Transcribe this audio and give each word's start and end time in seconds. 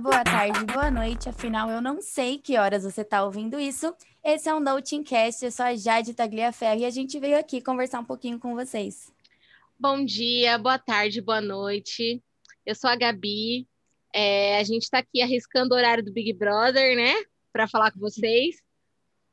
boa 0.00 0.24
tarde, 0.24 0.64
boa 0.64 0.90
noite. 0.90 1.28
Afinal, 1.28 1.68
eu 1.70 1.80
não 1.82 2.00
sei 2.00 2.38
que 2.38 2.56
horas 2.56 2.84
você 2.84 3.02
está 3.02 3.22
ouvindo 3.22 3.60
isso. 3.60 3.94
Esse 4.24 4.48
é 4.48 4.54
o 4.54 4.58
Notingcast, 4.58 5.44
eu 5.44 5.52
sou 5.52 5.66
a 5.66 5.76
Jade 5.76 6.14
Tagliaferro 6.14 6.80
e 6.80 6.84
a 6.86 6.90
gente 6.90 7.18
veio 7.18 7.38
aqui 7.38 7.60
conversar 7.60 8.00
um 8.00 8.04
pouquinho 8.04 8.38
com 8.38 8.54
vocês. 8.54 9.12
Bom 9.78 10.02
dia, 10.02 10.56
boa 10.56 10.78
tarde, 10.78 11.20
boa 11.20 11.40
noite. 11.42 12.22
Eu 12.64 12.74
sou 12.74 12.88
a 12.88 12.96
Gabi. 12.96 13.68
É, 14.14 14.58
a 14.58 14.64
gente 14.64 14.84
está 14.84 14.98
aqui 14.98 15.20
arriscando 15.20 15.74
o 15.74 15.76
horário 15.76 16.02
do 16.02 16.12
Big 16.12 16.32
Brother, 16.32 16.96
né? 16.96 17.12
Para 17.52 17.68
falar 17.68 17.92
com 17.92 18.00
vocês. 18.00 18.56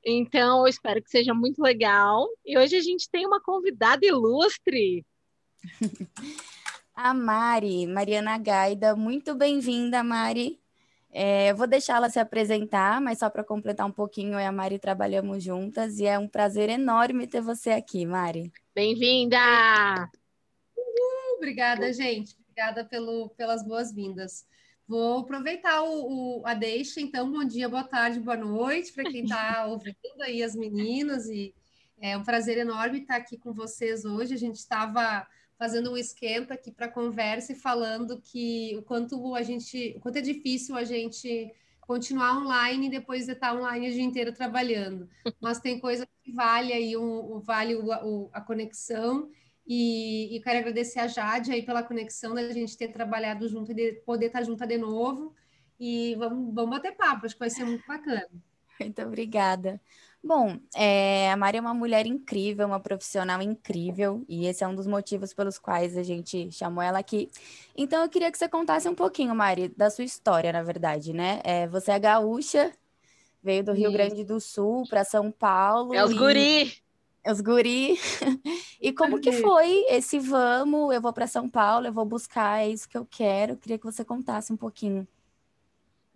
Então, 0.05 0.61
eu 0.61 0.67
espero 0.67 1.01
que 1.01 1.09
seja 1.09 1.33
muito 1.33 1.61
legal. 1.61 2.27
E 2.45 2.57
hoje 2.57 2.75
a 2.75 2.81
gente 2.81 3.09
tem 3.09 3.25
uma 3.25 3.41
convidada 3.41 4.05
ilustre. 4.05 5.05
a 6.97 7.13
Mari, 7.13 7.85
Mariana 7.85 8.39
Gaida. 8.39 8.95
Muito 8.95 9.35
bem-vinda, 9.35 10.03
Mari. 10.03 10.59
É, 11.11 11.53
vou 11.53 11.67
deixá-la 11.67 12.09
se 12.09 12.19
apresentar, 12.19 12.99
mas 12.99 13.19
só 13.19 13.29
para 13.29 13.43
completar 13.43 13.85
um 13.85 13.91
pouquinho, 13.91 14.33
eu 14.33 14.39
e 14.39 14.45
a 14.45 14.51
Mari 14.51 14.79
trabalhamos 14.79 15.43
juntas 15.43 15.99
e 15.99 16.07
é 16.07 16.17
um 16.17 16.27
prazer 16.27 16.69
enorme 16.69 17.27
ter 17.27 17.39
você 17.39 17.69
aqui, 17.69 18.03
Mari. 18.03 18.51
Bem-vinda! 18.73 19.37
obrigada, 21.37 21.93
gente. 21.93 22.35
Obrigada 22.41 22.83
pelo, 22.83 23.29
pelas 23.37 23.63
boas-vindas. 23.63 24.47
Vou 24.87 25.19
aproveitar 25.19 25.83
o, 25.83 26.39
o, 26.39 26.47
a 26.47 26.55
deixa, 26.55 26.99
então, 26.99 27.31
bom 27.31 27.43
dia, 27.43 27.69
boa 27.69 27.83
tarde, 27.83 28.19
boa 28.19 28.37
noite 28.37 28.91
para 28.91 29.03
quem 29.03 29.23
está 29.23 29.67
ouvindo 29.69 30.23
aí 30.23 30.41
as 30.41 30.55
meninas 30.55 31.27
e 31.27 31.53
é 32.01 32.17
um 32.17 32.23
prazer 32.23 32.57
enorme 32.57 33.01
estar 33.01 33.17
aqui 33.17 33.37
com 33.37 33.53
vocês 33.53 34.03
hoje. 34.03 34.33
A 34.33 34.37
gente 34.37 34.55
estava 34.55 35.27
fazendo 35.57 35.91
um 35.91 35.97
esquenta 35.97 36.53
aqui 36.53 36.71
para 36.71 36.87
conversa 36.87 37.51
e 37.51 37.55
falando 37.55 38.21
que 38.21 38.75
o 38.77 38.83
quanto 38.83 39.35
a 39.35 39.41
gente, 39.41 39.95
o 39.97 39.99
quanto 39.99 40.17
é 40.17 40.21
difícil 40.21 40.75
a 40.75 40.83
gente 40.83 41.51
continuar 41.81 42.37
online 42.37 42.87
e 42.87 42.91
depois 42.91 43.25
de 43.25 43.31
estar 43.31 43.55
online 43.55 43.89
o 43.89 43.93
dia 43.93 44.03
inteiro 44.03 44.33
trabalhando. 44.33 45.09
Mas 45.41 45.59
tem 45.59 45.79
coisa 45.79 46.07
que 46.23 46.31
vale 46.31 46.73
aí 46.73 46.97
um, 46.97 47.37
um 47.37 47.39
vale 47.39 47.75
o, 47.75 47.87
o, 47.87 48.29
a 48.33 48.41
conexão 48.41 49.29
e, 49.65 50.35
e, 50.35 50.41
quero 50.41 50.59
agradecer 50.59 50.99
a 50.99 51.07
Jade 51.07 51.51
aí 51.51 51.61
pela 51.61 51.83
conexão 51.83 52.33
da 52.33 52.53
gente 52.53 52.77
ter 52.77 52.87
trabalhado 52.87 53.49
junto 53.49 53.71
e 53.71 53.75
de 53.75 53.93
poder 54.05 54.27
estar 54.27 54.41
junto 54.43 54.65
de 54.65 54.77
novo. 54.77 55.35
E 55.77 56.15
vamos, 56.15 56.53
vamos 56.53 56.71
bater 56.71 56.95
papo, 56.95 57.25
acho 57.25 57.35
que 57.35 57.39
vai 57.39 57.49
ser 57.49 57.65
muito 57.65 57.85
bacana. 57.85 58.29
Muito 58.79 59.01
obrigada. 59.01 59.81
Bom, 60.23 60.57
é, 60.75 61.31
a 61.31 61.37
Mari 61.37 61.57
é 61.57 61.61
uma 61.61 61.73
mulher 61.73 62.05
incrível, 62.05 62.67
uma 62.67 62.79
profissional 62.79 63.41
incrível, 63.41 64.25
e 64.27 64.45
esse 64.45 64.63
é 64.63 64.67
um 64.67 64.75
dos 64.75 64.87
motivos 64.87 65.33
pelos 65.33 65.57
quais 65.57 65.95
a 65.95 66.03
gente 66.03 66.51
chamou 66.51 66.83
ela 66.83 66.99
aqui. 66.99 67.29
Então, 67.75 68.03
eu 68.03 68.09
queria 68.09 68.31
que 68.31 68.37
você 68.37 68.49
contasse 68.49 68.89
um 68.89 68.95
pouquinho, 68.95 69.33
Mari, 69.35 69.69
da 69.69 69.89
sua 69.89 70.03
história, 70.03 70.51
na 70.51 70.63
verdade, 70.63 71.13
né? 71.13 71.39
É, 71.43 71.67
você 71.67 71.91
é 71.91 71.99
gaúcha, 71.99 72.73
veio 73.41 73.63
do 73.63 73.71
Rio 73.71 73.91
Grande 73.91 74.23
do 74.23 74.39
Sul 74.41 74.83
para 74.89 75.03
São 75.05 75.31
Paulo. 75.31 75.93
É 75.93 76.03
os 76.03 76.11
e... 76.11 76.15
guri! 76.15 76.73
É 77.23 77.31
os 77.31 77.41
guri. 77.41 77.97
e 78.81 78.91
como 78.91 79.19
que 79.19 79.31
foi 79.33 79.85
esse 79.89 80.19
vamos, 80.19 80.93
eu 80.93 81.01
vou 81.01 81.13
para 81.13 81.27
São 81.27 81.49
Paulo, 81.49 81.87
eu 81.87 81.93
vou 81.93 82.05
buscar, 82.05 82.61
é 82.61 82.69
isso 82.69 82.87
que 82.89 82.97
eu 82.97 83.05
quero. 83.05 83.53
Eu 83.53 83.57
queria 83.57 83.77
que 83.77 83.85
você 83.85 84.03
contasse 84.03 84.51
um 84.51 84.57
pouquinho. 84.57 85.07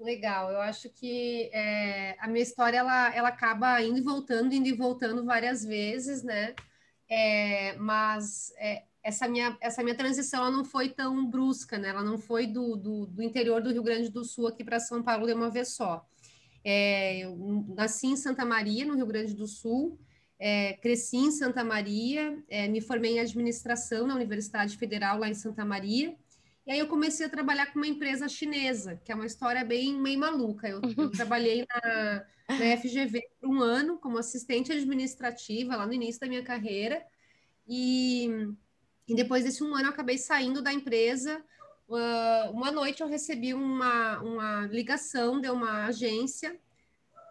Legal, 0.02 0.52
eu 0.52 0.60
acho 0.60 0.90
que 0.90 1.52
é, 1.54 2.16
a 2.20 2.28
minha 2.28 2.42
história 2.42 2.78
ela, 2.78 3.14
ela 3.14 3.30
acaba 3.30 3.80
indo 3.84 4.00
e 4.00 4.02
voltando, 4.02 4.52
indo 4.52 4.68
e 4.68 4.74
voltando 4.74 5.24
várias 5.24 5.64
vezes, 5.64 6.24
né? 6.24 6.56
É, 7.08 7.76
mas 7.78 8.52
é, 8.58 8.84
essa, 9.04 9.28
minha, 9.28 9.56
essa 9.62 9.84
minha 9.84 9.96
transição 9.96 10.42
ela 10.42 10.50
não 10.50 10.66
foi 10.66 10.90
tão 10.90 11.24
brusca, 11.30 11.78
né? 11.78 11.90
Ela 11.90 12.04
não 12.04 12.18
foi 12.18 12.48
do, 12.48 12.76
do, 12.76 13.06
do 13.06 13.22
interior 13.22 13.62
do 13.62 13.72
Rio 13.72 13.84
Grande 13.84 14.10
do 14.10 14.26
Sul 14.26 14.48
aqui 14.48 14.64
para 14.64 14.80
São 14.80 15.04
Paulo 15.04 15.28
de 15.28 15.34
uma 15.34 15.52
vez 15.52 15.76
só. 15.76 16.04
É, 16.64 17.20
eu 17.20 17.38
nasci 17.76 18.08
em 18.08 18.18
Santa 18.18 18.44
Maria, 18.44 18.86
no 18.86 18.96
Rio 18.96 19.06
Grande 19.06 19.36
do 19.36 19.46
Sul, 19.46 20.00
é, 20.40 20.74
cresci 20.74 21.18
em 21.18 21.32
Santa 21.32 21.64
Maria, 21.64 22.44
é, 22.50 22.68
me 22.68 22.82
formei 22.82 23.18
em 23.18 23.20
administração 23.20 24.08
na 24.08 24.16
Universidade 24.16 24.78
Federal 24.78 25.20
lá 25.20 25.30
em 25.30 25.36
Santa 25.36 25.64
Maria. 25.64 26.16
E 26.66 26.72
aí 26.72 26.80
eu 26.80 26.88
comecei 26.88 27.26
a 27.26 27.30
trabalhar 27.30 27.68
com 27.68 27.80
uma 27.80 27.88
empresa 27.88 28.30
chinesa, 28.30 29.02
que 29.04 29.12
é 29.12 29.16
uma 29.16 29.26
história 29.26 29.64
bem 29.66 30.00
meio 30.00 30.20
maluca. 30.20 30.68
Eu, 30.68 30.82
eu 30.82 31.06
uhum. 31.06 31.12
trabalhei 31.12 31.66
na, 31.68 32.26
na 32.48 32.78
FGV 32.78 33.28
por 33.40 33.50
um 33.50 33.62
ano 33.62 33.98
como 33.98 34.18
assistente 34.18 34.72
administrativa 34.72 35.76
lá 35.76 35.88
no 35.88 35.94
início 35.94 36.22
da 36.22 36.28
minha 36.28 36.44
carreira. 36.44 37.04
E, 37.68 38.30
e 39.08 39.16
depois 39.16 39.44
desse 39.44 39.64
um 39.64 39.74
ano 39.74 39.86
eu 39.86 39.92
acabei 39.92 40.18
saindo 40.18 40.62
da 40.62 40.72
empresa. 40.72 41.44
Uh, 41.90 42.52
uma 42.52 42.72
noite 42.72 43.02
eu 43.02 43.08
recebi 43.08 43.54
uma, 43.54 44.20
uma 44.20 44.68
ligação 44.68 45.42
de 45.42 45.50
uma 45.50 45.88
agência 45.88 46.58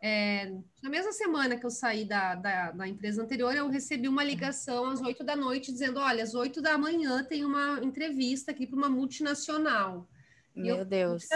é, 0.02 0.50
na 0.82 0.88
mesma 0.88 1.12
semana 1.12 1.58
que 1.58 1.66
eu 1.66 1.70
saí 1.70 2.06
da, 2.06 2.34
da, 2.34 2.70
da, 2.70 2.88
empresa 2.88 3.22
anterior, 3.22 3.54
eu 3.54 3.68
recebi 3.68 4.08
uma 4.08 4.24
ligação 4.24 4.86
às 4.86 5.00
oito 5.02 5.22
da 5.22 5.36
noite 5.36 5.70
dizendo: 5.70 6.00
olha, 6.00 6.24
às 6.24 6.34
oito 6.34 6.62
da 6.62 6.78
manhã 6.78 7.22
tem 7.22 7.44
uma 7.44 7.78
entrevista 7.82 8.50
aqui 8.50 8.66
para 8.66 8.76
uma 8.76 8.88
multinacional. 8.88 10.08
Meu 10.56 10.78
eu, 10.78 10.84
Deus. 10.86 11.26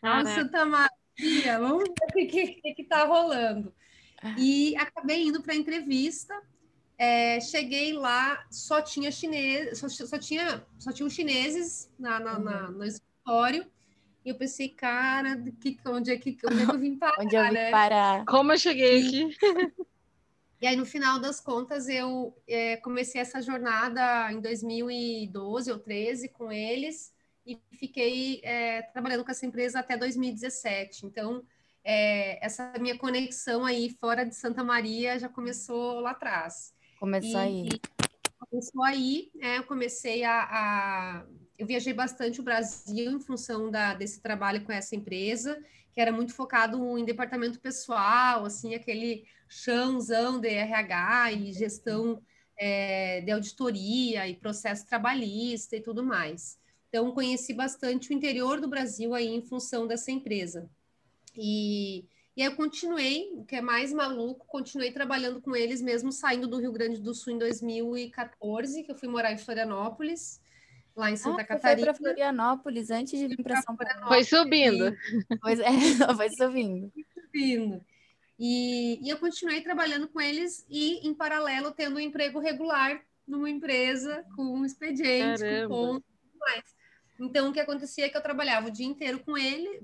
Ah, 0.00 0.24
Santa 0.24 0.64
Maria, 0.64 1.58
vamos 1.58 1.84
ver 1.88 2.24
o 2.24 2.28
que 2.28 2.82
está 2.82 3.04
rolando. 3.04 3.74
E 4.38 4.76
acabei 4.76 5.24
indo 5.24 5.42
para 5.42 5.52
a 5.52 5.56
entrevista. 5.56 6.40
É, 6.96 7.40
cheguei 7.40 7.92
lá, 7.92 8.46
só 8.48 8.80
tinha 8.80 9.10
chinês, 9.10 9.78
só, 9.78 9.88
só, 9.88 10.16
tinha, 10.16 10.64
só 10.78 10.92
tinham 10.92 11.10
chineses 11.10 11.90
na, 11.98 12.20
na, 12.20 12.38
uhum. 12.38 12.44
na, 12.44 12.70
no 12.70 12.84
escritório. 12.84 13.66
E 14.24 14.30
eu 14.30 14.34
pensei, 14.36 14.68
cara, 14.68 15.36
que, 15.60 15.78
onde, 15.86 16.12
é 16.12 16.16
que, 16.16 16.36
onde 16.46 16.62
é 16.62 16.66
que 16.66 16.72
eu 16.72 16.78
vim 16.78 16.96
parar, 16.96 17.16
onde 17.20 17.34
eu 17.34 17.44
vim 17.44 17.52
né? 17.52 17.70
parar? 17.70 18.24
Como 18.24 18.52
eu 18.52 18.58
cheguei 18.58 19.06
aqui? 19.06 19.36
E 20.62 20.66
aí, 20.68 20.76
no 20.76 20.86
final 20.86 21.18
das 21.18 21.40
contas, 21.40 21.88
eu 21.88 22.40
é, 22.46 22.76
comecei 22.76 23.20
essa 23.20 23.42
jornada 23.42 24.30
em 24.30 24.40
2012 24.40 25.72
ou 25.72 25.76
13 25.76 26.28
com 26.28 26.52
eles 26.52 27.12
e 27.44 27.58
fiquei 27.72 28.40
é, 28.44 28.82
trabalhando 28.82 29.24
com 29.24 29.32
essa 29.32 29.44
empresa 29.44 29.80
até 29.80 29.96
2017. 29.96 31.04
Então, 31.04 31.42
é, 31.82 32.38
essa 32.46 32.72
minha 32.78 32.96
conexão 32.96 33.64
aí 33.64 33.90
fora 33.90 34.24
de 34.24 34.36
Santa 34.36 34.62
Maria 34.62 35.18
já 35.18 35.28
começou 35.28 35.98
lá 35.98 36.12
atrás. 36.12 36.72
Começou 37.00 37.40
e, 37.40 37.42
aí. 37.42 37.68
Começou 38.48 38.84
aí, 38.84 39.32
é, 39.40 39.58
eu 39.58 39.64
comecei 39.64 40.22
a, 40.22 40.44
a 40.44 41.26
eu 41.62 41.66
viajei 41.66 41.92
bastante 41.92 42.40
o 42.40 42.42
Brasil 42.42 43.12
em 43.12 43.20
função 43.20 43.70
da, 43.70 43.94
desse 43.94 44.20
trabalho 44.20 44.64
com 44.64 44.72
essa 44.72 44.96
empresa, 44.96 45.62
que 45.92 46.00
era 46.00 46.10
muito 46.10 46.34
focado 46.34 46.98
em 46.98 47.04
departamento 47.04 47.60
pessoal, 47.60 48.44
assim, 48.44 48.74
aquele 48.74 49.24
chãozão 49.48 50.40
de 50.40 50.48
RH 50.48 51.32
e 51.32 51.52
gestão 51.52 52.20
é, 52.58 53.20
de 53.20 53.30
auditoria 53.30 54.26
e 54.26 54.34
processo 54.34 54.84
trabalhista 54.86 55.76
e 55.76 55.80
tudo 55.80 56.02
mais. 56.02 56.58
Então, 56.88 57.12
conheci 57.12 57.54
bastante 57.54 58.10
o 58.10 58.12
interior 58.12 58.60
do 58.60 58.68
Brasil 58.68 59.14
aí 59.14 59.28
em 59.28 59.40
função 59.40 59.86
dessa 59.86 60.10
empresa. 60.10 60.68
E, 61.36 62.04
e 62.36 62.42
aí 62.42 62.48
eu 62.48 62.56
continuei, 62.56 63.30
o 63.34 63.44
que 63.44 63.54
é 63.54 63.60
mais 63.60 63.92
maluco, 63.92 64.44
continuei 64.48 64.90
trabalhando 64.90 65.40
com 65.40 65.54
eles 65.54 65.80
mesmo 65.80 66.10
saindo 66.10 66.48
do 66.48 66.58
Rio 66.58 66.72
Grande 66.72 67.00
do 67.00 67.14
Sul 67.14 67.34
em 67.34 67.38
2014, 67.38 68.82
que 68.82 68.90
eu 68.90 68.96
fui 68.96 69.08
morar 69.08 69.32
em 69.32 69.38
Florianópolis 69.38 70.41
lá 70.96 71.10
em 71.10 71.16
Santa 71.16 71.42
ah, 71.42 71.44
Catarina. 71.44 71.86
Foi 71.86 71.94
para 71.94 71.94
Florianópolis 71.94 72.90
antes 72.90 73.18
de 73.18 73.28
vir 73.28 73.42
para 73.42 73.62
São 73.62 73.76
Paulo. 73.76 74.08
Foi 74.08 74.24
subindo. 74.24 74.96
Pois 75.40 75.58
é, 75.60 75.64
foi 76.16 76.30
subindo. 76.30 76.92
Foi 76.92 77.22
subindo. 77.22 77.84
E, 78.38 78.98
e 79.00 79.08
eu 79.08 79.18
continuei 79.18 79.60
trabalhando 79.60 80.08
com 80.08 80.20
eles 80.20 80.66
e, 80.68 81.06
em 81.06 81.14
paralelo, 81.14 81.70
tendo 81.70 81.96
um 81.96 82.00
emprego 82.00 82.40
regular 82.40 83.00
numa 83.26 83.48
empresa 83.48 84.24
com 84.34 84.42
um 84.42 84.64
expediente, 84.64 85.40
Caramba. 85.40 85.68
com 85.68 85.86
ponto 85.86 86.04
e 86.08 86.28
tudo 86.28 86.38
mais. 86.38 86.64
Então, 87.20 87.50
o 87.50 87.52
que 87.52 87.60
acontecia 87.60 88.06
é 88.06 88.08
que 88.08 88.16
eu 88.16 88.22
trabalhava 88.22 88.66
o 88.66 88.70
dia 88.70 88.86
inteiro 88.86 89.20
com 89.20 89.38
ele, 89.38 89.80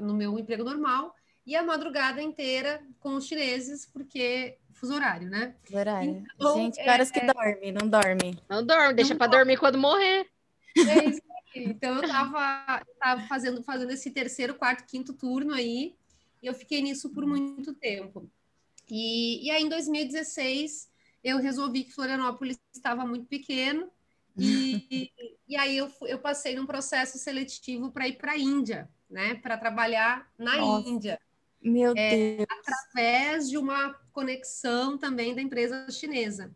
no 0.00 0.14
meu 0.14 0.38
emprego 0.38 0.62
normal, 0.62 1.14
e 1.46 1.56
a 1.56 1.62
madrugada 1.62 2.20
inteira 2.20 2.82
com 3.00 3.14
os 3.14 3.26
chineses, 3.26 3.86
porque 3.86 4.58
fuso 4.74 4.94
horário, 4.94 5.30
né? 5.30 5.54
Fuso 5.64 5.78
horário. 5.78 6.24
Então, 6.34 6.54
Gente, 6.56 6.84
caras 6.84 7.10
é, 7.10 7.12
que 7.12 7.26
dormem, 7.26 7.72
não 7.72 7.88
dorme. 7.88 8.38
Não 8.48 8.66
dorme, 8.66 8.94
deixa 8.94 9.14
para 9.14 9.28
dormir 9.28 9.56
quando 9.56 9.78
morrer. 9.78 10.26
É 10.76 11.04
isso 11.08 11.22
aí. 11.54 11.64
Então 11.64 11.96
eu 11.96 12.02
estava 12.02 12.84
tava 12.98 13.26
fazendo, 13.26 13.62
fazendo 13.62 13.90
esse 13.90 14.10
terceiro, 14.10 14.54
quarto, 14.54 14.86
quinto 14.86 15.12
turno 15.12 15.54
aí, 15.54 15.94
e 16.42 16.46
eu 16.46 16.54
fiquei 16.54 16.82
nisso 16.82 17.10
por 17.10 17.26
muito 17.26 17.74
tempo. 17.74 18.30
E, 18.90 19.46
e 19.46 19.50
aí 19.50 19.62
em 19.62 19.68
2016 19.68 20.90
eu 21.24 21.38
resolvi 21.38 21.84
que 21.84 21.92
Florianópolis 21.92 22.58
estava 22.72 23.06
muito 23.06 23.26
pequeno, 23.26 23.90
e, 24.38 25.10
e 25.48 25.56
aí 25.56 25.76
eu, 25.76 25.90
eu 26.02 26.18
passei 26.18 26.54
num 26.54 26.66
processo 26.66 27.18
seletivo 27.18 27.90
para 27.90 28.06
ir 28.06 28.18
para 28.18 28.32
a 28.32 28.38
Índia, 28.38 28.88
né? 29.08 29.34
Para 29.36 29.56
trabalhar 29.56 30.30
na 30.38 30.58
Nossa. 30.58 30.88
Índia. 30.88 31.20
Meu 31.62 31.94
é, 31.96 32.36
Deus. 32.36 32.46
Através 32.50 33.48
de 33.48 33.56
uma 33.56 33.94
conexão 34.12 34.98
também 34.98 35.34
da 35.34 35.40
empresa 35.40 35.90
chinesa. 35.90 36.54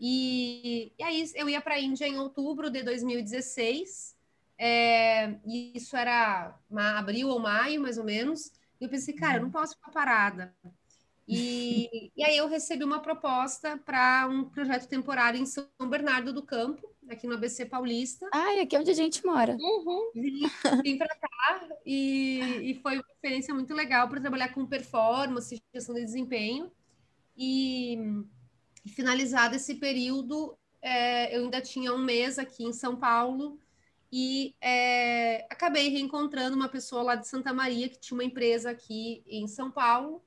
E, 0.00 0.92
e 0.98 1.02
aí 1.02 1.30
eu 1.34 1.48
ia 1.48 1.60
para 1.60 1.74
a 1.74 1.80
Índia 1.80 2.06
em 2.08 2.18
outubro 2.18 2.70
de 2.70 2.82
2016, 2.82 4.16
É, 4.58 5.38
e 5.46 5.72
isso 5.76 5.96
era 5.96 6.58
abril 6.98 7.28
ou 7.28 7.38
maio, 7.40 7.80
mais 7.82 7.98
ou 7.98 8.04
menos. 8.04 8.52
E 8.80 8.84
eu 8.84 8.90
pensei, 8.90 9.14
cara, 9.14 9.38
eu 9.38 9.42
não 9.42 9.50
posso 9.50 9.74
ficar 9.74 9.92
parada. 9.92 10.54
E, 11.28 11.88
e 12.16 12.24
aí 12.24 12.36
eu 12.36 12.48
recebi 12.48 12.84
uma 12.84 13.00
proposta 13.02 13.78
para 13.78 14.28
um 14.28 14.44
projeto 14.50 14.88
temporário 14.88 15.40
em 15.40 15.46
São 15.46 15.68
Bernardo 15.88 16.32
do 16.32 16.42
Campo, 16.44 16.86
aqui 17.08 17.26
no 17.26 17.34
ABC 17.34 17.66
Paulista. 17.66 18.32
Ah, 18.32 18.54
e 18.54 18.60
aqui 18.60 18.76
é 18.76 18.80
onde 18.80 18.90
a 18.90 18.94
gente 18.94 19.24
mora. 19.24 19.60
Uhum. 19.60 20.10
Vim, 20.14 20.52
vim 20.82 20.98
para 20.98 21.08
cá 21.16 21.68
e, 21.84 22.70
e 22.70 22.74
foi 22.82 22.94
uma 22.96 23.04
experiência 23.12 23.54
muito 23.54 23.74
legal 23.74 24.08
para 24.08 24.20
trabalhar 24.20 24.50
com 24.52 24.66
performance, 24.66 25.60
gestão 25.74 25.94
de 25.94 26.04
desempenho. 26.04 26.70
E, 27.36 27.96
e 28.84 28.88
finalizado 28.88 29.54
esse 29.56 29.74
período, 29.74 30.56
é, 30.82 31.36
eu 31.36 31.44
ainda 31.44 31.60
tinha 31.60 31.92
um 31.92 31.98
mês 31.98 32.38
aqui 32.38 32.64
em 32.64 32.72
São 32.72 32.96
Paulo 32.96 33.58
e 34.12 34.54
é, 34.60 35.46
acabei 35.50 35.88
reencontrando 35.88 36.56
uma 36.56 36.68
pessoa 36.68 37.02
lá 37.02 37.14
de 37.14 37.28
Santa 37.28 37.52
Maria 37.52 37.88
que 37.88 37.98
tinha 38.00 38.16
uma 38.16 38.24
empresa 38.24 38.70
aqui 38.70 39.22
em 39.26 39.46
São 39.46 39.70
Paulo 39.70 40.22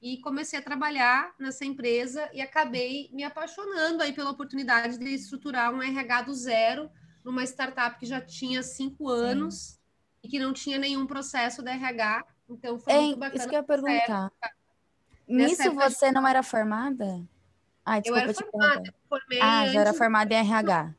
e 0.00 0.18
comecei 0.18 0.58
a 0.58 0.62
trabalhar 0.62 1.34
nessa 1.38 1.64
empresa 1.64 2.28
e 2.32 2.40
acabei 2.40 3.08
me 3.12 3.24
apaixonando 3.24 4.02
aí 4.02 4.12
pela 4.12 4.30
oportunidade 4.30 4.98
de 4.98 5.08
estruturar 5.08 5.74
um 5.74 5.82
RH 5.82 6.22
do 6.22 6.34
zero 6.34 6.90
numa 7.24 7.42
startup 7.42 7.98
que 7.98 8.04
já 8.04 8.20
tinha 8.20 8.62
cinco 8.62 9.08
anos 9.08 9.54
Sim. 9.54 9.78
e 10.22 10.28
que 10.28 10.38
não 10.38 10.52
tinha 10.52 10.78
nenhum 10.78 11.06
processo 11.06 11.62
de 11.62 11.70
RH. 11.70 12.24
Então 12.48 12.78
foi 12.78 12.92
muito 12.92 13.18
bacana. 13.18 13.38
Isso 13.38 13.48
que 13.48 13.56
eu 13.56 13.60
ia 13.60 13.64
perguntar. 13.64 14.32
Nisso 15.26 15.72
você 15.72 16.12
não 16.12 16.28
era 16.28 16.42
formada? 16.42 17.26
Ah, 17.84 18.00
desculpa, 18.00 18.24
eu 18.24 18.30
era 18.30 18.34
formada. 18.34 18.94
Formei 19.08 19.40
ah, 19.40 19.66
já 19.68 19.80
era 19.80 19.94
formada 19.94 20.34
em 20.34 20.38
RH. 20.38 20.94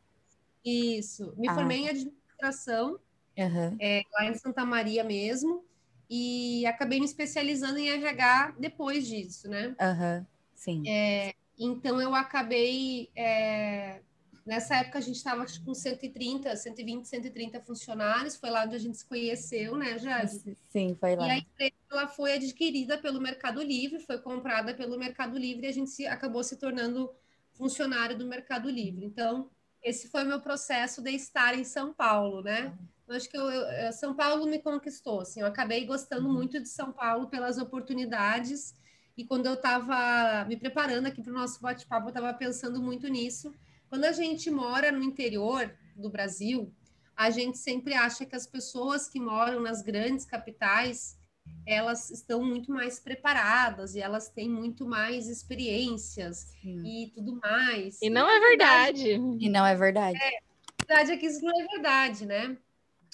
Isso. 0.64 1.34
Me 1.38 1.50
ah. 1.50 1.56
formei 1.56 1.78
em 1.80 1.90
administração, 1.90 3.00
uhum. 3.38 3.78
é, 3.80 4.04
lá 4.14 4.26
em 4.26 4.36
Santa 4.36 4.66
Maria 4.66 5.04
mesmo 5.04 5.64
e 6.10 6.66
acabei 6.66 7.00
me 7.00 7.06
especializando 7.06 7.80
em 7.80 7.90
RH 7.90 8.56
depois 8.60 9.08
disso, 9.08 9.50
né? 9.50 9.76
Uhum, 9.80 10.26
sim. 10.54 10.84
É, 10.88 11.34
então 11.58 12.02
eu 12.02 12.14
acabei. 12.14 13.10
É, 13.16 14.02
nessa 14.46 14.76
época 14.76 15.00
a 15.00 15.02
gente 15.02 15.16
estava 15.16 15.46
com 15.66 15.74
130, 15.74 16.56
120, 16.56 17.06
130 17.06 17.62
funcionários, 17.62 18.36
foi 18.36 18.50
lá 18.50 18.64
onde 18.64 18.76
a 18.76 18.80
gente 18.80 18.98
se 18.98 19.06
conheceu, 19.06 19.76
né, 19.76 19.98
Jade? 19.98 20.56
Sim, 20.70 20.96
foi 21.00 21.16
lá. 21.16 21.28
E 21.28 21.32
a 21.32 21.38
empresa 21.38 21.74
ela 21.92 22.08
foi 22.08 22.34
adquirida 22.34 22.98
pelo 22.98 23.20
Mercado 23.20 23.62
Livre, 23.62 24.00
foi 24.00 24.20
comprada 24.20 24.74
pelo 24.74 24.98
Mercado 24.98 25.38
Livre 25.38 25.66
e 25.66 25.70
a 25.70 25.74
gente 25.74 25.90
se, 25.90 26.06
acabou 26.06 26.44
se 26.44 26.58
tornando 26.58 27.12
funcionário 27.54 28.18
do 28.18 28.28
Mercado 28.28 28.70
Livre. 28.70 29.06
Então, 29.06 29.50
esse 29.82 30.08
foi 30.10 30.24
o 30.24 30.28
meu 30.28 30.42
processo 30.42 31.02
de 31.02 31.12
estar 31.12 31.58
em 31.58 31.64
São 31.64 31.94
Paulo, 31.94 32.42
né? 32.42 32.78
Eu 33.08 33.16
acho 33.16 33.30
que 33.30 33.38
eu, 33.38 33.50
eu, 33.50 33.92
São 33.94 34.16
Paulo 34.16 34.46
me 34.46 34.60
conquistou, 34.60 35.22
assim, 35.22 35.42
eu 35.42 35.48
acabei 35.48 35.86
gostando 35.86 36.28
uhum. 36.28 36.34
muito 36.34 36.60
de 36.60 36.68
São 36.70 36.92
Paulo 36.92 37.28
pelas 37.28 37.58
oportunidades, 37.58 38.74
e 39.18 39.24
quando 39.24 39.46
eu 39.46 39.54
estava 39.54 40.44
me 40.46 40.58
preparando 40.58 41.06
aqui 41.06 41.22
para 41.22 41.32
o 41.32 41.36
nosso 41.36 41.62
bate-papo, 41.62 42.08
eu 42.08 42.10
estava 42.10 42.34
pensando 42.34 42.82
muito 42.82 43.08
nisso. 43.08 43.54
Quando 43.90 44.06
a 44.06 44.12
gente 44.12 44.50
mora 44.50 44.92
no 44.92 45.04
interior 45.04 45.74
do 45.96 46.10
Brasil, 46.10 46.74
a 47.16 47.30
gente 47.30 47.58
sempre 47.58 47.94
acha 47.94 48.26
que 48.26 48.36
as 48.36 48.46
pessoas 48.46 49.08
que 49.08 49.20
moram 49.20 49.62
nas 49.62 49.82
grandes 49.82 50.26
capitais, 50.26 51.18
elas 51.66 52.10
estão 52.10 52.44
muito 52.44 52.72
mais 52.72 53.00
preparadas 53.00 53.96
e 53.96 54.02
elas 54.02 54.30
têm 54.30 54.50
muito 54.50 54.86
mais 54.86 55.28
experiências 55.28 56.54
Sim. 56.62 56.84
e 56.86 57.12
tudo 57.12 57.40
mais. 57.42 58.02
E 58.02 58.10
não 58.10 58.30
é 58.30 58.40
verdade. 58.40 59.04
verdade. 59.04 59.46
E 59.46 59.50
não 59.50 59.66
é 59.66 59.76
verdade. 59.76 60.18
É, 60.22 60.38
a 60.38 60.86
verdade 60.88 61.12
é 61.12 61.18
que 61.18 61.26
isso 61.26 61.44
não 61.44 61.62
é 61.62 61.66
verdade, 61.68 62.26
né? 62.26 62.58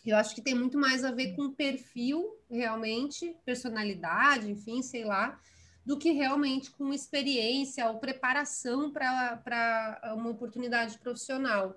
Eu 0.03 0.17
acho 0.17 0.33
que 0.33 0.41
tem 0.41 0.55
muito 0.55 0.79
mais 0.79 1.03
a 1.03 1.11
ver 1.11 1.35
com 1.35 1.51
perfil, 1.51 2.35
realmente, 2.49 3.35
personalidade, 3.45 4.49
enfim, 4.49 4.81
sei 4.81 5.03
lá, 5.03 5.39
do 5.85 5.97
que 5.97 6.11
realmente 6.11 6.71
com 6.71 6.93
experiência 6.93 7.89
ou 7.89 7.99
preparação 7.99 8.91
para 8.91 10.13
uma 10.15 10.29
oportunidade 10.29 10.97
profissional. 10.99 11.75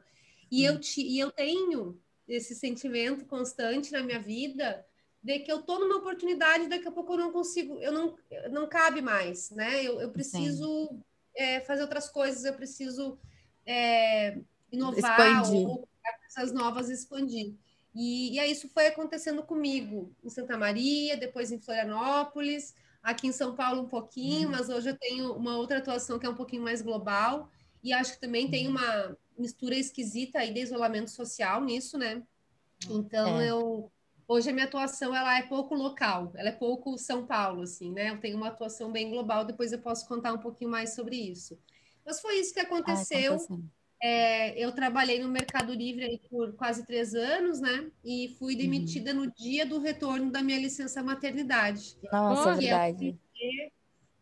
E 0.51 0.63
eu, 0.63 0.79
te, 0.79 1.01
e 1.01 1.19
eu 1.19 1.31
tenho 1.31 1.99
esse 2.29 2.55
sentimento 2.55 3.25
constante 3.25 3.93
na 3.93 4.03
minha 4.03 4.21
vida 4.21 4.85
de 5.23 5.39
que 5.39 5.51
eu 5.51 5.61
estou 5.61 5.81
numa 5.81 5.97
oportunidade, 5.97 6.69
daqui 6.69 6.87
a 6.87 6.93
pouco 6.93 7.15
eu 7.15 7.19
não 7.19 7.33
consigo, 7.33 7.81
eu 7.81 7.91
não, 7.91 8.15
não 8.51 8.69
cabe 8.69 9.01
mais, 9.01 9.51
né? 9.51 9.83
Eu, 9.83 9.99
eu 9.99 10.11
preciso 10.11 10.99
é, 11.35 11.61
fazer 11.61 11.81
outras 11.81 12.11
coisas, 12.11 12.45
eu 12.45 12.53
preciso 12.53 13.19
é, 13.65 14.39
inovar 14.71 15.43
expandir. 15.43 15.67
ou 15.67 15.89
essas 16.27 16.53
novas 16.53 16.91
expandir. 16.91 17.55
E, 17.95 18.39
e 18.39 18.51
isso 18.51 18.69
foi 18.69 18.87
acontecendo 18.87 19.43
comigo 19.43 20.15
em 20.23 20.29
Santa 20.29 20.59
Maria, 20.59 21.17
depois 21.17 21.51
em 21.51 21.61
Florianópolis, 21.61 22.75
aqui 23.05 23.27
em 23.27 23.33
São 23.33 23.55
Paulo 23.55 23.83
um 23.83 23.89
pouquinho, 23.89 24.49
uhum. 24.49 24.57
mas 24.57 24.71
hoje 24.71 24.89
eu 24.89 24.99
tenho 24.99 25.35
uma 25.35 25.57
outra 25.59 25.79
atuação 25.79 26.19
que 26.19 26.27
é 26.27 26.29
um 26.29 26.35
pouquinho 26.35 26.63
mais 26.63 26.81
global. 26.81 27.51
E 27.83 27.93
acho 27.93 28.15
que 28.15 28.21
também 28.21 28.51
tem 28.51 28.67
uhum. 28.67 28.73
uma 28.73 29.17
mistura 29.39 29.77
esquisita 29.77 30.39
aí 30.39 30.53
de 30.53 30.61
isolamento 30.61 31.11
social 31.11 31.63
nisso, 31.63 31.99
né? 31.99 32.23
Então 32.89 33.41
é. 33.41 33.51
eu 33.51 33.93
hoje 34.27 34.49
a 34.49 34.53
minha 34.55 34.65
atuação 34.65 35.15
ela 35.15 35.39
é 35.39 35.43
pouco 35.43 35.75
local, 35.75 36.33
ela 36.35 36.49
é 36.49 36.53
pouco 36.53 36.97
São 36.97 37.27
Paulo, 37.27 37.63
assim, 37.63 37.93
né? 37.93 38.09
Eu 38.09 38.19
tenho 38.19 38.39
uma 38.39 38.49
atuação 38.49 38.91
bem 38.91 39.11
global, 39.11 39.45
depois 39.45 39.71
eu 39.71 39.79
posso 39.79 40.09
contar 40.09 40.33
um 40.33 40.39
pouquinho 40.39 40.71
mais 40.71 40.95
sobre 40.95 41.17
isso. 41.17 41.59
Mas 42.07 42.21
foi 42.21 42.37
isso 42.37 42.55
que 42.55 42.61
ah, 42.61 42.65
aconteceu. 42.65 43.39
É, 44.07 44.63
eu 44.63 44.71
trabalhei 44.71 45.19
no 45.19 45.31
Mercado 45.31 45.73
Livre 45.73 46.21
por 46.29 46.53
quase 46.53 46.85
três 46.85 47.15
anos, 47.15 47.59
né? 47.59 47.91
E 48.05 48.37
fui 48.39 48.53
uhum. 48.53 48.59
demitida 48.59 49.13
uhum. 49.13 49.25
no 49.25 49.33
dia 49.33 49.65
do 49.65 49.81
retorno 49.81 50.31
da 50.31 50.43
minha 50.43 50.59
licença 50.59 51.03
maternidade. 51.03 51.97
Nossa, 52.13 52.51
é 52.51 52.57
verdade. 52.57 53.09
É 53.09 53.09
um, 53.09 53.17
clichê, 53.33 53.73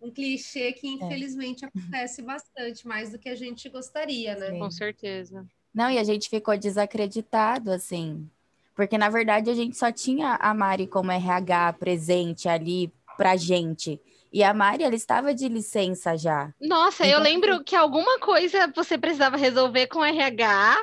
um 0.03 0.11
clichê 0.13 0.73
que, 0.73 0.87
é. 0.87 0.91
infelizmente, 0.93 1.65
é. 1.65 1.67
acontece 1.67 2.23
bastante, 2.23 2.87
mais 2.87 3.11
do 3.11 3.19
que 3.19 3.29
a 3.29 3.35
gente 3.35 3.69
gostaria, 3.69 4.37
né? 4.37 4.53
Sim. 4.53 4.61
Com 4.61 4.71
certeza. 4.71 5.45
Não, 5.75 5.91
e 5.91 5.99
a 5.99 6.05
gente 6.05 6.29
ficou 6.29 6.57
desacreditado, 6.57 7.73
assim. 7.73 8.31
Porque, 8.77 8.97
na 8.97 9.09
verdade, 9.09 9.51
a 9.51 9.55
gente 9.55 9.77
só 9.77 9.91
tinha 9.91 10.37
a 10.37 10.55
Mari 10.55 10.87
como 10.87 11.11
RH 11.11 11.73
presente 11.73 12.49
ali 12.49 12.93
pra 13.17 13.35
gente. 13.35 14.01
E 14.33 14.43
a 14.43 14.55
Mari, 14.55 14.83
ela 14.83 14.95
estava 14.95 15.35
de 15.35 15.47
licença 15.49 16.17
já. 16.17 16.53
Nossa, 16.61 17.07
então, 17.07 17.19
eu 17.19 17.23
lembro 17.23 17.63
que 17.63 17.77
alguma 17.77 18.19
coisa 18.19 18.73
você 18.75 18.97
precisava 18.97 19.37
resolver 19.37 19.89
com 19.89 20.03
RH 20.03 20.77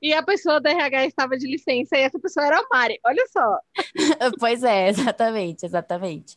e 0.00 0.12
a 0.12 0.22
pessoa 0.22 0.60
do 0.60 0.68
RH 0.68 1.06
estava 1.06 1.36
de 1.36 1.46
licença 1.46 1.96
e 1.96 2.00
essa 2.00 2.18
pessoa 2.18 2.46
era 2.46 2.58
a 2.58 2.66
Mari. 2.70 2.98
Olha 3.04 3.24
só. 3.30 3.58
pois 4.40 4.62
é, 4.62 4.88
exatamente, 4.88 5.66
exatamente. 5.66 6.36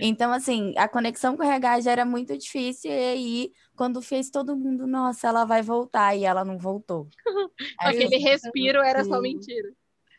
Então, 0.00 0.32
assim, 0.32 0.74
a 0.76 0.88
conexão 0.88 1.36
com 1.36 1.42
o 1.42 1.46
RH 1.46 1.80
já 1.80 1.92
era 1.92 2.04
muito 2.04 2.36
difícil, 2.36 2.90
e 2.90 2.94
aí, 2.94 3.52
quando 3.76 4.00
fez 4.00 4.30
todo 4.30 4.56
mundo, 4.56 4.86
nossa, 4.86 5.28
ela 5.28 5.44
vai 5.44 5.62
voltar, 5.62 6.16
e 6.16 6.24
ela 6.24 6.44
não 6.44 6.58
voltou. 6.58 7.08
Aquele 7.78 8.16
respiro 8.16 8.80
era 8.80 9.04
só 9.04 9.20
mentira. 9.20 9.68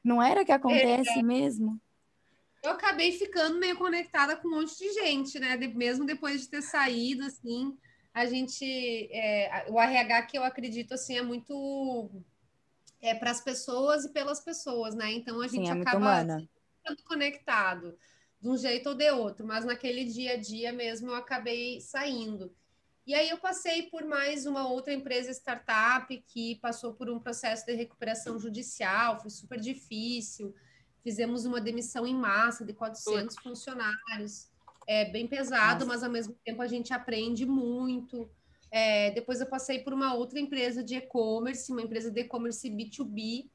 Não 0.04 0.22
era 0.22 0.46
que 0.46 0.52
acontece 0.52 1.20
é. 1.20 1.24
mesmo? 1.24 1.80
Eu 2.68 2.74
acabei 2.74 3.12
ficando 3.14 3.58
meio 3.58 3.78
conectada 3.78 4.36
com 4.36 4.48
um 4.48 4.52
monte 4.52 4.78
de 4.78 4.94
gente, 4.94 5.40
né? 5.40 5.56
De, 5.58 5.68
mesmo 5.68 6.06
depois 6.06 6.42
de 6.42 6.50
ter 6.50 6.62
saído, 6.62 7.24
assim, 7.24 7.78
a 8.14 8.26
gente, 8.26 8.66
é, 9.12 9.66
o 9.70 9.80
RH 9.80 10.24
que 10.24 10.38
eu 10.38 10.44
acredito, 10.44 10.94
assim, 10.94 11.18
é 11.18 11.22
muito 11.22 12.10
é 13.00 13.14
para 13.14 13.32
as 13.32 13.42
pessoas 13.42 14.06
e 14.06 14.10
pelas 14.12 14.40
pessoas, 14.40 14.96
né? 14.96 15.12
Então 15.12 15.42
a 15.42 15.48
gente 15.48 15.68
Sim, 15.68 15.78
é 15.78 15.82
acaba 15.82 16.26
ficando 16.26 17.04
conectado 17.04 17.98
de 18.42 18.50
um 18.50 18.58
jeito 18.58 18.90
ou 18.90 18.96
de 18.96 19.10
outro, 19.12 19.46
mas 19.46 19.64
naquele 19.64 20.04
dia 20.04 20.34
a 20.34 20.38
dia 20.38 20.74
mesmo 20.74 21.10
eu 21.10 21.16
acabei 21.16 21.80
saindo. 21.80 22.54
E 23.06 23.14
aí 23.14 23.30
eu 23.30 23.38
passei 23.38 23.84
por 23.84 24.04
mais 24.04 24.46
uma 24.46 24.68
outra 24.68 24.94
empresa 24.94 25.32
startup 25.32 26.16
que 26.28 26.56
passou 26.56 26.94
por 26.94 27.10
um 27.10 27.20
processo 27.20 27.66
de 27.66 27.74
recuperação 27.74 28.38
judicial, 28.38 29.20
foi 29.22 29.30
super 29.30 29.60
difícil 29.60 30.54
fizemos 31.08 31.46
uma 31.46 31.62
demissão 31.62 32.06
em 32.06 32.14
massa 32.14 32.66
de 32.66 32.74
400 32.74 33.38
funcionários. 33.38 34.50
É 34.86 35.06
bem 35.06 35.26
pesado, 35.26 35.86
Nossa. 35.86 35.86
mas 35.86 36.04
ao 36.04 36.12
mesmo 36.12 36.36
tempo 36.44 36.62
a 36.62 36.68
gente 36.68 36.94
aprende 36.94 37.46
muito. 37.46 38.30
É, 38.70 39.12
depois 39.12 39.40
eu 39.40 39.48
passei 39.48 39.80
por 39.80 39.94
uma 39.94 40.14
outra 40.16 40.38
empresa 40.38 40.84
de 40.84 40.96
e-commerce, 40.96 41.72
uma 41.72 41.82
empresa 41.82 42.12
de 42.12 42.20
e-commerce 42.20 42.70
B2B, 42.70 43.50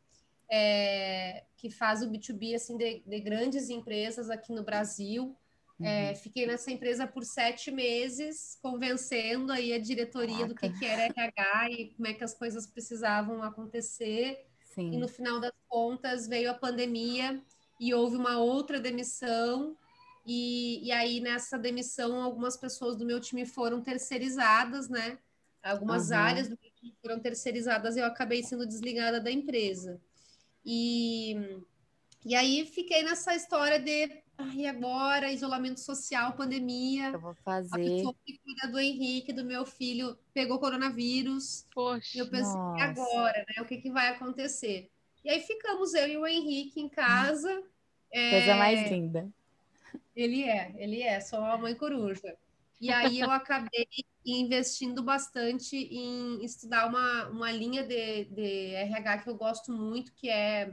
é, 0.50 1.44
que 1.54 1.68
faz 1.68 2.02
o 2.02 2.08
B2B 2.10 2.54
assim, 2.54 2.78
de, 2.78 3.02
de 3.06 3.20
grandes 3.20 3.68
empresas 3.68 4.30
aqui 4.30 4.50
no 4.50 4.62
Brasil. 4.62 5.36
É, 5.78 5.82
uhum. 5.82 5.86
É, 5.86 6.14
fiquei 6.14 6.46
nessa 6.46 6.70
empresa 6.70 7.06
por 7.06 7.22
sete 7.22 7.70
meses, 7.70 8.58
convencendo 8.62 9.52
aí 9.52 9.74
a 9.74 9.78
diretoria 9.78 10.38
Caraca. 10.38 10.54
do 10.54 10.54
que, 10.54 10.78
que 10.78 10.86
era 10.86 11.02
RH 11.02 11.70
e 11.70 11.88
como 11.96 12.06
é 12.06 12.14
que 12.14 12.24
as 12.24 12.32
coisas 12.32 12.66
precisavam 12.66 13.42
acontecer. 13.42 14.46
Sim. 14.74 14.94
E 14.94 14.96
no 14.96 15.08
final 15.08 15.40
das 15.40 15.52
contas 15.68 16.26
veio 16.26 16.50
a 16.50 16.54
pandemia 16.54 17.42
e 17.78 17.92
houve 17.92 18.16
uma 18.16 18.38
outra 18.38 18.80
demissão. 18.80 19.76
E, 20.24 20.86
e 20.86 20.92
aí, 20.92 21.20
nessa 21.20 21.58
demissão, 21.58 22.22
algumas 22.22 22.56
pessoas 22.56 22.96
do 22.96 23.04
meu 23.04 23.20
time 23.20 23.44
foram 23.44 23.82
terceirizadas, 23.82 24.88
né? 24.88 25.18
Algumas 25.62 26.10
uhum. 26.10 26.16
áreas 26.16 26.48
do 26.48 26.58
meu 26.60 26.70
time 26.72 26.94
foram 27.00 27.20
terceirizadas 27.20 27.96
e 27.96 28.00
eu 28.00 28.06
acabei 28.06 28.42
sendo 28.42 28.66
desligada 28.66 29.20
da 29.20 29.30
empresa. 29.30 30.00
E, 30.64 31.36
e 32.24 32.34
aí 32.34 32.64
fiquei 32.66 33.02
nessa 33.02 33.34
história 33.34 33.78
de 33.78 34.21
e 34.54 34.66
agora, 34.66 35.30
isolamento 35.30 35.80
social, 35.80 36.32
pandemia. 36.32 37.10
Eu 37.10 37.20
vou 37.20 37.34
fazer. 37.34 37.74
A 37.74 37.78
pessoa 37.78 38.14
que 38.24 38.38
cuida 38.38 38.68
do 38.68 38.78
Henrique, 38.78 39.32
do 39.32 39.44
meu 39.44 39.64
filho, 39.64 40.16
pegou 40.34 40.58
coronavírus. 40.58 41.66
Poxa. 41.74 42.16
E 42.16 42.20
eu 42.20 42.28
pensei, 42.28 42.60
e 42.78 42.82
agora, 42.82 43.38
né? 43.38 43.62
O 43.62 43.64
que, 43.64 43.78
que 43.78 43.90
vai 43.90 44.08
acontecer? 44.08 44.90
E 45.24 45.30
aí 45.30 45.40
ficamos 45.40 45.94
eu 45.94 46.08
e 46.08 46.16
o 46.16 46.26
Henrique 46.26 46.80
em 46.80 46.88
casa. 46.88 47.62
Coisa 48.12 48.52
é... 48.52 48.54
mais 48.54 48.90
linda. 48.90 49.28
Ele 50.14 50.42
é, 50.44 50.74
ele 50.76 51.02
é, 51.02 51.20
só 51.20 51.42
a 51.44 51.56
mãe 51.56 51.74
coruja. 51.74 52.36
E 52.80 52.92
aí 52.92 53.20
eu 53.20 53.30
acabei 53.30 53.86
investindo 54.26 55.02
bastante 55.02 55.76
em 55.76 56.44
estudar 56.44 56.88
uma, 56.88 57.28
uma 57.28 57.52
linha 57.52 57.82
de, 57.84 58.24
de 58.24 58.74
RH 58.74 59.18
que 59.18 59.30
eu 59.30 59.36
gosto 59.36 59.72
muito, 59.72 60.12
que 60.12 60.28
é 60.28 60.72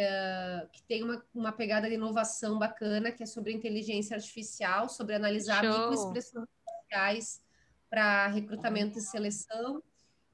é, 0.00 0.68
que 0.72 0.80
tem 0.84 1.02
uma, 1.02 1.24
uma 1.34 1.50
pegada 1.50 1.88
de 1.88 1.96
inovação 1.96 2.56
bacana, 2.56 3.10
que 3.10 3.24
é 3.24 3.26
sobre 3.26 3.52
inteligência 3.52 4.14
artificial, 4.14 4.88
sobre 4.88 5.16
analisar 5.16 5.60
microexpressões 5.64 6.46
sociais 6.82 7.42
para 7.90 8.28
recrutamento 8.28 8.96
e 8.96 9.02
seleção. 9.02 9.82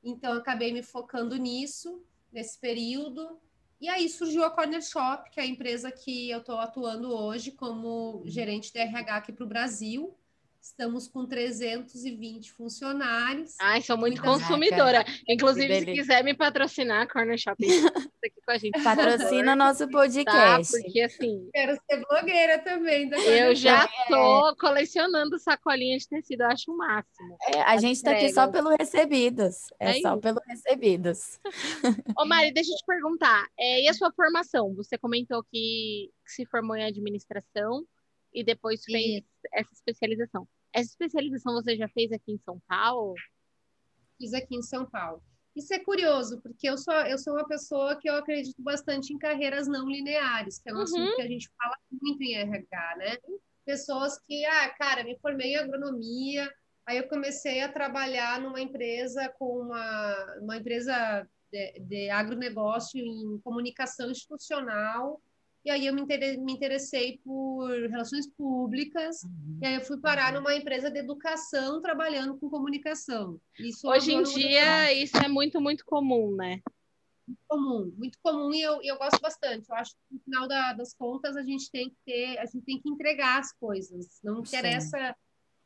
Então, 0.03 0.35
acabei 0.35 0.71
me 0.71 0.83
focando 0.83 1.37
nisso, 1.37 2.05
nesse 2.31 2.61
período. 2.61 3.41
E 3.81 3.89
aí 3.89 4.07
surgiu 4.11 4.45
a 4.45 4.51
Corner 4.51 4.83
Shop, 4.83 5.31
que 5.31 5.41
é 5.41 5.45
a 5.45 5.47
empresa 5.47 5.91
que 5.91 6.29
eu 6.29 6.41
estou 6.41 6.59
atuando 6.59 7.11
hoje 7.11 7.51
como 7.51 8.23
gerente 8.27 8.71
de 8.71 8.79
RH 8.79 9.17
aqui 9.17 9.33
para 9.33 9.45
o 9.45 9.49
Brasil. 9.49 10.15
Estamos 10.65 11.07
com 11.07 11.27
320 11.27 12.51
funcionários. 12.53 13.55
Ai, 13.61 13.83
sou 13.83 13.99
muito 13.99 14.23
consumidora. 14.23 15.05
Inclusive, 15.29 15.81
se 15.81 15.85
quiser 15.85 16.25
me 16.25 16.33
patrocinar, 16.33 17.07
Corner 17.07 17.37
Shopping, 17.37 17.67
aqui 18.25 18.41
com 18.43 18.51
a 18.51 18.57
gente. 18.57 18.83
Patrocina 18.83 19.55
nosso 19.55 19.87
podcast. 19.91 20.73
Tá, 20.73 20.79
porque 20.83 21.03
assim. 21.03 21.51
Quero 21.53 21.79
ser 21.85 22.03
blogueira 22.09 22.59
também. 22.61 23.11
eu 23.13 23.55
já 23.55 23.87
tô 24.09 24.57
colecionando 24.57 25.39
sacolinhas 25.39 26.05
de 26.05 26.09
tecido, 26.09 26.45
eu 26.45 26.49
acho 26.49 26.73
o 26.73 26.77
máximo. 26.79 27.37
É, 27.55 27.61
a 27.61 27.77
gente 27.77 27.97
está 27.97 28.13
aqui 28.13 28.33
só 28.33 28.49
pelo 28.49 28.71
recebidos. 28.71 29.67
É, 29.79 29.99
é 29.99 30.01
só 30.01 30.13
isso. 30.13 30.21
pelo 30.21 30.41
recebidos. 30.49 31.39
Ô, 32.19 32.25
Mari, 32.25 32.51
deixa 32.57 32.73
eu 32.73 32.77
te 32.77 32.87
perguntar. 32.87 33.47
É, 33.59 33.83
e 33.83 33.89
a 33.89 33.93
sua 33.93 34.11
formação? 34.13 34.75
Você 34.77 34.97
comentou 34.97 35.45
que 35.45 36.11
se 36.25 36.47
formou 36.47 36.75
em 36.75 36.85
administração 36.85 37.85
e 38.35 38.43
depois 38.43 38.83
fez 38.85 39.23
essa 39.53 39.73
especialização. 39.73 40.49
Essa 40.73 40.91
especialização 40.91 41.55
você 41.55 41.77
já 41.77 41.89
fez 41.89 42.11
aqui 42.11 42.33
em 42.33 42.39
São 42.39 42.61
Paulo? 42.67 43.15
Fiz 44.19 44.35
aqui 44.35 44.57
em 44.57 44.63
São 44.63 44.85
Paulo. 44.85 45.23
Isso 45.55 45.73
é 45.73 45.79
curioso, 45.79 46.41
porque 46.43 46.69
eu 46.69 46.77
sou, 46.77 46.95
eu 46.95 47.17
sou 47.17 47.35
uma 47.35 47.47
pessoa 47.47 47.97
que 47.97 48.11
eu 48.11 48.17
acredito 48.17 48.61
bastante 48.61 49.13
em 49.13 49.19
carreiras 49.19 49.69
não 49.69 49.89
lineares, 49.89 50.59
que 50.59 50.69
é 50.69 50.73
um 50.73 50.79
uhum. 50.79 50.83
assunto 50.83 51.15
que 51.15 51.23
a 51.23 51.29
gente 51.29 51.49
fala 51.57 51.77
muito 51.93 52.21
em 52.23 52.35
RH, 52.35 52.97
né? 52.99 53.17
Pessoas 53.65 54.19
que, 54.19 54.45
ah, 54.45 54.69
cara, 54.71 55.05
me 55.05 55.17
formei 55.21 55.53
em 55.53 55.57
agronomia, 55.57 56.53
aí 56.85 56.99
eu 56.99 57.09
comecei 57.09 57.61
a 57.61 57.73
trabalhar 57.73 58.41
numa 58.41 58.61
empresa 58.61 59.33
com 59.39 59.61
uma, 59.61 60.37
uma 60.41 60.57
empresa 60.57 61.25
de, 61.53 61.81
de 61.81 62.11
agronegócio 62.11 62.99
em 62.99 63.39
comunicação 63.45 64.11
institucional, 64.11 65.21
e 65.65 65.71
aí 65.71 65.87
eu 65.87 65.95
me, 65.95 66.03
interessei 66.53 67.19
por 67.25 67.67
relações 67.89 68.29
públicas, 68.29 69.23
uhum. 69.23 69.59
e 69.63 69.67
aí 69.67 69.75
eu 69.77 69.81
fui 69.81 69.99
parar 69.99 70.35
uhum. 70.35 70.41
numa 70.41 70.55
empresa 70.55 70.91
de 70.91 70.99
educação 70.99 71.81
trabalhando 71.81 72.39
com 72.39 72.51
comunicação. 72.51 73.41
Isso 73.59 73.89
Hoje 73.89 74.13
em 74.13 74.23
dia, 74.23 74.93
isso 74.93 75.17
é 75.17 75.27
muito, 75.27 75.61
muito 75.63 75.85
comum, 75.87 76.37
né? 76.37 76.61
Muito 77.27 77.41
comum, 77.49 77.95
muito 77.97 78.19
comum, 78.23 78.53
e 78.53 78.61
eu, 78.61 78.79
eu 78.83 78.99
gosto 78.99 79.19
bastante. 79.23 79.67
Eu 79.71 79.77
acho 79.77 79.93
que 79.93 80.15
no 80.15 80.21
final 80.21 80.47
da, 80.47 80.75
das 80.75 80.93
contas 80.93 81.35
a 81.35 81.43
gente 81.43 81.71
tem 81.71 81.89
que 81.89 81.97
ter, 82.05 82.39
a 82.39 82.45
gente 82.45 82.65
tem 82.67 82.79
que 82.79 82.91
entregar 82.91 83.41
as 83.41 83.51
coisas. 83.55 84.21
Não 84.23 84.41
interessa 84.41 85.17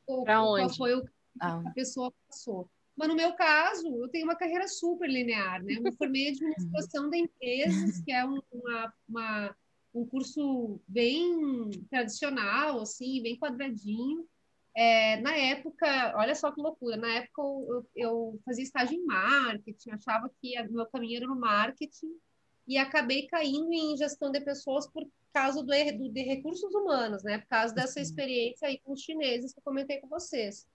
o, 0.07 0.25
qual 0.25 0.75
foi 0.77 0.95
o 0.95 1.03
que 1.03 1.11
ah. 1.41 1.61
a 1.67 1.71
pessoa 1.73 2.13
passou. 2.29 2.71
Mas 2.97 3.09
no 3.09 3.17
meu 3.17 3.33
caso, 3.35 3.87
eu 3.87 4.09
tenho 4.09 4.25
uma 4.27 4.37
carreira 4.37 4.69
super 4.69 5.09
linear, 5.09 5.63
né? 5.63 5.75
Eu 5.75 5.83
me 5.83 5.93
formei 5.97 6.29
em 6.29 6.31
administração 6.35 7.11
de 7.11 7.19
empresas, 7.19 8.01
que 8.01 8.13
é 8.13 8.25
uma, 8.25 8.95
uma 9.09 9.57
um 9.95 10.07
curso 10.07 10.81
bem 10.87 11.71
tradicional, 11.91 12.81
assim, 12.81 13.23
bem 13.23 13.39
quadradinho. 13.39 14.27
É, 14.75 15.21
na 15.21 15.35
época, 15.37 16.15
olha 16.17 16.35
só 16.35 16.53
que 16.53 16.61
loucura, 16.61 16.97
na 16.97 17.09
época 17.15 17.43
eu, 17.43 17.87
eu 17.97 18.41
fazia 18.45 18.63
estágio 18.63 18.97
em 18.97 19.05
marketing, 19.05 19.91
achava 19.91 20.31
que 20.41 20.61
o 20.61 20.73
meu 20.73 20.87
caminho 20.87 21.17
era 21.17 21.27
no 21.27 21.35
marketing 21.35 22.13
e 22.67 22.77
acabei 22.77 23.27
caindo 23.27 23.73
em 23.73 23.97
gestão 23.97 24.31
de 24.31 24.41
pessoas 24.41 24.87
por 24.87 25.05
causa 25.33 25.63
do, 25.63 25.67
do 25.67 26.13
de 26.13 26.23
recursos 26.23 26.73
humanos, 26.75 27.23
né? 27.25 27.39
Por 27.39 27.49
causa 27.49 27.75
dessa 27.75 28.01
experiência 28.01 28.69
aí 28.69 28.79
com 28.79 28.93
os 28.93 29.01
chineses 29.01 29.53
que 29.53 29.59
eu 29.59 29.65
comentei 29.65 29.99
com 29.99 30.09
vocês. 30.09 30.67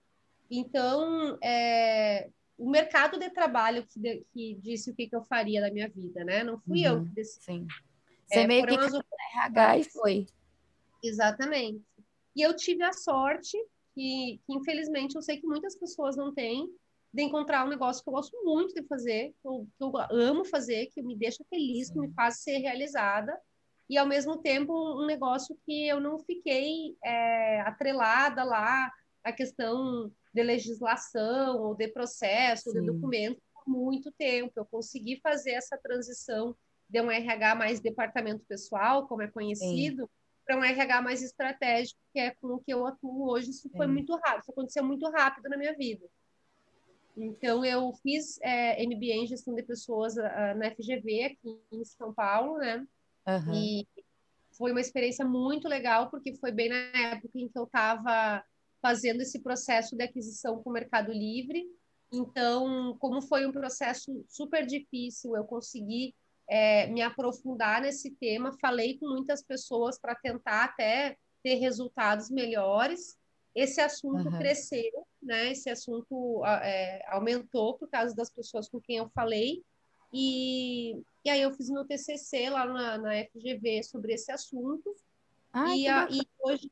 Então, 0.50 1.38
é, 1.42 2.28
o 2.58 2.68
mercado 2.68 3.18
de 3.18 3.30
trabalho 3.30 3.86
que, 3.86 3.98
de, 3.98 4.24
que 4.32 4.58
disse 4.60 4.90
o 4.90 4.94
que, 4.94 5.08
que 5.08 5.16
eu 5.16 5.22
faria 5.24 5.60
da 5.60 5.70
minha 5.70 5.88
vida, 5.88 6.24
né? 6.24 6.44
Não 6.44 6.58
fui 6.60 6.86
uhum, 6.86 6.94
eu 6.94 7.04
que 7.04 7.10
decidi. 7.10 7.44
Sim. 7.44 7.66
Você 8.26 8.40
é, 8.40 8.46
meio 8.46 8.66
que 8.66 8.74
as... 8.74 8.92
RH 9.34 9.78
e 9.78 9.84
foi. 9.84 10.26
Exatamente. 11.02 11.82
E 12.34 12.42
eu 12.42 12.54
tive 12.54 12.82
a 12.82 12.92
sorte, 12.92 13.56
que, 13.94 14.40
que, 14.46 14.54
infelizmente 14.54 15.14
eu 15.14 15.22
sei 15.22 15.38
que 15.38 15.46
muitas 15.46 15.76
pessoas 15.76 16.16
não 16.16 16.32
têm, 16.34 16.68
de 17.12 17.22
encontrar 17.22 17.64
um 17.64 17.68
negócio 17.68 18.02
que 18.02 18.08
eu 18.08 18.14
gosto 18.14 18.36
muito 18.44 18.74
de 18.74 18.82
fazer, 18.88 19.32
que 19.40 19.48
eu, 19.48 19.68
que 19.78 19.84
eu 19.84 19.92
amo 20.10 20.44
fazer, 20.44 20.86
que 20.86 21.00
me 21.00 21.16
deixa 21.16 21.44
feliz, 21.48 21.88
que 21.88 21.98
me 21.98 22.12
faz 22.12 22.38
ser 22.40 22.58
realizada, 22.58 23.38
e 23.88 23.96
ao 23.96 24.06
mesmo 24.06 24.38
tempo 24.38 24.72
um 25.00 25.06
negócio 25.06 25.56
que 25.64 25.86
eu 25.86 26.00
não 26.00 26.18
fiquei 26.18 26.96
é, 27.04 27.60
atrelada 27.60 28.42
lá 28.42 28.90
à 29.22 29.32
questão 29.32 30.10
de 30.32 30.42
legislação 30.42 31.62
ou 31.62 31.74
de 31.74 31.86
processo, 31.88 32.70
Sim. 32.70 32.80
de 32.80 32.86
documento 32.86 33.40
por 33.52 33.68
muito 33.68 34.10
tempo. 34.12 34.52
Eu 34.56 34.64
consegui 34.64 35.20
fazer 35.22 35.52
essa 35.52 35.78
transição 35.78 36.56
de 36.88 37.00
um 37.00 37.10
RH 37.10 37.54
mais 37.54 37.80
departamento 37.80 38.44
pessoal, 38.46 39.06
como 39.06 39.22
é 39.22 39.28
conhecido, 39.28 40.08
para 40.44 40.56
um 40.56 40.64
RH 40.64 41.02
mais 41.02 41.22
estratégico, 41.22 41.98
que 42.12 42.20
é 42.20 42.30
com 42.40 42.48
o 42.48 42.58
que 42.58 42.72
eu 42.72 42.86
atuo 42.86 43.30
hoje. 43.30 43.50
Isso 43.50 43.70
foi 43.76 43.86
muito 43.86 44.14
rápido, 44.16 44.42
isso 44.42 44.50
aconteceu 44.52 44.84
muito 44.84 45.08
rápido 45.10 45.48
na 45.48 45.56
minha 45.56 45.74
vida. 45.74 46.06
Então, 47.16 47.64
eu 47.64 47.92
fiz 48.02 48.38
é, 48.42 48.84
MBA 48.84 49.14
em 49.14 49.26
gestão 49.26 49.54
de 49.54 49.62
pessoas 49.62 50.16
uh, 50.16 50.54
na 50.56 50.70
FGV, 50.72 51.24
aqui 51.24 51.60
em 51.72 51.84
São 51.84 52.12
Paulo, 52.12 52.58
né? 52.58 52.84
Uhum. 53.26 53.54
E 53.54 53.88
foi 54.52 54.72
uma 54.72 54.80
experiência 54.80 55.24
muito 55.24 55.68
legal, 55.68 56.10
porque 56.10 56.34
foi 56.34 56.50
bem 56.50 56.68
na 56.68 56.76
época 57.12 57.38
em 57.38 57.48
que 57.48 57.58
eu 57.58 57.64
estava 57.64 58.44
fazendo 58.82 59.22
esse 59.22 59.40
processo 59.40 59.96
de 59.96 60.02
aquisição 60.02 60.62
com 60.62 60.70
o 60.70 60.72
Mercado 60.72 61.12
Livre. 61.12 61.64
Então, 62.12 62.96
como 62.98 63.22
foi 63.22 63.46
um 63.46 63.52
processo 63.52 64.24
super 64.28 64.66
difícil, 64.66 65.36
eu 65.36 65.44
consegui 65.44 66.14
é, 66.48 66.86
me 66.86 67.02
aprofundar 67.02 67.80
nesse 67.80 68.10
tema. 68.12 68.56
Falei 68.60 68.98
com 68.98 69.08
muitas 69.08 69.42
pessoas 69.42 69.98
para 69.98 70.14
tentar 70.14 70.64
até 70.64 71.16
ter 71.42 71.56
resultados 71.56 72.30
melhores. 72.30 73.16
Esse 73.54 73.80
assunto 73.80 74.28
uhum. 74.28 74.38
cresceu, 74.38 75.06
né? 75.22 75.52
Esse 75.52 75.70
assunto 75.70 76.42
é, 76.44 77.04
aumentou 77.08 77.74
por 77.78 77.88
causa 77.88 78.14
das 78.14 78.30
pessoas 78.30 78.68
com 78.68 78.80
quem 78.80 78.96
eu 78.96 79.08
falei. 79.14 79.62
E, 80.12 80.96
e 81.24 81.30
aí 81.30 81.42
eu 81.42 81.52
fiz 81.52 81.68
meu 81.68 81.84
TCC 81.84 82.50
lá 82.50 82.66
na, 82.66 82.98
na 82.98 83.24
FGV 83.24 83.82
sobre 83.82 84.14
esse 84.14 84.30
assunto. 84.30 84.94
Ai, 85.52 85.78
e, 85.78 85.88
a, 85.88 86.08
e 86.10 86.20
hoje... 86.40 86.70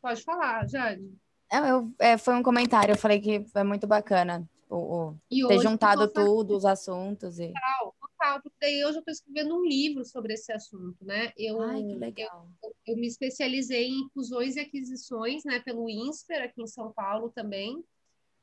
Pode 0.00 0.22
falar, 0.22 0.68
Jade. 0.68 1.12
Eu, 1.52 1.92
é, 1.98 2.18
foi 2.18 2.34
um 2.34 2.42
comentário, 2.42 2.92
eu 2.92 2.98
falei 2.98 3.20
que 3.20 3.44
foi 3.44 3.62
muito 3.62 3.86
bacana 3.86 4.48
o, 4.68 5.14
o 5.30 5.48
ter 5.48 5.60
juntado 5.60 6.08
tudo, 6.08 6.56
os 6.56 6.64
assuntos. 6.64 7.38
E... 7.38 7.48
Total, 7.48 7.94
total, 8.16 8.40
porque 8.42 8.56
daí 8.60 8.80
eu 8.80 8.92
já 8.92 8.98
estou 8.98 9.12
escrevendo 9.12 9.56
um 9.56 9.64
livro 9.64 10.04
sobre 10.04 10.34
esse 10.34 10.52
assunto, 10.52 11.04
né? 11.04 11.32
Eu, 11.36 11.60
Ai, 11.60 11.82
que 11.82 11.94
legal. 11.94 12.48
Eu, 12.62 12.74
eu, 12.86 12.96
me 12.96 13.06
especializei 13.06 13.88
em 13.88 14.08
fusões 14.12 14.56
e 14.56 14.60
aquisições, 14.60 15.44
né, 15.44 15.60
pelo 15.60 15.88
INSPER, 15.88 16.44
aqui 16.44 16.62
em 16.62 16.66
São 16.66 16.92
Paulo 16.92 17.30
também. 17.30 17.82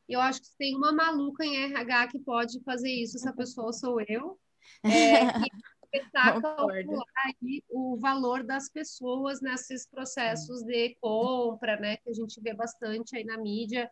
Eu 0.08 0.20
acho 0.20 0.42
que 0.42 0.50
tem 0.58 0.76
uma 0.76 0.92
maluca 0.92 1.46
em 1.46 1.64
RH 1.64 2.08
que 2.10 2.20
pode 2.20 2.62
fazer 2.64 2.92
isso, 2.92 3.18
essa 3.18 3.34
pessoa 3.34 3.74
sou 3.74 4.00
eu. 4.08 4.40
É, 4.86 5.26
que 5.34 5.50
tentar 5.92 6.42
calcular 6.42 7.04
o 7.70 7.98
valor 7.98 8.44
das 8.44 8.70
pessoas 8.70 9.42
nesses 9.42 9.86
processos 9.86 10.64
de 10.64 10.96
compra, 11.02 11.78
né, 11.78 11.98
que 11.98 12.10
a 12.10 12.14
gente 12.14 12.40
vê 12.42 12.54
bastante 12.54 13.16
aí 13.16 13.26
na 13.26 13.38
mídia, 13.38 13.92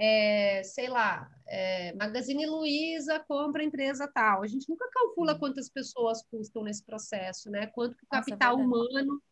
é, 0.00 0.62
sei 0.62 0.88
lá, 0.88 1.30
é, 1.46 1.94
Magazine 1.94 2.46
Luiza 2.46 3.20
compra 3.28 3.62
empresa 3.62 4.08
tal. 4.08 4.42
A 4.42 4.46
gente 4.46 4.68
nunca 4.68 4.88
calcula 4.90 5.38
quantas 5.38 5.68
pessoas 5.68 6.22
custam 6.30 6.62
nesse 6.62 6.82
processo, 6.84 7.50
né? 7.50 7.66
Quanto 7.66 7.94
que 7.96 8.04
o 8.04 8.08
capital 8.08 8.56
Nossa, 8.56 8.62
é 8.62 8.66
humano 8.66 9.22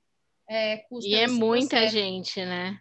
é, 0.46 0.76
custa. 0.88 1.08
E 1.08 1.14
é 1.14 1.26
muita 1.26 1.76
processo. 1.76 1.92
gente, 1.92 2.44
né? 2.44 2.78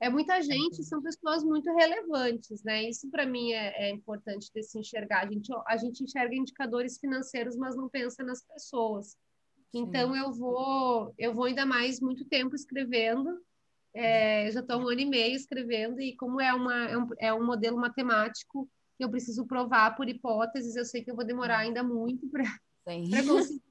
é 0.00 0.08
muita 0.08 0.40
gente, 0.40 0.84
são 0.84 1.02
pessoas 1.02 1.42
muito 1.42 1.74
relevantes, 1.74 2.62
né? 2.62 2.84
Isso 2.88 3.10
para 3.10 3.26
mim 3.26 3.52
é, 3.52 3.88
é, 3.88 3.90
importante 3.90 4.48
de 4.54 4.62
se 4.62 4.78
enxergar. 4.78 5.26
A 5.26 5.30
gente, 5.30 5.52
a 5.66 5.76
gente 5.76 6.04
enxerga 6.04 6.36
indicadores 6.36 6.98
financeiros, 6.98 7.56
mas 7.56 7.76
não 7.76 7.88
pensa 7.88 8.22
nas 8.22 8.42
pessoas. 8.42 9.16
Então 9.74 10.14
Sim. 10.14 10.20
eu 10.20 10.32
vou, 10.32 11.14
eu 11.18 11.34
vou 11.34 11.46
ainda 11.46 11.66
mais 11.66 12.00
muito 12.00 12.24
tempo 12.26 12.54
escrevendo. 12.54 13.40
É, 13.94 14.50
já 14.50 14.60
estou 14.60 14.80
um 14.80 14.88
ano 14.88 15.00
e 15.00 15.06
meio 15.06 15.34
escrevendo 15.34 16.00
e 16.00 16.14
como 16.16 16.40
é, 16.40 16.52
uma, 16.52 16.84
é, 16.88 16.98
um, 16.98 17.08
é 17.18 17.34
um 17.34 17.44
modelo 17.44 17.76
matemático 17.76 18.68
que 18.96 19.04
eu 19.04 19.10
preciso 19.10 19.46
provar 19.46 19.96
por 19.96 20.08
hipóteses, 20.08 20.76
eu 20.76 20.84
sei 20.84 21.02
que 21.02 21.10
eu 21.10 21.16
vou 21.16 21.24
demorar 21.24 21.58
ainda 21.58 21.82
muito 21.82 22.28
para 22.28 22.44
conseguir 23.26 23.62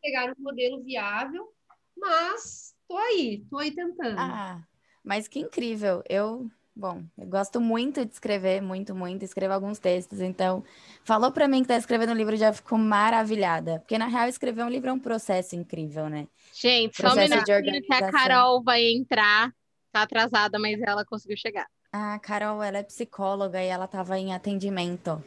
pegar 0.00 0.30
um 0.30 0.42
modelo 0.42 0.82
viável, 0.82 1.52
mas 1.96 2.74
estou 2.80 2.98
aí, 2.98 3.40
estou 3.42 3.58
aí 3.58 3.74
tentando. 3.74 4.18
Ah, 4.18 4.64
mas 5.04 5.26
que 5.26 5.40
incrível. 5.40 6.02
Eu, 6.08 6.50
bom, 6.78 7.02
eu 7.18 7.26
gosto 7.26 7.60
muito 7.60 8.06
de 8.06 8.12
escrever, 8.12 8.62
muito, 8.62 8.94
muito. 8.94 9.24
Escrevo 9.24 9.52
alguns 9.52 9.80
textos. 9.80 10.20
Então, 10.20 10.62
falou 11.02 11.32
para 11.32 11.48
mim 11.48 11.62
que 11.62 11.68
tá 11.68 11.76
escrevendo 11.76 12.12
um 12.12 12.14
livro, 12.14 12.36
já 12.36 12.52
fico 12.52 12.78
maravilhada. 12.78 13.80
Porque, 13.80 13.98
na 13.98 14.06
real, 14.06 14.28
escrever 14.28 14.62
um 14.62 14.68
livro 14.68 14.88
é 14.88 14.92
um 14.92 14.98
processo 14.98 15.56
incrível, 15.56 16.08
né? 16.08 16.28
Gente, 16.54 16.96
só 16.96 17.12
um 17.12 17.16
minutinho 17.16 17.82
que 17.82 17.92
a 17.92 18.12
Carol 18.12 18.62
vai 18.62 18.86
entrar. 18.86 19.52
Tá 19.90 20.02
atrasada, 20.02 20.58
mas 20.58 20.80
ela 20.80 21.04
conseguiu 21.04 21.36
chegar. 21.36 21.66
Ah, 21.92 22.18
Carol, 22.20 22.62
ela 22.62 22.78
é 22.78 22.82
psicóloga 22.82 23.60
e 23.62 23.66
ela 23.66 23.88
tava 23.88 24.18
em 24.18 24.32
atendimento. 24.32 25.22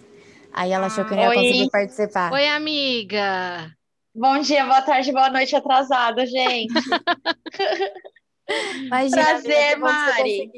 Aí 0.54 0.72
ela 0.72 0.86
achou 0.86 1.04
que 1.04 1.14
eu 1.14 1.18
não 1.18 1.24
ia 1.24 1.34
conseguir 1.34 1.70
participar. 1.70 2.32
Oi, 2.32 2.48
amiga. 2.48 3.72
Bom 4.14 4.40
dia, 4.40 4.66
boa 4.66 4.82
tarde, 4.82 5.12
boa 5.12 5.30
noite 5.30 5.56
atrasada, 5.56 6.26
gente. 6.26 6.74
Imagina, 8.76 9.24
Prazer, 9.24 9.78
Mari. 9.78 10.52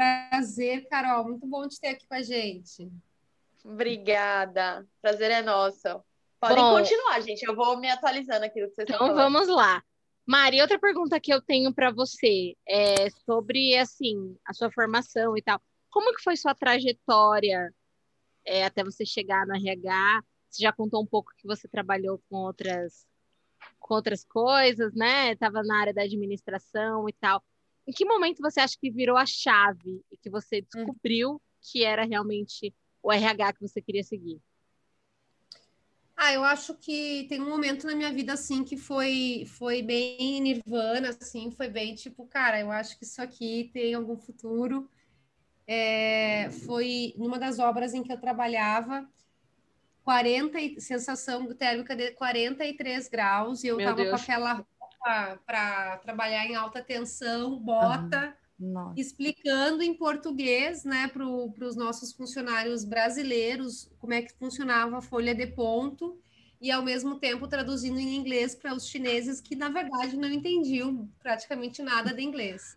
Prazer, 0.00 0.88
Carol. 0.88 1.24
Muito 1.24 1.46
bom 1.46 1.68
te 1.68 1.78
ter 1.78 1.88
aqui 1.88 2.06
com 2.06 2.14
a 2.14 2.22
gente. 2.22 2.90
Obrigada. 3.62 4.88
Prazer 5.02 5.30
é 5.30 5.42
nosso. 5.42 6.02
Podem 6.40 6.56
bom, 6.56 6.78
continuar, 6.78 7.20
gente. 7.20 7.42
Eu 7.42 7.54
vou 7.54 7.78
me 7.78 7.90
atualizando 7.90 8.46
aqui 8.46 8.62
do 8.62 8.68
que 8.68 8.76
vocês 8.76 8.88
Então 8.88 9.08
estão 9.08 9.14
vamos 9.14 9.46
lá. 9.46 9.82
Mari, 10.26 10.62
outra 10.62 10.78
pergunta 10.78 11.20
que 11.20 11.30
eu 11.30 11.42
tenho 11.42 11.74
para 11.74 11.90
você 11.90 12.56
é 12.66 13.10
sobre 13.26 13.76
assim 13.76 14.34
a 14.46 14.54
sua 14.54 14.70
formação 14.72 15.36
e 15.36 15.42
tal. 15.42 15.60
Como 15.90 16.14
que 16.16 16.22
foi 16.22 16.34
sua 16.34 16.54
trajetória 16.54 17.70
é, 18.46 18.64
até 18.64 18.82
você 18.82 19.04
chegar 19.04 19.46
no 19.46 19.54
RH? 19.54 20.22
Você 20.48 20.62
já 20.62 20.72
contou 20.72 21.02
um 21.02 21.06
pouco 21.06 21.30
que 21.36 21.46
você 21.46 21.68
trabalhou 21.68 22.22
com 22.30 22.38
outras 22.38 23.06
com 23.78 23.94
outras 23.94 24.24
coisas, 24.24 24.94
né? 24.94 25.32
Estava 25.32 25.62
na 25.62 25.78
área 25.78 25.92
da 25.92 26.02
administração 26.02 27.06
e 27.06 27.12
tal. 27.12 27.44
Em 27.90 27.92
que 27.92 28.04
momento 28.04 28.40
você 28.40 28.60
acha 28.60 28.76
que 28.80 28.88
virou 28.88 29.16
a 29.16 29.26
chave 29.26 30.00
e 30.12 30.16
que 30.16 30.30
você 30.30 30.60
descobriu 30.60 31.32
hum. 31.32 31.40
que 31.60 31.82
era 31.82 32.04
realmente 32.04 32.72
o 33.02 33.10
RH 33.10 33.54
que 33.54 33.60
você 33.62 33.82
queria 33.82 34.04
seguir? 34.04 34.40
Ah, 36.16 36.32
eu 36.32 36.44
acho 36.44 36.74
que 36.74 37.26
tem 37.28 37.40
um 37.40 37.48
momento 37.48 37.88
na 37.88 37.96
minha 37.96 38.12
vida 38.12 38.32
assim 38.32 38.62
que 38.62 38.76
foi 38.76 39.44
foi 39.58 39.82
bem 39.82 40.40
nirvana, 40.40 41.08
assim, 41.08 41.50
foi 41.50 41.68
bem 41.68 41.96
tipo, 41.96 42.24
cara, 42.26 42.60
eu 42.60 42.70
acho 42.70 42.96
que 42.96 43.02
isso 43.02 43.20
aqui 43.20 43.68
tem 43.72 43.94
algum 43.94 44.16
futuro. 44.16 44.88
É, 45.66 46.48
foi 46.64 47.12
numa 47.16 47.40
das 47.40 47.58
obras 47.58 47.92
em 47.92 48.04
que 48.04 48.12
eu 48.12 48.20
trabalhava, 48.20 49.04
40 50.04 50.80
sensação 50.80 51.52
térmica 51.54 51.96
de 51.96 52.12
43 52.12 53.08
graus, 53.08 53.64
e 53.64 53.66
eu 53.66 53.80
estava 53.80 54.04
com 54.04 54.14
aquela 54.14 54.64
para 55.00 55.98
trabalhar 56.02 56.46
em 56.46 56.54
alta 56.54 56.82
tensão, 56.82 57.58
bota, 57.58 58.36
uhum. 58.58 58.92
explicando 58.96 59.82
em 59.82 59.94
português, 59.94 60.84
né, 60.84 61.08
para 61.08 61.26
os 61.26 61.76
nossos 61.76 62.12
funcionários 62.12 62.84
brasileiros 62.84 63.90
como 63.98 64.12
é 64.12 64.22
que 64.22 64.34
funcionava 64.34 64.98
a 64.98 65.02
folha 65.02 65.34
de 65.34 65.46
ponto, 65.46 66.18
e 66.60 66.70
ao 66.70 66.82
mesmo 66.82 67.18
tempo 67.18 67.48
traduzindo 67.48 67.98
em 67.98 68.14
inglês 68.14 68.54
para 68.54 68.74
os 68.74 68.86
chineses 68.86 69.40
que, 69.40 69.56
na 69.56 69.70
verdade, 69.70 70.16
não 70.16 70.28
entendiam 70.28 71.08
praticamente 71.22 71.82
nada 71.82 72.12
de 72.12 72.22
inglês. 72.22 72.76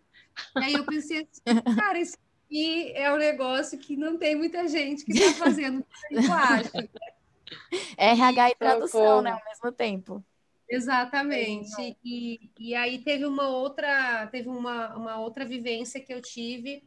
E 0.56 0.64
aí 0.64 0.72
eu 0.72 0.84
pensei 0.86 1.28
assim, 1.30 1.42
cara, 1.78 1.98
isso 1.98 2.16
aqui 2.46 2.92
é 2.94 3.12
um 3.12 3.18
negócio 3.18 3.78
que 3.78 3.94
não 3.94 4.16
tem 4.16 4.34
muita 4.34 4.66
gente 4.66 5.04
que 5.04 5.12
está 5.12 5.44
fazendo, 5.44 5.84
eu 6.10 6.32
acho. 6.32 6.70
RH 7.98 8.50
e 8.50 8.54
tradução, 8.54 9.20
né, 9.20 9.32
ao 9.32 9.44
mesmo 9.44 9.70
tempo. 9.70 10.24
Exatamente. 10.68 11.96
E, 12.04 12.50
e 12.58 12.74
aí 12.74 13.02
teve 13.02 13.24
uma 13.26 13.48
outra, 13.48 14.26
teve 14.28 14.48
uma, 14.48 14.96
uma 14.96 15.20
outra 15.20 15.44
vivência 15.44 16.00
que 16.00 16.12
eu 16.12 16.22
tive, 16.22 16.82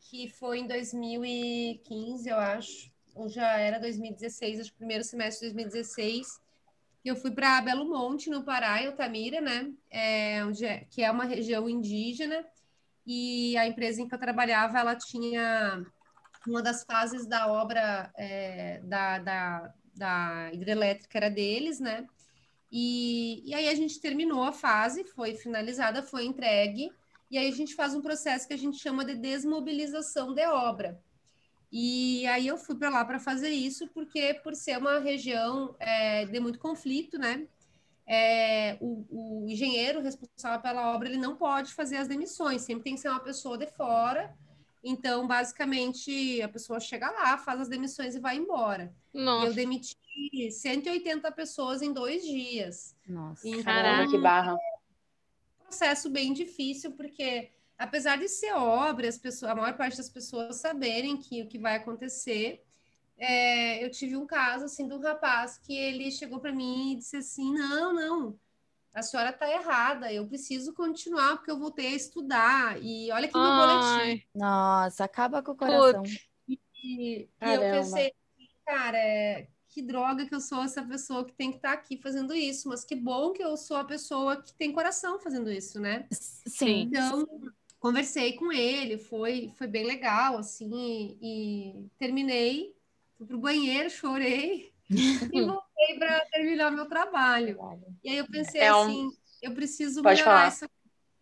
que 0.00 0.28
foi 0.28 0.60
em 0.60 0.66
2015, 0.66 2.28
eu 2.28 2.36
acho, 2.36 2.90
ou 3.14 3.28
já 3.28 3.58
era 3.58 3.78
2016, 3.78 4.60
acho 4.60 4.72
que 4.72 4.78
primeiro 4.78 5.04
semestre 5.04 5.48
de 5.48 5.54
2016, 5.54 6.40
eu 7.04 7.16
fui 7.16 7.30
para 7.30 7.60
Belo 7.60 7.88
Monte, 7.88 8.28
no 8.30 8.44
Pará, 8.44 8.82
em 8.82 8.86
Altamira, 8.86 9.40
né? 9.40 9.72
É, 9.90 10.44
onde 10.44 10.64
é, 10.64 10.84
que 10.90 11.02
é 11.02 11.10
uma 11.10 11.24
região 11.24 11.68
indígena, 11.68 12.44
e 13.06 13.56
a 13.56 13.66
empresa 13.66 14.00
em 14.02 14.08
que 14.08 14.14
eu 14.14 14.18
trabalhava, 14.18 14.78
ela 14.78 14.94
tinha 14.94 15.84
uma 16.46 16.62
das 16.62 16.84
fases 16.84 17.26
da 17.26 17.50
obra 17.50 18.10
é, 18.16 18.80
da, 18.84 19.18
da, 19.18 19.74
da 19.94 20.50
hidrelétrica 20.52 21.18
era 21.18 21.30
deles, 21.30 21.80
né? 21.80 22.06
E, 22.70 23.42
e 23.44 23.54
aí 23.54 23.68
a 23.68 23.74
gente 23.74 24.00
terminou 24.00 24.42
a 24.44 24.52
fase, 24.52 25.04
foi 25.04 25.34
finalizada, 25.34 26.02
foi 26.02 26.24
entregue, 26.24 26.90
e 27.30 27.38
aí 27.38 27.48
a 27.48 27.54
gente 27.54 27.74
faz 27.74 27.94
um 27.94 28.00
processo 28.00 28.46
que 28.46 28.54
a 28.54 28.58
gente 28.58 28.78
chama 28.78 29.04
de 29.04 29.14
desmobilização 29.14 30.32
de 30.34 30.46
obra. 30.46 31.00
E 31.72 32.26
aí 32.26 32.46
eu 32.46 32.56
fui 32.56 32.76
para 32.76 32.90
lá 32.90 33.04
para 33.04 33.18
fazer 33.18 33.50
isso, 33.50 33.88
porque 33.88 34.34
por 34.42 34.54
ser 34.54 34.78
uma 34.78 34.98
região 34.98 35.74
é, 35.78 36.26
de 36.26 36.40
muito 36.40 36.58
conflito, 36.58 37.18
né? 37.18 37.46
É, 38.06 38.76
o, 38.80 39.04
o, 39.08 39.48
engenheiro 39.48 40.00
responsável 40.00 40.60
pela 40.60 40.92
obra 40.92 41.08
ele 41.08 41.16
não 41.16 41.36
pode 41.36 41.72
fazer 41.72 41.96
as 41.96 42.08
demissões, 42.08 42.62
sempre 42.62 42.82
tem 42.82 42.94
que 42.96 43.00
ser 43.00 43.08
uma 43.08 43.20
pessoa 43.20 43.56
de 43.56 43.68
fora 43.68 44.36
então, 44.82 45.26
basicamente, 45.26 46.40
a 46.42 46.48
pessoa 46.48 46.80
chega 46.80 47.10
lá, 47.10 47.36
faz 47.36 47.60
as 47.60 47.68
demissões 47.68 48.14
e 48.14 48.20
vai 48.20 48.36
embora. 48.36 48.94
Nossa. 49.12 49.46
Eu 49.46 49.54
demiti 49.54 49.96
180 50.50 51.30
pessoas 51.32 51.82
em 51.82 51.92
dois 51.92 52.22
dias. 52.22 52.96
Nossa, 53.06 53.48
então, 53.48 53.62
Caramba, 53.62 54.10
que 54.10 54.18
barra. 54.18 54.52
É 54.52 54.54
um 54.54 55.64
processo 55.64 56.10
bem 56.10 56.32
difícil, 56.32 56.92
porque 56.92 57.50
apesar 57.78 58.16
de 58.16 58.28
ser 58.28 58.52
obra, 58.52 59.08
as 59.08 59.18
pessoas, 59.18 59.52
a 59.52 59.54
maior 59.54 59.76
parte 59.76 59.96
das 59.96 60.08
pessoas 60.08 60.56
saberem 60.56 61.16
que 61.16 61.42
o 61.42 61.46
que 61.46 61.58
vai 61.58 61.76
acontecer, 61.76 62.62
é, 63.16 63.84
eu 63.84 63.90
tive 63.90 64.16
um 64.16 64.26
caso 64.26 64.64
assim 64.64 64.86
de 64.86 64.94
um 64.94 65.00
rapaz 65.00 65.58
que 65.58 65.76
ele 65.76 66.10
chegou 66.10 66.40
para 66.40 66.52
mim 66.52 66.92
e 66.92 66.96
disse 66.96 67.16
assim: 67.16 67.52
não, 67.52 67.92
não, 67.92 68.38
a 68.92 69.02
senhora 69.02 69.30
está 69.30 69.48
errada, 69.48 70.12
eu 70.12 70.26
preciso 70.26 70.74
continuar 70.74 71.36
porque 71.36 71.50
eu 71.50 71.58
voltei 71.58 71.88
a 71.88 71.96
estudar. 71.96 72.82
E 72.82 73.10
olha 73.12 73.26
aqui 73.26 73.38
meu 73.38 73.46
boletim. 73.46 74.24
Nossa, 74.34 75.04
acaba 75.04 75.42
com 75.42 75.52
o 75.52 75.56
coração. 75.56 76.02
E, 76.48 76.58
e 76.82 77.28
eu 77.40 77.60
pensei, 77.60 78.12
cara, 78.66 78.98
é, 78.98 79.46
que 79.70 79.80
droga 79.80 80.26
que 80.26 80.34
eu 80.34 80.40
sou 80.40 80.62
essa 80.62 80.82
pessoa 80.82 81.24
que 81.24 81.32
tem 81.32 81.50
que 81.50 81.56
estar 81.56 81.70
tá 81.70 81.74
aqui 81.74 81.96
fazendo 81.96 82.34
isso, 82.34 82.68
mas 82.68 82.84
que 82.84 82.96
bom 82.96 83.32
que 83.32 83.42
eu 83.42 83.56
sou 83.56 83.76
a 83.76 83.84
pessoa 83.84 84.42
que 84.42 84.52
tem 84.54 84.72
coração 84.72 85.20
fazendo 85.20 85.50
isso, 85.50 85.80
né? 85.80 86.06
Sim. 86.10 86.82
Então, 86.82 87.26
conversei 87.78 88.32
com 88.32 88.52
ele, 88.52 88.98
foi, 88.98 89.52
foi 89.56 89.68
bem 89.68 89.84
legal, 89.84 90.36
assim, 90.36 90.68
e, 90.72 91.18
e 91.22 91.86
terminei, 91.98 92.74
fui 93.16 93.26
pro 93.26 93.38
banheiro, 93.38 93.88
chorei 93.88 94.72
e 94.90 95.42
voltei 95.42 95.98
para 95.98 96.20
terminar 96.26 96.72
meu 96.72 96.86
trabalho. 96.86 97.56
E 98.02 98.10
aí 98.10 98.16
eu 98.16 98.26
pensei 98.26 98.60
é 98.60 98.74
um... 98.74 98.82
assim, 98.82 99.10
eu 99.40 99.54
preciso 99.54 100.02
Pode 100.02 100.20
melhorar 100.20 100.38
falar. 100.38 100.48
isso 100.48 100.64
aqui. 100.64 100.74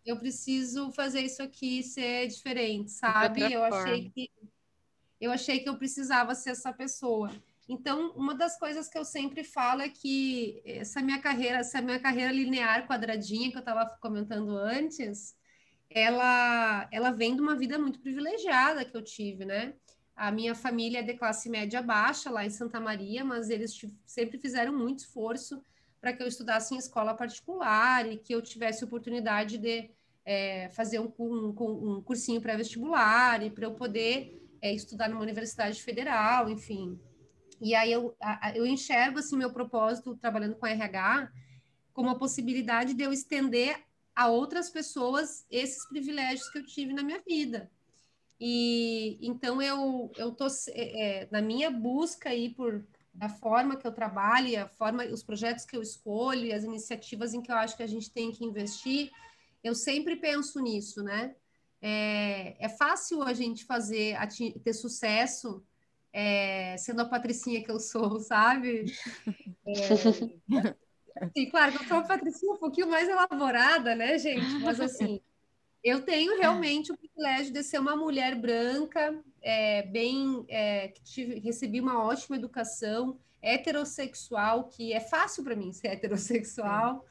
Eu 0.05 0.17
preciso 0.17 0.91
fazer 0.91 1.21
isso 1.21 1.43
aqui 1.43 1.83
ser 1.83 2.25
diferente, 2.27 2.89
sabe? 2.89 3.41
Eu 3.53 3.63
achei 3.63 4.09
que 4.09 4.31
eu 5.21 5.31
achei 5.31 5.59
que 5.59 5.67
eu 5.67 5.77
precisava 5.77 6.33
ser 6.33 6.51
essa 6.51 6.71
pessoa. 6.71 7.29
Então, 7.69 8.11
uma 8.15 8.33
das 8.33 8.57
coisas 8.57 8.89
que 8.89 8.97
eu 8.97 9.05
sempre 9.05 9.43
falo 9.43 9.83
é 9.83 9.89
que 9.89 10.59
essa 10.65 11.03
minha 11.03 11.21
carreira, 11.21 11.59
essa 11.59 11.79
minha 11.79 11.99
carreira 11.99 12.31
linear 12.31 12.87
quadradinha 12.87 13.51
que 13.51 13.57
eu 13.57 13.59
estava 13.59 13.85
comentando 14.01 14.57
antes, 14.57 15.35
ela, 15.87 16.89
ela 16.91 17.11
vem 17.11 17.35
de 17.35 17.41
uma 17.43 17.55
vida 17.55 17.77
muito 17.77 17.99
privilegiada 17.99 18.83
que 18.83 18.97
eu 18.97 19.03
tive, 19.03 19.45
né? 19.45 19.75
A 20.15 20.31
minha 20.31 20.55
família 20.55 20.99
é 20.99 21.03
de 21.03 21.13
classe 21.13 21.47
média 21.47 21.79
baixa 21.79 22.31
lá 22.31 22.43
em 22.43 22.49
Santa 22.49 22.79
Maria, 22.79 23.23
mas 23.23 23.51
eles 23.51 23.79
sempre 24.03 24.39
fizeram 24.39 24.75
muito 24.75 24.99
esforço 25.01 25.63
para 26.01 26.11
que 26.11 26.23
eu 26.23 26.27
estudasse 26.27 26.73
em 26.73 26.79
escola 26.79 27.13
particular 27.13 28.11
e 28.11 28.17
que 28.17 28.33
eu 28.33 28.41
tivesse 28.41 28.83
oportunidade 28.83 29.59
de 29.59 29.91
é, 30.25 30.69
fazer 30.69 30.99
um, 30.99 31.13
um, 31.19 31.97
um 31.97 32.01
cursinho 32.01 32.41
pré-vestibular 32.41 33.43
e 33.43 33.51
para 33.51 33.65
eu 33.65 33.75
poder 33.75 34.41
é, 34.59 34.73
estudar 34.73 35.07
numa 35.07 35.21
universidade 35.21 35.81
federal, 35.83 36.49
enfim. 36.49 36.99
E 37.61 37.75
aí 37.75 37.91
eu, 37.91 38.15
eu 38.55 38.65
enxergo 38.65 39.19
assim 39.19 39.37
meu 39.37 39.51
propósito 39.51 40.15
trabalhando 40.15 40.55
com 40.55 40.65
RH 40.65 41.31
como 41.93 42.09
a 42.09 42.17
possibilidade 42.17 42.93
de 42.93 43.03
eu 43.03 43.11
estender 43.11 43.83
a 44.15 44.27
outras 44.27 44.69
pessoas 44.69 45.45
esses 45.49 45.87
privilégios 45.87 46.49
que 46.49 46.59
eu 46.59 46.65
tive 46.65 46.93
na 46.93 47.03
minha 47.03 47.21
vida. 47.27 47.69
E 48.39 49.19
então 49.21 49.61
eu 49.61 50.11
eu 50.17 50.31
tô 50.31 50.47
é, 50.69 51.23
é, 51.23 51.27
na 51.31 51.41
minha 51.41 51.69
busca 51.69 52.29
aí 52.29 52.49
por 52.49 52.85
da 53.13 53.27
forma 53.27 53.75
que 53.75 53.85
eu 53.85 53.91
trabalho, 53.91 54.63
a 54.63 54.67
forma, 54.67 55.03
os 55.05 55.21
projetos 55.21 55.65
que 55.65 55.75
eu 55.75 55.81
escolho, 55.81 56.55
as 56.55 56.63
iniciativas 56.63 57.33
em 57.33 57.41
que 57.41 57.51
eu 57.51 57.55
acho 57.55 57.75
que 57.75 57.83
a 57.83 57.87
gente 57.87 58.09
tem 58.11 58.31
que 58.31 58.45
investir, 58.45 59.11
eu 59.61 59.75
sempre 59.75 60.15
penso 60.15 60.61
nisso, 60.61 61.03
né? 61.03 61.35
É, 61.81 62.55
é 62.63 62.69
fácil 62.69 63.21
a 63.21 63.33
gente 63.33 63.65
fazer, 63.65 64.17
ter 64.63 64.73
sucesso 64.73 65.61
é, 66.11 66.75
sendo 66.77 67.01
a 67.01 67.05
patricinha 67.05 67.63
que 67.63 67.71
eu 67.71 67.79
sou, 67.79 68.19
sabe? 68.19 68.85
É, 69.65 69.73
sim, 71.35 71.49
claro 71.49 71.71
que 71.71 71.83
eu 71.83 71.87
sou 71.87 71.97
uma 71.97 72.07
patricinha 72.07 72.53
um 72.53 72.57
pouquinho 72.57 72.87
mais 72.87 73.07
elaborada, 73.07 73.95
né, 73.95 74.17
gente? 74.17 74.59
Mas 74.59 74.79
assim, 74.79 75.21
eu 75.83 76.01
tenho 76.03 76.37
realmente 76.37 76.91
o 76.91 76.97
privilégio 76.97 77.53
de 77.53 77.63
ser 77.63 77.79
uma 77.79 77.95
mulher 77.95 78.35
branca, 78.35 79.21
é, 79.41 79.83
bem, 79.83 80.45
é, 80.49 80.89
que 80.89 81.03
tive, 81.03 81.39
recebi 81.39 81.79
uma 81.79 82.03
ótima 82.03 82.35
educação, 82.35 83.17
heterossexual, 83.41 84.67
que 84.67 84.91
é 84.91 84.99
fácil 84.99 85.43
para 85.43 85.55
mim 85.55 85.71
ser 85.71 85.87
heterossexual. 85.87 87.05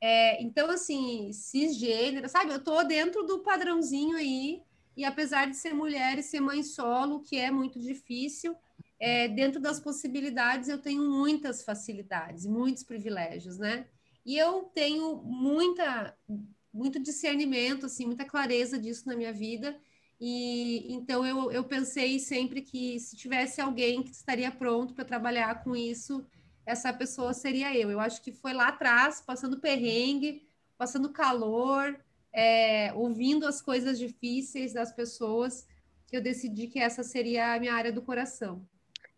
É, 0.00 0.42
então, 0.42 0.68
assim, 0.68 1.32
cisgênero, 1.32 2.28
sabe? 2.28 2.52
Eu 2.52 2.62
tô 2.62 2.82
dentro 2.82 3.22
do 3.22 3.38
padrãozinho 3.38 4.16
aí, 4.16 4.60
e 4.96 5.04
apesar 5.04 5.48
de 5.48 5.56
ser 5.56 5.72
mulher 5.72 6.18
e 6.18 6.22
ser 6.22 6.40
mãe 6.40 6.62
solo, 6.62 7.22
que 7.22 7.36
é 7.36 7.50
muito 7.50 7.80
difícil, 7.80 8.54
é, 9.00 9.26
dentro 9.26 9.60
das 9.60 9.80
possibilidades 9.80 10.68
eu 10.68 10.78
tenho 10.78 11.08
muitas 11.10 11.64
facilidades, 11.64 12.46
muitos 12.46 12.82
privilégios, 12.82 13.58
né? 13.58 13.86
E 14.24 14.38
eu 14.38 14.70
tenho 14.74 15.16
muita, 15.24 16.16
muito 16.72 17.00
discernimento, 17.00 17.86
assim, 17.86 18.06
muita 18.06 18.24
clareza 18.24 18.78
disso 18.78 19.08
na 19.08 19.16
minha 19.16 19.32
vida. 19.32 19.76
E 20.20 20.92
então 20.92 21.26
eu, 21.26 21.50
eu 21.50 21.64
pensei 21.64 22.20
sempre 22.20 22.62
que 22.62 23.00
se 23.00 23.16
tivesse 23.16 23.60
alguém 23.60 24.02
que 24.04 24.12
estaria 24.12 24.52
pronto 24.52 24.94
para 24.94 25.04
trabalhar 25.04 25.64
com 25.64 25.74
isso, 25.74 26.24
essa 26.64 26.92
pessoa 26.92 27.34
seria 27.34 27.76
eu. 27.76 27.90
Eu 27.90 27.98
acho 27.98 28.22
que 28.22 28.30
foi 28.30 28.52
lá 28.52 28.68
atrás, 28.68 29.20
passando 29.20 29.58
perrengue, 29.58 30.46
passando 30.78 31.10
calor, 31.10 31.98
é, 32.32 32.92
ouvindo 32.94 33.46
as 33.46 33.60
coisas 33.60 33.98
difíceis 33.98 34.72
das 34.72 34.92
pessoas, 34.92 35.66
que 36.06 36.16
eu 36.16 36.22
decidi 36.22 36.66
que 36.66 36.78
essa 36.78 37.02
seria 37.02 37.54
a 37.54 37.60
minha 37.60 37.74
área 37.74 37.92
do 37.92 38.02
coração. 38.02 38.66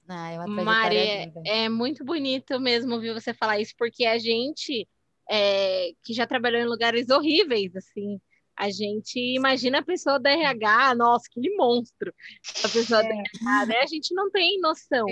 Ah, 0.07 0.33
é 0.33 0.47
Mari, 0.47 0.97
é, 0.97 1.33
é 1.45 1.69
muito 1.69 2.05
bonito 2.05 2.61
mesmo 2.61 2.95
ouvir 2.95 3.15
você 3.15 3.33
falar 3.33 3.59
isso, 3.59 3.75
porque 3.79 4.05
a 4.05 4.19
gente 4.19 4.87
é, 5.31 5.93
que 6.03 6.13
já 6.13 6.27
trabalhou 6.27 6.61
em 6.61 6.67
lugares 6.67 7.09
horríveis, 7.09 7.75
assim, 7.75 8.21
a 8.57 8.71
gente 8.71 9.19
imagina 9.19 9.79
a 9.79 9.85
pessoa 9.85 10.21
da 10.21 10.31
RH, 10.31 10.95
nossa, 10.95 11.25
que 11.31 11.57
monstro, 11.57 12.15
a 12.63 12.69
pessoa 12.69 13.01
é. 13.01 13.09
da 13.09 13.15
RH, 13.15 13.67
né? 13.67 13.77
A 13.83 13.87
gente 13.87 14.15
não 14.15 14.31
tem 14.31 14.61
noção. 14.61 15.07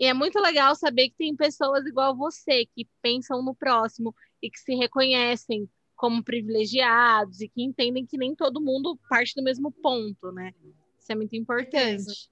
E 0.00 0.06
é 0.06 0.14
muito 0.14 0.38
legal 0.40 0.74
saber 0.76 1.10
que 1.10 1.16
tem 1.16 1.36
pessoas 1.36 1.84
igual 1.84 2.16
você, 2.16 2.64
que 2.66 2.88
pensam 3.02 3.42
no 3.42 3.54
próximo 3.54 4.14
e 4.40 4.48
que 4.48 4.58
se 4.58 4.74
reconhecem 4.74 5.68
como 5.98 6.22
privilegiados 6.22 7.40
e 7.40 7.48
que 7.48 7.62
entendem 7.62 8.06
que 8.06 8.16
nem 8.16 8.34
todo 8.34 8.60
mundo 8.60 8.96
parte 9.10 9.34
do 9.34 9.42
mesmo 9.42 9.70
ponto, 9.70 10.30
né? 10.32 10.54
Isso 10.98 11.10
é 11.10 11.14
muito 11.16 11.34
importante. 11.34 12.30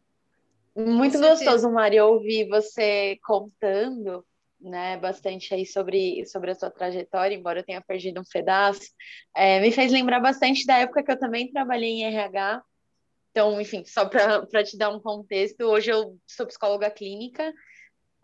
Muito 0.74 1.18
gostoso, 1.18 1.70
Mari, 1.70 1.98
ouvir 1.98 2.48
você 2.48 3.18
contando, 3.24 4.24
né, 4.60 4.96
bastante 4.98 5.52
aí 5.52 5.66
sobre, 5.66 6.24
sobre 6.26 6.52
a 6.52 6.54
sua 6.54 6.70
trajetória, 6.70 7.34
embora 7.34 7.60
eu 7.60 7.64
tenha 7.64 7.80
perdido 7.80 8.20
um 8.20 8.24
pedaço. 8.30 8.88
É, 9.34 9.58
me 9.60 9.72
fez 9.72 9.90
lembrar 9.90 10.20
bastante 10.20 10.64
da 10.64 10.78
época 10.78 11.02
que 11.02 11.10
eu 11.10 11.18
também 11.18 11.50
trabalhei 11.50 11.90
em 11.90 12.04
RH. 12.04 12.62
Então, 13.30 13.60
enfim, 13.60 13.84
só 13.84 14.06
para 14.06 14.62
te 14.62 14.78
dar 14.78 14.90
um 14.90 15.00
contexto, 15.00 15.62
hoje 15.62 15.90
eu 15.90 16.16
sou 16.26 16.46
psicóloga 16.46 16.90
clínica 16.90 17.52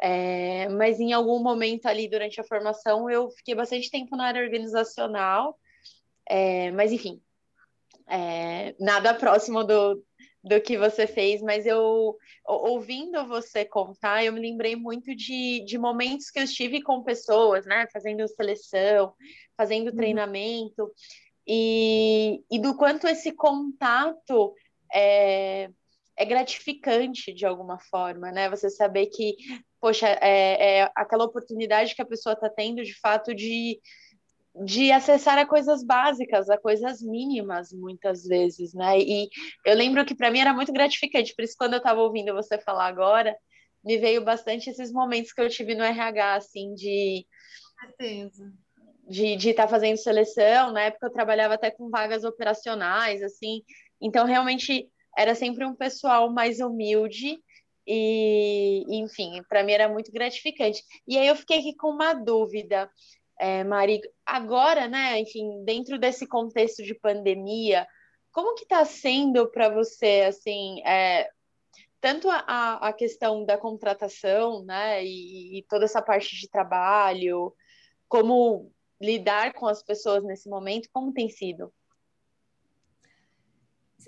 é, 0.05 0.69
mas 0.69 0.99
em 0.99 1.13
algum 1.13 1.41
momento 1.41 1.87
ali 1.87 2.09
durante 2.09 2.41
a 2.41 2.45
formação 2.45 3.09
eu 3.09 3.31
fiquei 3.31 3.55
bastante 3.55 3.89
tempo 3.89 4.17
na 4.17 4.27
área 4.27 4.43
organizacional, 4.43 5.57
é, 6.29 6.73
mas 6.73 6.91
enfim, 6.91 7.23
é, 8.09 8.75
nada 8.81 9.15
próximo 9.15 9.63
do, 9.63 10.05
do 10.43 10.61
que 10.61 10.77
você 10.77 11.07
fez, 11.07 11.41
mas 11.41 11.67
eu, 11.67 12.17
ouvindo 12.45 13.29
você 13.29 13.65
contar, 13.65 14.25
eu 14.25 14.33
me 14.33 14.41
lembrei 14.41 14.75
muito 14.75 15.15
de, 15.15 15.65
de 15.65 15.79
momentos 15.79 16.31
que 16.31 16.41
eu 16.41 16.45
estive 16.45 16.83
com 16.83 17.05
pessoas, 17.05 17.65
né, 17.65 17.87
fazendo 17.93 18.27
seleção, 18.27 19.15
fazendo 19.57 19.91
uhum. 19.91 19.97
treinamento, 19.97 20.91
e, 21.47 22.43
e 22.51 22.59
do 22.61 22.77
quanto 22.77 23.07
esse 23.07 23.31
contato 23.31 24.53
é, 24.93 25.71
é 26.17 26.25
gratificante 26.25 27.33
de 27.33 27.47
alguma 27.47 27.79
forma, 27.79 28.31
né? 28.31 28.49
Você 28.51 28.71
saber 28.71 29.07
que 29.07 29.37
poxa, 29.83 30.07
é, 30.21 30.79
é 30.79 30.91
aquela 30.95 31.25
oportunidade 31.25 31.97
que 31.97 32.01
a 32.01 32.07
pessoa 32.07 32.35
está 32.35 32.49
tendo 32.49 32.85
de 32.85 32.97
fato 33.01 33.35
de, 33.35 33.81
de 34.65 34.93
acessar 34.93 35.37
a 35.39 35.45
coisas 35.45 35.83
básicas, 35.83 36.49
a 36.49 36.57
coisas 36.57 37.03
mínimas, 37.03 37.73
muitas 37.73 38.23
vezes, 38.23 38.73
né? 38.73 39.01
E 39.01 39.29
eu 39.67 39.75
lembro 39.75 40.05
que 40.05 40.15
para 40.15 40.31
mim 40.31 40.39
era 40.39 40.55
muito 40.55 40.73
gratificante, 40.73 41.35
por 41.35 41.43
isso 41.43 41.57
quando 41.59 41.73
eu 41.73 41.79
estava 41.79 42.01
ouvindo 42.01 42.33
você 42.33 42.59
falar 42.59 42.87
agora, 42.87 43.37
me 43.85 43.99
veio 43.99 44.25
bastante 44.25 44.71
esses 44.71 44.93
momentos 44.93 45.33
que 45.33 45.41
eu 45.41 45.49
tive 45.49 45.75
no 45.75 45.83
RH, 45.83 46.35
assim, 46.37 46.75
de. 46.75 47.27
Certeza. 47.81 48.53
De 49.09 49.51
estar 49.51 49.65
tá 49.65 49.69
fazendo 49.69 49.97
seleção, 49.97 50.71
na 50.71 50.83
época 50.83 51.09
eu 51.09 51.13
trabalhava 51.13 51.55
até 51.55 51.73
com 51.73 51.91
vagas 51.91 52.23
operacionais, 52.23 53.21
assim, 53.21 53.65
então 54.01 54.25
realmente 54.25 54.89
era 55.19 55.35
sempre 55.35 55.65
um 55.65 55.75
pessoal 55.75 56.33
mais 56.33 56.61
humilde, 56.61 57.43
e, 57.87 58.85
enfim, 58.89 59.43
para 59.49 59.63
mim 59.63 59.73
era 59.73 59.89
muito 59.89 60.13
gratificante. 60.13 60.83
E 61.07 61.19
aí 61.19 61.27
eu 61.27 61.37
fiquei 61.37 61.59
aqui 61.59 61.77
com 61.77 61.89
uma 61.89 62.15
dúvida, 62.15 62.91
é, 63.39 63.65
Mari. 63.65 64.01
Agora, 64.25 64.89
né, 64.89 65.19
enfim, 65.21 65.65
dentro 65.65 65.99
desse 65.99 66.27
contexto 66.27 66.83
de 66.83 66.95
pandemia, 66.95 67.87
como 68.33 68.55
que 68.55 68.63
está 68.63 68.85
sendo 68.85 69.51
para 69.51 69.69
você, 69.69 70.25
assim, 70.29 70.81
é, 70.87 71.29
tanto 72.01 72.29
a, 72.31 72.89
a 72.89 72.93
questão 72.93 73.45
da 73.45 73.59
contratação, 73.59 74.65
né, 74.65 75.05
e, 75.05 75.59
e 75.59 75.63
toda 75.69 75.85
essa 75.85 76.03
parte 76.03 76.37
de 76.37 76.49
trabalho, 76.49 77.55
como 78.09 78.73
lidar 79.01 79.53
com 79.55 79.67
as 79.67 79.83
pessoas 79.83 80.23
nesse 80.25 80.49
momento, 80.49 80.89
como 80.93 81.13
tem 81.13 81.29
sido? 81.29 81.73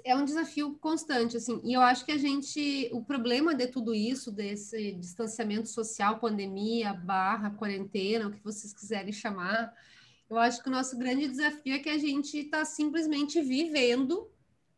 É 0.05 0.15
um 0.15 0.25
desafio 0.25 0.75
constante, 0.75 1.39
assim, 1.39 1.61
e 1.65 1.73
eu 1.73 1.81
acho 1.81 2.05
que 2.05 2.13
a 2.13 2.19
gente, 2.19 2.91
o 2.93 3.03
problema 3.03 3.55
de 3.55 3.67
tudo 3.67 3.95
isso, 3.95 4.31
desse 4.31 4.93
distanciamento 4.93 5.69
social, 5.69 6.21
pandemia, 6.21 6.93
barra, 6.93 7.51
quarentena, 7.51 8.29
o 8.29 8.33
que 8.33 8.45
vocês 8.45 8.75
quiserem 8.75 9.13
chamar, 9.13 9.73
eu 10.29 10.37
acho 10.39 10.63
que 10.63 10.69
o 10.69 10.73
nosso 10.73 10.99
grande 10.99 11.27
desafio 11.27 11.75
é 11.75 11.79
que 11.79 11.89
a 11.89 11.99
gente 11.99 12.39
está 12.39 12.67
simplesmente 12.67 13.41
vivendo 13.41 14.31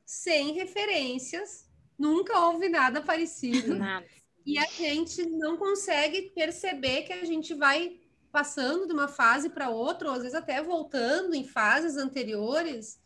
sem 0.04 0.52
referências, 0.54 1.68
nunca 1.98 2.38
houve 2.38 2.68
nada 2.68 3.02
parecido. 3.02 3.74
Nada. 3.74 4.06
E 4.44 4.58
a 4.58 4.66
gente 4.66 5.26
não 5.26 5.56
consegue 5.56 6.30
perceber 6.30 7.02
que 7.02 7.12
a 7.12 7.24
gente 7.24 7.52
vai 7.52 7.98
passando 8.30 8.86
de 8.86 8.92
uma 8.92 9.08
fase 9.08 9.50
para 9.50 9.70
outra, 9.70 10.08
ou 10.08 10.14
às 10.14 10.22
vezes 10.22 10.36
até 10.36 10.62
voltando 10.62 11.34
em 11.34 11.42
fases 11.42 11.96
anteriores, 11.96 13.00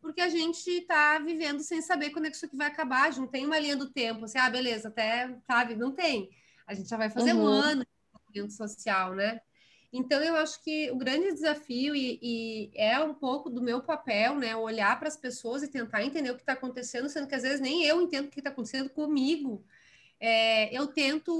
porque 0.00 0.20
a 0.20 0.28
gente 0.28 0.68
está 0.70 1.18
vivendo 1.18 1.60
sem 1.60 1.80
saber 1.82 2.10
quando 2.10 2.26
é 2.26 2.30
que 2.30 2.36
isso 2.36 2.46
aqui 2.46 2.56
vai 2.56 2.68
acabar, 2.68 3.04
a 3.04 3.10
gente 3.10 3.20
não 3.20 3.28
tem 3.28 3.46
uma 3.46 3.58
linha 3.58 3.76
do 3.76 3.90
tempo, 3.90 4.24
assim, 4.24 4.38
ah, 4.38 4.50
beleza, 4.50 4.88
até, 4.88 5.36
sabe, 5.46 5.74
não 5.74 5.92
tem. 5.92 6.30
A 6.66 6.74
gente 6.74 6.88
já 6.88 6.96
vai 6.96 7.10
fazer 7.10 7.32
uhum. 7.32 7.44
um 7.44 7.46
ano 7.46 7.86
de 8.32 8.52
social, 8.52 9.14
né? 9.14 9.40
Então, 9.92 10.22
eu 10.22 10.36
acho 10.36 10.62
que 10.62 10.90
o 10.90 10.96
grande 10.96 11.32
desafio, 11.32 11.94
e, 11.94 12.18
e 12.20 12.70
é 12.74 12.98
um 13.00 13.14
pouco 13.14 13.48
do 13.48 13.62
meu 13.62 13.80
papel, 13.80 14.34
né, 14.36 14.54
olhar 14.54 14.98
para 14.98 15.08
as 15.08 15.16
pessoas 15.16 15.62
e 15.62 15.68
tentar 15.68 16.04
entender 16.04 16.30
o 16.30 16.34
que 16.34 16.42
está 16.42 16.52
acontecendo, 16.52 17.08
sendo 17.08 17.26
que 17.26 17.34
às 17.34 17.42
vezes 17.42 17.60
nem 17.60 17.84
eu 17.84 18.02
entendo 18.02 18.26
o 18.26 18.30
que 18.30 18.40
está 18.40 18.50
acontecendo 18.50 18.90
comigo. 18.90 19.64
É, 20.20 20.76
eu 20.76 20.86
tento, 20.86 21.32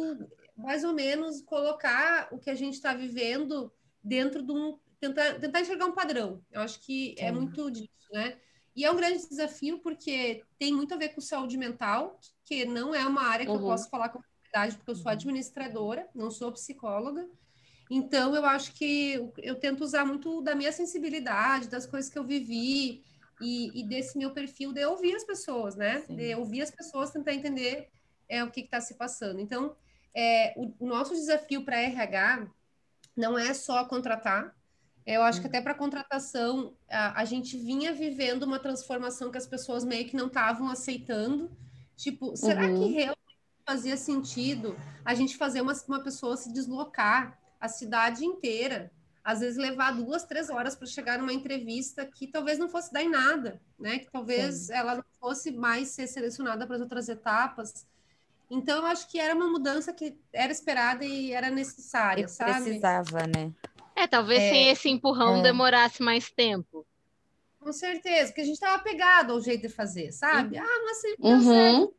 mais 0.56 0.84
ou 0.84 0.94
menos, 0.94 1.42
colocar 1.42 2.28
o 2.30 2.38
que 2.38 2.48
a 2.48 2.54
gente 2.54 2.74
está 2.74 2.94
vivendo 2.94 3.72
dentro 4.02 4.42
de 4.42 4.52
um. 4.52 4.78
Tentar, 5.00 5.38
tentar 5.38 5.60
enxergar 5.60 5.86
um 5.86 5.94
padrão. 5.94 6.42
Eu 6.50 6.62
acho 6.62 6.80
que 6.80 7.14
é 7.18 7.22
Sim. 7.22 7.26
é 7.26 7.32
muito 7.32 7.70
disso, 7.70 7.88
né? 8.12 8.38
E 8.74 8.84
é 8.84 8.90
um 8.90 8.96
grande 8.96 9.26
desafio 9.26 9.78
porque 9.78 10.44
tem 10.58 10.72
muito 10.72 10.92
a 10.92 10.98
ver 10.98 11.10
com 11.10 11.20
saúde 11.20 11.56
mental, 11.56 12.18
que 12.44 12.64
não 12.64 12.94
é 12.94 13.06
uma 13.06 13.22
área 13.22 13.46
que 13.46 13.50
uhum. 13.50 13.58
eu 13.58 13.62
posso 13.62 13.88
falar 13.88 14.10
com 14.10 14.20
verdade, 14.42 14.76
porque 14.76 14.90
eu 14.90 14.96
sou 14.96 15.10
administradora, 15.10 16.08
não 16.14 16.30
sou 16.30 16.52
psicóloga. 16.52 17.26
Então, 17.90 18.34
eu 18.34 18.44
acho 18.44 18.72
que 18.72 19.30
eu 19.38 19.54
tento 19.54 19.82
usar 19.82 20.04
muito 20.04 20.42
da 20.42 20.54
minha 20.54 20.72
sensibilidade, 20.72 21.68
das 21.68 21.86
coisas 21.86 22.10
que 22.10 22.18
eu 22.18 22.24
vivi 22.24 23.04
e, 23.40 23.80
e 23.80 23.84
desse 23.86 24.18
meu 24.18 24.32
perfil 24.32 24.72
de 24.72 24.84
ouvir 24.84 25.14
as 25.14 25.24
pessoas, 25.24 25.76
né? 25.76 26.00
Sim. 26.00 26.16
De 26.16 26.34
ouvir 26.34 26.62
as 26.62 26.70
pessoas, 26.70 27.10
tentar 27.10 27.34
entender 27.34 27.88
é, 28.28 28.42
o 28.42 28.50
que 28.50 28.60
está 28.60 28.80
se 28.80 28.94
passando. 28.94 29.40
Então, 29.40 29.76
é, 30.14 30.54
o, 30.56 30.72
o 30.80 30.86
nosso 30.86 31.14
desafio 31.14 31.64
para 31.64 31.80
RH 31.80 32.48
não 33.16 33.38
é 33.38 33.54
só 33.54 33.84
contratar, 33.84 34.55
Eu 35.06 35.22
acho 35.22 35.40
que 35.40 35.46
até 35.46 35.60
para 35.60 35.72
contratação, 35.72 36.74
a, 36.90 37.20
a, 37.20 37.24
gente 37.24 37.56
vinha 37.56 37.92
vivendo 37.92 38.42
uma 38.42 38.58
transformação 38.58 39.30
que 39.30 39.38
as 39.38 39.46
pessoas 39.46 39.84
meio 39.84 40.08
que 40.08 40.16
não 40.16 40.26
estavam 40.26 40.68
aceitando. 40.68 41.48
Tipo, 41.96 42.36
será 42.36 42.66
uhum. 42.66 42.82
que 42.82 42.92
realmente 42.92 43.16
fazia 43.64 43.96
sentido 43.96 44.76
a 45.04 45.14
gente 45.14 45.36
fazer 45.36 45.60
uma, 45.60 45.72
uma 45.86 46.02
pessoa 46.02 46.36
se 46.36 46.52
deslocar 46.52 47.38
a 47.60 47.68
cidade 47.68 48.24
inteira? 48.24 48.90
Às 49.22 49.40
vezes 49.40 49.56
levar 49.56 49.92
duas, 49.92 50.24
três 50.24 50.50
horas 50.50 50.74
para 50.74 50.86
chegar 50.88 51.18
numa 51.18 51.32
entrevista 51.32 52.04
que 52.04 52.26
talvez 52.26 52.58
não 52.58 52.68
fosse 52.68 52.92
dar 52.92 53.02
em 53.02 53.08
nada, 53.08 53.60
né? 53.78 54.00
Que 54.00 54.10
talvez 54.10 54.66
Sim. 54.66 54.72
ela 54.72 54.96
não 54.96 55.04
fosse 55.20 55.52
mais 55.52 55.88
ser 55.88 56.08
selecionada 56.08 56.66
para 56.66 56.76
as 56.76 56.82
outras 56.82 57.08
etapas. 57.08 57.86
Então, 58.50 58.78
eu 58.78 58.86
acho 58.86 59.08
que 59.08 59.18
era 59.18 59.34
uma 59.34 59.48
mudança 59.48 59.92
que 59.92 60.16
era 60.32 60.50
esperada 60.52 61.04
e 61.04 61.32
era 61.32 61.50
necessária, 61.50 62.24
e 62.24 62.28
sabe? 62.28 62.64
Precisava, 62.64 63.26
né? 63.26 63.52
É, 63.96 64.06
talvez 64.06 64.42
é, 64.42 64.50
sem 64.50 64.68
esse 64.68 64.90
empurrão 64.90 65.38
é. 65.38 65.42
demorasse 65.42 66.02
mais 66.02 66.30
tempo. 66.30 66.86
Com 67.58 67.72
certeza, 67.72 68.26
porque 68.26 68.42
a 68.42 68.44
gente 68.44 68.54
estava 68.54 68.80
pegado 68.82 69.32
ao 69.32 69.40
jeito 69.40 69.62
de 69.62 69.68
fazer, 69.70 70.12
sabe? 70.12 70.56
Uhum. 70.56 70.62
Ah, 70.62 70.82
mas 70.84 71.00
sempre 71.00 71.26
uhum. 71.26 71.92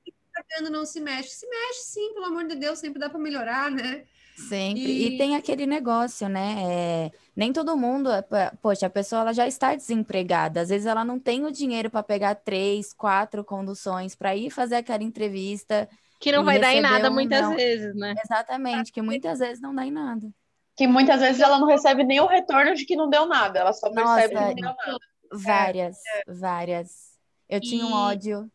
certo, 0.47 0.71
não 0.71 0.85
se 0.85 1.01
mexe. 1.01 1.29
Se 1.29 1.49
mexe 1.49 1.81
sim, 1.81 2.13
pelo 2.13 2.27
amor 2.27 2.45
de 2.45 2.55
Deus, 2.55 2.77
sempre 2.77 2.99
dá 2.99 3.09
para 3.09 3.19
melhorar, 3.19 3.71
né? 3.71 4.05
Sempre. 4.37 4.83
E... 4.83 5.15
e, 5.15 5.17
tem 5.17 5.35
aquele 5.35 5.65
negócio, 5.65 6.29
né? 6.29 6.55
É, 6.63 7.11
nem 7.35 7.51
todo 7.51 7.75
mundo, 7.75 8.11
é, 8.11 8.21
poxa, 8.61 8.85
a 8.85 8.89
pessoa 8.89 9.21
ela 9.21 9.33
já 9.33 9.47
está 9.47 9.73
desempregada. 9.73 10.61
Às 10.61 10.69
vezes 10.69 10.85
ela 10.85 11.03
não 11.03 11.19
tem 11.19 11.43
o 11.43 11.51
dinheiro 11.51 11.89
para 11.89 12.03
pegar 12.03 12.35
três, 12.35 12.93
quatro 12.93 13.43
conduções 13.43 14.15
para 14.15 14.35
ir 14.35 14.51
fazer 14.51 14.75
aquela 14.75 15.03
entrevista. 15.03 15.89
Que 16.19 16.31
não 16.31 16.45
vai 16.45 16.59
dar 16.59 16.73
em 16.73 16.81
nada 16.81 17.09
um 17.09 17.13
muitas 17.13 17.41
não. 17.41 17.55
vezes, 17.55 17.95
né? 17.95 18.13
Exatamente, 18.23 18.91
que 18.91 19.01
muitas 19.01 19.39
vezes 19.39 19.59
não 19.59 19.73
dá 19.73 19.85
em 19.85 19.91
nada 19.91 20.31
que 20.77 20.85
muitas 20.85 21.19
vezes 21.19 21.41
ela 21.41 21.57
não 21.57 21.67
recebe 21.67 22.03
nem 22.03 22.21
o 22.21 22.27
retorno 22.27 22.75
de 22.75 22.85
que 22.85 22.95
não 22.95 23.09
deu 23.09 23.25
nada, 23.25 23.59
ela 23.59 23.73
só 23.73 23.91
percebe 23.91 24.35
Nossa, 24.35 24.53
que 24.53 24.61
não 24.61 24.75
deu 24.75 24.75
nada. 24.85 24.99
Várias, 25.33 25.97
é. 25.97 26.23
várias. 26.27 27.17
Eu 27.49 27.59
tinha 27.59 27.83
um 27.83 27.93
ódio. 27.93 28.49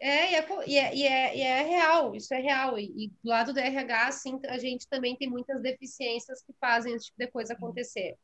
É 0.00 0.30
e 0.30 0.34
é, 0.36 0.46
e 0.68 0.76
é, 0.76 0.94
e, 0.94 1.02
é, 1.02 1.36
e, 1.36 1.40
é, 1.40 1.62
real, 1.62 2.14
isso 2.14 2.32
é 2.32 2.38
real. 2.38 2.78
E, 2.78 2.84
e, 2.96 3.08
do 3.08 3.28
lado 3.28 3.52
do 3.52 3.58
RH, 3.58 4.06
assim, 4.06 4.40
a 4.46 4.58
gente 4.58 4.86
também 4.88 5.16
tem 5.16 5.28
muitas 5.28 5.60
deficiências 5.60 6.40
que 6.40 6.52
fazem 6.60 6.94
esse 6.94 7.06
tipo 7.06 7.18
de 7.18 7.26
coisa 7.26 7.52
acontecer. 7.52 8.16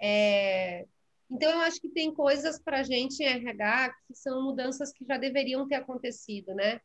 É, 0.00 0.86
então, 1.30 1.50
eu 1.50 1.60
acho 1.60 1.80
que 1.80 1.88
tem 1.90 2.14
coisas 2.14 2.58
para 2.58 2.80
a 2.80 2.82
gente 2.82 3.22
em 3.22 3.26
RH 3.26 3.94
que 4.06 4.14
são 4.14 4.42
mudanças 4.42 4.90
que 4.90 5.04
já 5.04 5.18
deveriam 5.18 5.68
ter 5.68 5.74
acontecido, 5.74 6.54
né? 6.54 6.80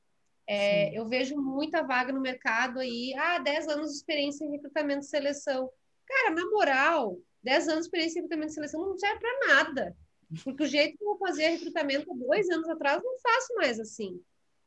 É, 0.47 0.97
eu 0.97 1.05
vejo 1.07 1.35
muita 1.35 1.83
vaga 1.83 2.13
no 2.13 2.21
mercado 2.21 2.79
aí, 2.79 3.13
ah, 3.17 3.39
10 3.39 3.67
anos 3.67 3.91
de 3.91 3.97
experiência 3.97 4.45
em 4.45 4.51
recrutamento 4.51 5.01
e 5.01 5.09
seleção. 5.09 5.69
Cara, 6.05 6.33
na 6.33 6.45
moral, 6.49 7.19
10 7.43 7.67
anos 7.67 7.81
de 7.81 7.87
experiência 7.87 8.19
em 8.19 8.21
recrutamento 8.21 8.51
e 8.51 8.55
seleção 8.55 8.81
não 8.81 8.97
serve 8.97 9.19
para 9.19 9.47
nada. 9.47 9.95
Porque 10.43 10.63
o 10.63 10.67
jeito 10.67 10.97
que 10.97 11.03
eu 11.03 11.17
fazia 11.17 11.49
recrutamento 11.49 12.11
há 12.11 12.15
dois 12.15 12.49
anos 12.49 12.69
atrás, 12.69 13.01
não 13.03 13.19
faço 13.19 13.55
mais 13.55 13.79
assim. 13.79 14.21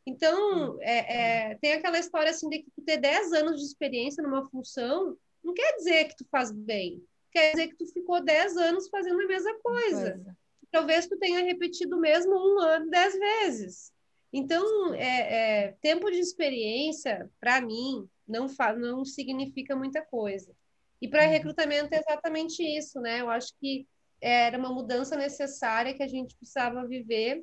Então, 0.06 0.78
é, 0.80 1.50
é, 1.50 1.54
tem 1.56 1.72
aquela 1.72 1.98
história 1.98 2.30
assim 2.30 2.48
de 2.48 2.58
que 2.60 2.70
tu 2.70 2.82
ter 2.82 2.98
10 2.98 3.32
anos 3.32 3.60
de 3.60 3.66
experiência 3.66 4.22
numa 4.22 4.48
função 4.48 5.16
não 5.42 5.54
quer 5.54 5.76
dizer 5.76 6.04
que 6.04 6.16
tu 6.16 6.26
faz 6.30 6.50
bem. 6.50 7.02
Quer 7.32 7.52
dizer 7.52 7.68
que 7.68 7.76
tu 7.76 7.86
ficou 7.86 8.22
10 8.22 8.56
anos 8.56 8.88
fazendo 8.88 9.20
a 9.20 9.26
mesma 9.26 9.54
coisa. 9.60 10.12
coisa. 10.12 10.36
Talvez 10.70 11.06
tu 11.06 11.18
tenha 11.18 11.44
repetido 11.44 11.96
o 11.96 12.00
mesmo 12.00 12.32
um 12.32 12.60
ano 12.60 12.90
10 12.90 13.18
vezes. 13.18 13.92
Então, 14.32 14.94
é, 14.94 15.64
é, 15.64 15.76
tempo 15.80 16.10
de 16.10 16.18
experiência, 16.18 17.28
para 17.40 17.60
mim, 17.60 18.08
não, 18.26 18.46
não 18.78 19.04
significa 19.04 19.74
muita 19.74 20.02
coisa. 20.02 20.54
E 21.02 21.08
para 21.08 21.24
uhum. 21.24 21.30
recrutamento 21.30 21.94
é 21.94 21.98
exatamente 21.98 22.62
isso, 22.62 23.00
né? 23.00 23.20
Eu 23.20 23.30
acho 23.30 23.52
que 23.58 23.86
era 24.20 24.58
uma 24.58 24.72
mudança 24.72 25.16
necessária 25.16 25.94
que 25.94 26.02
a 26.02 26.08
gente 26.08 26.36
precisava 26.36 26.86
viver 26.86 27.42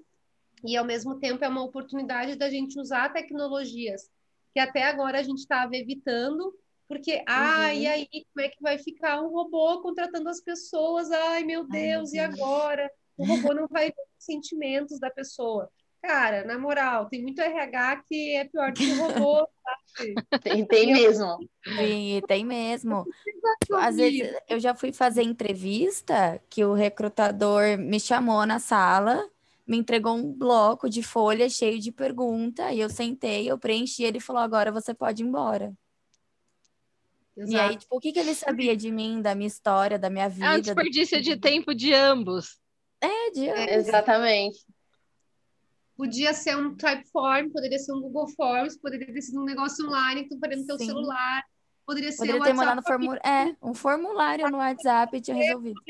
e, 0.63 0.77
ao 0.77 0.85
mesmo 0.85 1.19
tempo, 1.19 1.43
é 1.43 1.47
uma 1.47 1.63
oportunidade 1.63 2.35
da 2.35 2.49
gente 2.49 2.79
usar 2.79 3.11
tecnologias 3.11 4.09
que 4.57 4.59
até 4.59 4.85
agora 4.85 5.19
a 5.19 5.23
gente 5.23 5.37
estava 5.37 5.75
evitando, 5.75 6.51
porque, 6.87 7.23
ah, 7.27 7.67
uhum. 7.67 7.73
e 7.73 7.87
aí, 7.87 8.07
como 8.33 8.43
é 8.43 8.49
que 8.49 8.59
vai 8.59 8.79
ficar 8.79 9.21
um 9.21 9.29
robô 9.29 9.81
contratando 9.83 10.27
as 10.29 10.41
pessoas? 10.41 11.11
Ai, 11.11 11.43
meu 11.43 11.67
Deus, 11.67 12.11
Ai, 12.11 12.17
e 12.17 12.19
agora? 12.19 12.91
O 13.15 13.23
robô 13.23 13.53
não 13.53 13.67
vai 13.67 13.87
ver 13.87 14.01
os 14.17 14.25
sentimentos 14.25 14.99
da 14.99 15.11
pessoa. 15.11 15.69
Cara, 16.01 16.45
na 16.45 16.57
moral, 16.57 17.07
tem 17.07 17.21
muito 17.21 17.41
RH 17.41 18.03
que 18.07 18.35
é 18.35 18.45
pior 18.45 18.71
do 18.71 18.79
que 18.79 18.91
o 18.91 18.97
robô. 18.97 19.47
tem, 20.43 20.65
tem 20.65 20.93
mesmo. 20.93 21.37
Sim, 21.65 22.21
tem 22.27 22.45
mesmo. 22.45 23.05
Às 23.73 23.95
vezes 23.95 24.33
eu 24.47 24.59
já 24.59 24.73
fui 24.75 24.93
fazer 24.93 25.23
entrevista 25.23 26.41
que 26.49 26.63
o 26.63 26.73
recrutador 26.73 27.77
me 27.77 27.99
chamou 27.99 28.45
na 28.45 28.59
sala, 28.59 29.27
me 29.65 29.77
entregou 29.77 30.15
um 30.15 30.31
bloco 30.31 30.89
de 30.89 31.03
folha 31.03 31.49
cheio 31.49 31.79
de 31.79 31.91
pergunta, 31.91 32.71
e 32.71 32.79
eu 32.79 32.89
sentei, 32.89 33.49
eu 33.49 33.57
preenchi, 33.57 34.03
ele 34.03 34.19
falou: 34.19 34.41
agora 34.41 34.71
você 34.71 34.93
pode 34.93 35.23
ir 35.23 35.25
embora. 35.25 35.73
Exato. 37.35 37.53
E 37.53 37.59
aí, 37.59 37.77
tipo, 37.77 37.95
o 37.95 37.99
que, 37.99 38.11
que 38.11 38.19
ele 38.19 38.33
sabia 38.33 38.75
de 38.75 38.91
mim, 38.91 39.21
da 39.21 39.35
minha 39.35 39.47
história, 39.47 39.99
da 39.99 40.09
minha 40.09 40.27
vida? 40.27 40.45
É 40.45 40.57
um 40.57 40.61
desperdício 40.61 41.17
do... 41.17 41.23
de 41.23 41.37
tempo 41.37 41.73
de 41.75 41.93
ambos. 41.93 42.59
É, 42.99 43.31
de 43.31 43.49
ambos. 43.49 43.61
É, 43.61 43.75
exatamente. 43.75 44.65
Podia 45.97 46.31
ser 46.31 46.55
um 46.55 46.75
Typeform, 46.75 47.49
poderia 47.49 47.79
ser 47.79 47.91
um 47.91 48.01
Google 48.01 48.27
Forms, 48.29 48.79
poderia 48.79 49.11
ter 49.11 49.21
sido 49.21 49.41
um 49.41 49.45
negócio 49.45 49.83
online 49.87 50.23
que 50.23 50.29
tu 50.29 50.35
no 50.35 50.65
teu 50.65 50.77
Sim. 50.77 50.85
celular, 50.85 51.43
poderia 51.87 52.11
ser 52.11 52.17
poderia 52.17 52.41
um 52.41 52.43
ter 52.43 52.53
mandado 52.53 52.83
formulário, 52.83 53.21
é, 53.25 53.55
um 53.61 53.73
formulário 53.73 54.51
no 54.51 54.57
WhatsApp 54.57 55.17
e 55.17 55.21
tinha 55.21 55.35
resolvido. 55.35 55.81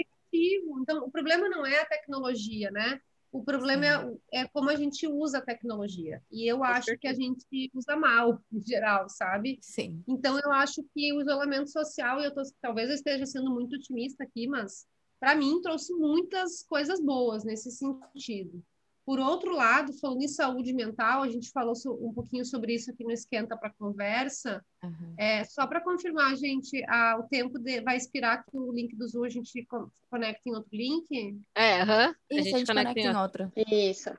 Então, 0.81 1.03
o 1.03 1.11
problema 1.11 1.49
não 1.49 1.65
é 1.65 1.81
a 1.81 1.85
tecnologia, 1.85 2.71
né? 2.71 3.01
O 3.31 3.43
problema 3.43 3.85
é, 4.31 4.41
é, 4.41 4.47
como 4.47 4.69
a 4.69 4.75
gente 4.75 5.05
usa 5.05 5.39
a 5.39 5.41
tecnologia. 5.41 6.23
E 6.31 6.49
eu 6.49 6.63
acho 6.63 6.97
que 6.97 7.07
a 7.07 7.13
gente 7.13 7.69
usa 7.73 7.97
mal, 7.97 8.39
em 8.51 8.61
geral, 8.61 9.09
sabe? 9.09 9.59
Sim. 9.61 10.01
Então, 10.07 10.39
eu 10.39 10.51
acho 10.53 10.81
que 10.93 11.11
o 11.13 11.21
isolamento 11.21 11.69
social, 11.69 12.21
e 12.21 12.25
eu 12.25 12.33
tô, 12.33 12.41
talvez 12.61 12.89
eu 12.89 12.95
esteja 12.95 13.25
sendo 13.25 13.51
muito 13.51 13.75
otimista 13.75 14.23
aqui, 14.23 14.47
mas 14.47 14.85
para 15.19 15.35
mim 15.35 15.61
trouxe 15.61 15.93
muitas 15.93 16.63
coisas 16.63 17.01
boas 17.01 17.43
nesse 17.43 17.71
sentido. 17.71 18.63
Por 19.07 19.21
outro 19.21 19.55
lado, 19.55 19.93
falando 19.93 20.21
em 20.21 20.27
saúde 20.27 20.73
mental, 20.73 21.23
a 21.23 21.29
gente 21.29 21.49
falou 21.49 21.73
um 22.01 22.11
pouquinho 22.11 22.43
sobre 22.43 22.75
isso 22.75 22.91
aqui 22.91 23.05
no 23.05 23.11
Esquenta 23.13 23.55
para 23.55 23.69
Conversa. 23.69 24.61
Uhum. 24.83 25.15
É, 25.17 25.45
só 25.45 25.65
para 25.65 25.79
confirmar, 25.79 26.35
gente, 26.35 26.83
a, 26.89 27.17
o 27.17 27.23
tempo 27.23 27.57
de, 27.57 27.79
vai 27.79 27.95
expirar 27.95 28.43
que 28.43 28.57
o 28.57 28.69
link 28.69 28.93
do 28.97 29.07
Zoom 29.07 29.23
a 29.23 29.29
gente 29.29 29.65
conecta 30.09 30.41
em 30.45 30.53
outro 30.53 30.75
link? 30.75 31.39
É, 31.55 31.83
uhum. 31.85 31.89
a, 31.89 32.15
gente 32.33 32.53
a 32.53 32.57
gente 32.57 32.67
conecta, 32.67 32.99
em 32.99 33.15
outro. 33.15 33.49
Isso. 33.55 34.09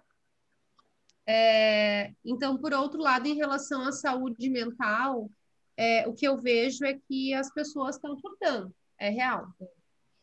É, 1.27 2.15
então, 2.25 2.57
por 2.57 2.73
outro 2.73 2.99
lado, 2.99 3.29
em 3.29 3.35
relação 3.35 3.83
à 3.83 3.93
saúde 3.93 4.49
mental, 4.49 5.31
é, 5.77 6.09
o 6.09 6.15
que 6.15 6.27
eu 6.27 6.39
vejo 6.39 6.87
é 6.87 6.99
que 7.07 7.35
as 7.35 7.53
pessoas 7.53 7.97
estão 7.97 8.17
surtando, 8.17 8.75
é 8.99 9.11
real. 9.11 9.49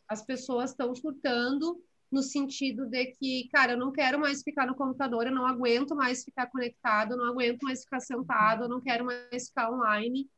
As 0.10 0.26
pessoas 0.26 0.72
estão 0.72 0.96
surtando 0.96 1.85
no 2.12 2.22
sentido 2.22 2.86
de 2.86 3.06
que, 3.08 3.50
cara, 3.52 3.74
eu 3.74 3.78
não 3.78 3.92
quero 3.92 4.20
mais 4.20 4.42
ficar 4.42 4.66
no 4.66 4.76
computador, 4.76 5.28
eu 5.28 5.34
não 5.34 5.46
aguento 5.46 5.96
mais 5.96 6.24
ficar 6.24 6.48
conectado, 6.48 7.14
eu 7.14 7.18
não 7.18 7.26
aguento 7.26 7.62
mais 7.64 7.84
ficar 7.84 8.00
sentado, 8.00 8.64
eu 8.64 8.70
não 8.70 8.82
quero 8.82 9.06
mais 9.06 9.48
ficar 9.48 9.72
online. 9.72 10.30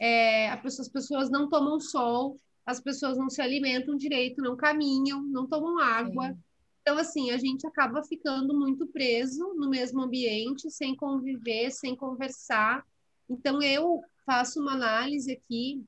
É, 0.00 0.50
as 0.50 0.88
pessoas 0.88 1.30
não 1.30 1.48
tomam 1.48 1.78
sol, 1.78 2.36
as 2.66 2.80
pessoas 2.80 3.16
não 3.16 3.28
se 3.28 3.40
alimentam 3.40 3.96
direito, 3.96 4.42
não 4.42 4.56
caminham, 4.56 5.22
não 5.22 5.46
tomam 5.46 5.78
água. 5.78 6.36
Então, 6.80 6.98
assim, 6.98 7.30
a 7.30 7.38
gente 7.38 7.66
acaba 7.66 8.02
ficando 8.02 8.58
muito 8.58 8.86
preso 8.88 9.54
no 9.54 9.70
mesmo 9.70 10.02
ambiente, 10.02 10.70
sem 10.70 10.96
conviver, 10.96 11.70
sem 11.70 11.94
conversar. 11.94 12.84
Então, 13.28 13.62
eu 13.62 14.00
faço 14.26 14.60
uma 14.60 14.72
análise 14.72 15.32
aqui 15.32 15.84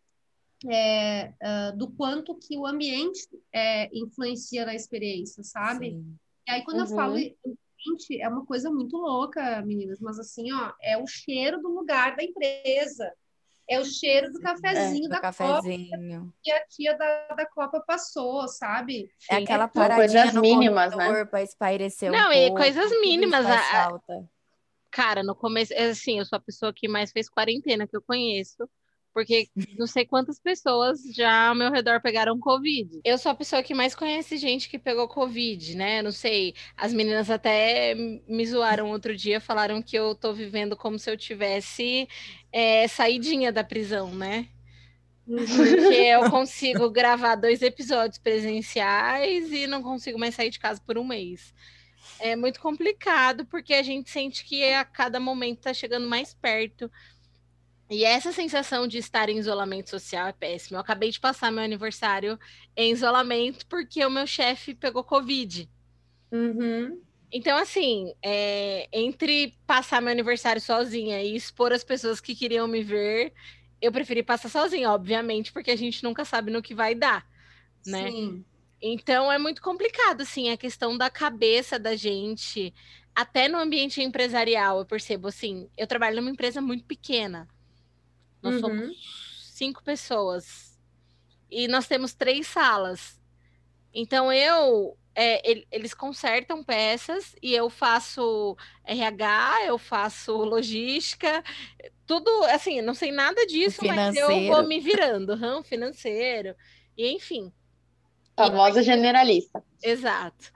é, 0.70 1.32
uh, 1.42 1.76
do 1.76 1.90
quanto 1.90 2.34
que 2.34 2.56
o 2.56 2.66
ambiente 2.66 3.28
é, 3.52 3.88
influencia 3.96 4.64
na 4.64 4.74
experiência, 4.74 5.42
sabe? 5.42 5.90
Sim. 5.90 6.16
E 6.46 6.50
aí, 6.50 6.64
quando 6.64 6.78
uhum. 6.78 6.84
eu 6.84 6.94
falo 6.94 7.14
ambiente, 7.14 8.20
é 8.20 8.28
uma 8.28 8.44
coisa 8.44 8.70
muito 8.70 8.96
louca, 8.96 9.62
meninas, 9.62 10.00
mas 10.00 10.18
assim, 10.18 10.52
ó, 10.52 10.72
é 10.80 10.96
o 10.98 11.06
cheiro 11.06 11.60
do 11.60 11.68
lugar 11.68 12.16
da 12.16 12.22
empresa. 12.22 13.12
É 13.66 13.80
o 13.80 13.84
cheiro 13.84 14.30
do 14.30 14.40
cafezinho 14.40 15.06
é, 15.06 15.08
da 15.08 15.20
cafezinho. 15.20 16.20
Copa 16.20 16.32
que 16.42 16.52
a 16.52 16.66
tia 16.66 16.98
da, 16.98 17.28
da 17.34 17.46
Copa 17.46 17.80
passou, 17.80 18.46
sabe? 18.46 19.10
É 19.30 19.36
aquela 19.36 19.66
paradinha 19.66 20.24
coisas 20.24 20.34
mínimas, 20.34 20.94
né? 20.94 21.24
para 21.24 21.42
espairecer 21.42 22.12
Não, 22.12 22.28
um 22.28 22.32
e 22.32 22.48
pouco, 22.48 22.62
coisas 22.62 22.90
mínimas. 23.00 23.46
A, 23.46 23.88
a... 23.88 24.00
Cara, 24.90 25.22
no 25.22 25.34
começo, 25.34 25.72
assim, 25.74 26.18
eu 26.18 26.26
sou 26.26 26.36
a 26.36 26.40
pessoa 26.40 26.74
que 26.74 26.86
mais 26.86 27.10
fez 27.10 27.30
quarentena 27.30 27.86
que 27.86 27.96
eu 27.96 28.02
conheço 28.02 28.68
porque 29.14 29.48
não 29.78 29.86
sei 29.86 30.04
quantas 30.04 30.40
pessoas 30.40 31.00
já 31.14 31.48
ao 31.48 31.54
meu 31.54 31.70
redor 31.70 32.02
pegaram 32.02 32.38
Covid. 32.38 33.00
Eu 33.04 33.16
sou 33.16 33.30
a 33.30 33.34
pessoa 33.34 33.62
que 33.62 33.72
mais 33.72 33.94
conhece 33.94 34.36
gente 34.36 34.68
que 34.68 34.78
pegou 34.78 35.06
Covid, 35.06 35.76
né? 35.76 36.02
Não 36.02 36.10
sei, 36.10 36.54
as 36.76 36.92
meninas 36.92 37.30
até 37.30 37.94
me 37.94 38.44
zoaram 38.44 38.90
outro 38.90 39.16
dia, 39.16 39.40
falaram 39.40 39.80
que 39.80 39.96
eu 39.96 40.16
tô 40.16 40.32
vivendo 40.32 40.76
como 40.76 40.98
se 40.98 41.08
eu 41.08 41.16
tivesse 41.16 42.08
é, 42.52 42.88
saidinha 42.88 43.52
da 43.52 43.62
prisão, 43.62 44.12
né? 44.12 44.48
Porque 45.24 45.94
eu 45.94 46.28
consigo 46.28 46.90
gravar 46.90 47.36
dois 47.36 47.62
episódios 47.62 48.18
presenciais 48.18 49.50
e 49.52 49.66
não 49.68 49.82
consigo 49.82 50.18
mais 50.18 50.34
sair 50.34 50.50
de 50.50 50.58
casa 50.58 50.82
por 50.84 50.98
um 50.98 51.04
mês. 51.04 51.54
É 52.18 52.36
muito 52.36 52.60
complicado, 52.60 53.46
porque 53.46 53.74
a 53.74 53.82
gente 53.82 54.10
sente 54.10 54.44
que 54.44 54.72
a 54.72 54.84
cada 54.84 55.18
momento 55.18 55.58
está 55.58 55.72
chegando 55.72 56.08
mais 56.08 56.34
perto. 56.34 56.90
E 57.90 58.04
essa 58.04 58.32
sensação 58.32 58.88
de 58.88 58.98
estar 58.98 59.28
em 59.28 59.38
isolamento 59.38 59.90
social 59.90 60.26
é 60.26 60.32
péssima. 60.32 60.78
Eu 60.78 60.80
acabei 60.80 61.10
de 61.10 61.20
passar 61.20 61.52
meu 61.52 61.62
aniversário 61.62 62.38
em 62.76 62.92
isolamento 62.92 63.66
porque 63.66 64.04
o 64.04 64.10
meu 64.10 64.26
chefe 64.26 64.74
pegou 64.74 65.04
Covid. 65.04 65.68
Uhum. 66.32 67.00
Então, 67.30 67.58
assim, 67.58 68.14
é, 68.22 68.88
entre 68.92 69.58
passar 69.66 70.00
meu 70.00 70.12
aniversário 70.12 70.62
sozinha 70.62 71.22
e 71.22 71.34
expor 71.34 71.72
as 71.72 71.84
pessoas 71.84 72.20
que 72.20 72.34
queriam 72.34 72.66
me 72.66 72.82
ver, 72.82 73.32
eu 73.82 73.92
preferi 73.92 74.22
passar 74.22 74.48
sozinha, 74.48 74.90
obviamente, 74.90 75.52
porque 75.52 75.70
a 75.70 75.76
gente 75.76 76.02
nunca 76.02 76.24
sabe 76.24 76.50
no 76.50 76.62
que 76.62 76.74
vai 76.74 76.94
dar, 76.94 77.26
né? 77.86 78.10
Sim. 78.10 78.44
Então 78.80 79.30
é 79.32 79.38
muito 79.38 79.60
complicado, 79.60 80.22
assim, 80.22 80.50
a 80.50 80.56
questão 80.56 80.96
da 80.96 81.10
cabeça 81.10 81.78
da 81.78 81.96
gente, 81.96 82.72
até 83.14 83.48
no 83.48 83.58
ambiente 83.58 84.02
empresarial, 84.02 84.78
eu 84.78 84.86
percebo 84.86 85.28
assim, 85.28 85.68
eu 85.76 85.86
trabalho 85.86 86.16
numa 86.16 86.30
empresa 86.30 86.60
muito 86.60 86.84
pequena. 86.84 87.48
Nós 88.44 88.54
Uhum. 88.56 88.60
somos 88.60 88.96
cinco 89.54 89.82
pessoas. 89.82 90.78
E 91.50 91.66
nós 91.66 91.86
temos 91.88 92.12
três 92.12 92.46
salas. 92.46 93.18
Então 93.92 94.30
eu 94.30 94.96
é, 95.16 95.48
ele- 95.48 95.64
eles 95.70 95.94
consertam 95.94 96.64
peças 96.64 97.36
e 97.40 97.54
eu 97.54 97.70
faço 97.70 98.56
RH, 98.84 99.64
eu 99.66 99.78
faço 99.78 100.36
logística, 100.38 101.40
tudo 102.04 102.28
assim, 102.46 102.82
não 102.82 102.94
sei 102.94 103.12
nada 103.12 103.46
disso, 103.46 103.80
mas 103.86 104.16
eu 104.16 104.28
vou 104.48 104.66
me 104.66 104.80
virando, 104.80 105.36
ramo 105.36 105.62
financeiro, 105.62 106.56
e 106.96 107.12
enfim. 107.12 107.52
Famosa 108.36 108.82
generalista. 108.82 109.64
Exato. 109.80 110.50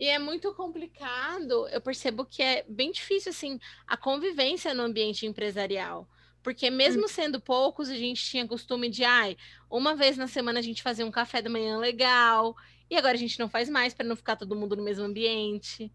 E 0.00 0.06
é 0.08 0.18
muito 0.18 0.52
complicado, 0.54 1.68
eu 1.68 1.80
percebo 1.80 2.24
que 2.26 2.42
é 2.42 2.64
bem 2.68 2.90
difícil, 2.90 3.30
assim, 3.30 3.60
a 3.86 3.96
convivência 3.96 4.74
no 4.74 4.82
ambiente 4.82 5.24
empresarial. 5.24 6.08
Porque 6.42 6.70
mesmo 6.70 7.06
sendo 7.08 7.40
poucos, 7.40 7.88
a 7.88 7.94
gente 7.94 8.24
tinha 8.24 8.46
costume 8.46 8.88
de, 8.88 9.04
ai, 9.04 9.36
uma 9.70 9.94
vez 9.94 10.16
na 10.16 10.26
semana 10.26 10.58
a 10.58 10.62
gente 10.62 10.82
fazia 10.82 11.04
um 11.04 11.10
café 11.10 11.42
da 11.42 11.50
manhã 11.50 11.78
legal, 11.78 12.56
e 12.88 12.96
agora 12.96 13.14
a 13.14 13.18
gente 13.18 13.38
não 13.38 13.48
faz 13.48 13.68
mais 13.68 13.92
para 13.92 14.06
não 14.06 14.16
ficar 14.16 14.36
todo 14.36 14.56
mundo 14.56 14.74
no 14.74 14.82
mesmo 14.82 15.04
ambiente. 15.04 15.92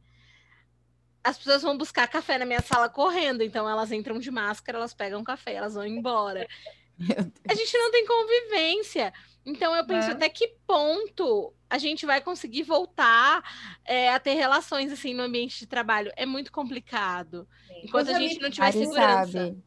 As 1.24 1.38
pessoas 1.38 1.64
vão 1.64 1.76
buscar 1.78 2.08
café 2.08 2.38
na 2.38 2.46
minha 2.46 2.62
sala 2.62 2.88
correndo, 2.88 3.42
então 3.42 3.68
elas 3.68 3.92
entram 3.92 4.20
de 4.20 4.30
máscara, 4.30 4.78
elas 4.78 4.94
pegam 4.94 5.24
café, 5.24 5.56
elas 5.56 5.74
vão 5.74 5.86
embora. 5.86 6.48
A 7.50 7.54
gente 7.54 7.78
não 7.78 7.92
tem 7.92 8.06
convivência. 8.06 9.12
Então 9.46 9.76
eu 9.76 9.86
penso 9.86 10.10
É. 10.10 10.14
até 10.14 10.30
que 10.30 10.48
ponto 10.66 11.54
a 11.70 11.78
gente 11.78 12.06
vai 12.06 12.22
conseguir 12.22 12.64
voltar 12.64 13.44
é, 13.84 14.10
a 14.10 14.20
ter 14.20 14.34
relações 14.34 14.92
assim 14.92 15.14
no 15.14 15.24
ambiente 15.24 15.60
de 15.60 15.68
trabalho. 15.68 16.12
É 16.16 16.26
muito 16.26 16.52
complicado. 16.52 17.48
Enquanto 17.84 18.10
a 18.10 18.20
gente 18.20 18.40
não 18.40 18.50
tiver 18.50 18.72
segurança. 18.72 19.32
sabe. 19.32 19.58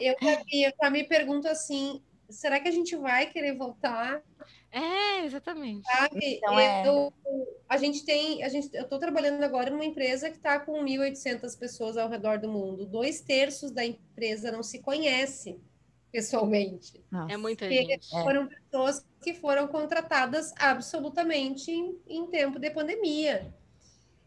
Eu, 0.00 0.14
eu 0.52 0.72
também 0.78 1.06
pergunto 1.06 1.46
assim: 1.48 2.02
será 2.28 2.58
que 2.60 2.68
a 2.68 2.72
gente 2.72 2.96
vai 2.96 3.26
querer 3.26 3.56
voltar? 3.56 4.22
É, 4.72 5.24
exatamente. 5.24 5.82
Sabe? 5.90 6.34
Então, 6.36 6.58
é. 6.58 6.86
Eu- 6.86 7.12
a 7.68 7.76
gente 7.76 8.04
tem, 8.04 8.42
a 8.42 8.48
gente, 8.48 8.74
eu 8.74 8.82
estou 8.84 8.98
trabalhando 8.98 9.42
agora 9.42 9.70
numa 9.70 9.84
empresa 9.84 10.30
que 10.30 10.36
está 10.36 10.58
com 10.60 10.82
1.800 10.82 11.56
pessoas 11.58 11.96
ao 11.96 12.08
redor 12.08 12.38
do 12.38 12.48
mundo. 12.48 12.86
Dois 12.86 13.20
terços 13.20 13.70
da 13.70 13.84
empresa 13.84 14.50
não 14.50 14.62
se 14.62 14.80
conhece 14.80 15.60
pessoalmente. 16.12 17.04
Nossa. 17.10 17.32
É 17.32 17.36
muita 17.36 17.68
gente. 17.68 18.14
É. 18.14 18.22
foram 18.22 18.48
pessoas 18.48 19.04
que 19.22 19.34
foram 19.34 19.68
contratadas 19.68 20.52
absolutamente 20.58 21.70
em, 21.70 21.96
em 22.08 22.26
tempo 22.26 22.58
de 22.58 22.70
pandemia. 22.70 23.52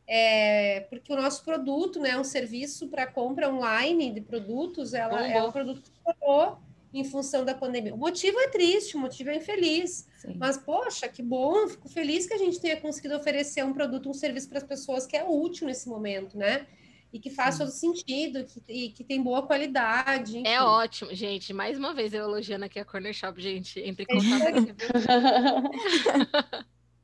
É, 0.07 0.81
porque 0.89 1.11
o 1.13 1.15
nosso 1.15 1.43
produto, 1.43 1.99
né, 1.99 2.17
um 2.17 2.23
serviço 2.23 2.87
para 2.89 3.07
compra 3.07 3.49
online 3.49 4.11
de 4.11 4.21
produtos, 4.21 4.93
ela 4.93 5.25
é 5.25 5.33
Bombou. 5.33 5.49
um 5.49 5.51
produto 5.51 5.81
que 5.81 5.89
estourou 5.89 6.57
em 6.93 7.03
função 7.03 7.43
da 7.43 7.55
pandemia. 7.55 7.93
O 7.95 7.97
motivo 7.97 8.39
é 8.39 8.47
triste, 8.49 8.95
o 8.95 8.99
motivo 8.99 9.31
é 9.31 9.37
infeliz. 9.37 10.07
Sim. 10.17 10.35
Mas, 10.37 10.57
poxa, 10.57 11.07
que 11.07 11.23
bom, 11.23 11.67
fico 11.67 11.89
feliz 11.89 12.27
que 12.27 12.33
a 12.33 12.37
gente 12.37 12.59
tenha 12.59 12.79
conseguido 12.79 13.15
oferecer 13.15 13.63
um 13.65 13.73
produto, 13.73 14.09
um 14.09 14.13
serviço 14.13 14.47
para 14.47 14.59
as 14.59 14.63
pessoas 14.63 15.07
que 15.07 15.17
é 15.17 15.23
útil 15.23 15.65
nesse 15.65 15.89
momento, 15.89 16.37
né? 16.37 16.67
E 17.11 17.19
que 17.19 17.29
faz 17.29 17.55
Sim. 17.55 17.63
todo 17.63 17.71
sentido, 17.71 18.45
que, 18.45 18.61
e 18.67 18.89
que 18.89 19.03
tem 19.03 19.21
boa 19.21 19.41
qualidade. 19.41 20.37
enfim. 20.37 20.47
É 20.47 20.61
ótimo, 20.61 21.13
gente. 21.15 21.51
Mais 21.53 21.77
uma 21.77 21.93
vez 21.93 22.13
eu 22.13 22.23
elogiando 22.23 22.65
aqui 22.65 22.79
a 22.79 22.85
Corner 22.85 23.13
Shop, 23.13 23.41
gente. 23.41 23.79
Entre 23.79 24.03
em 24.03 24.07
contato 24.07 24.47
aqui. 24.47 24.75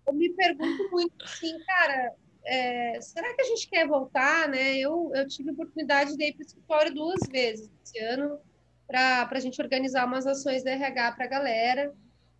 Eu 0.07 0.13
me 0.13 0.29
pergunto 0.29 0.89
muito 0.91 1.23
assim, 1.23 1.57
cara, 1.65 2.15
é, 2.45 2.99
será 3.01 3.33
que 3.33 3.41
a 3.41 3.45
gente 3.45 3.69
quer 3.69 3.87
voltar, 3.87 4.47
né? 4.47 4.77
Eu, 4.77 5.11
eu 5.13 5.27
tive 5.27 5.49
a 5.49 5.53
oportunidade 5.53 6.15
de 6.15 6.23
ir 6.23 6.33
para 6.33 6.43
o 6.43 6.45
escritório 6.45 6.93
duas 6.93 7.19
vezes 7.29 7.69
esse 7.83 7.99
ano 7.99 8.39
para 8.87 9.29
a 9.31 9.39
gente 9.39 9.61
organizar 9.61 10.05
umas 10.05 10.25
ações 10.25 10.63
da 10.63 10.71
RH 10.71 11.11
para 11.11 11.25
a 11.25 11.29
galera. 11.29 11.93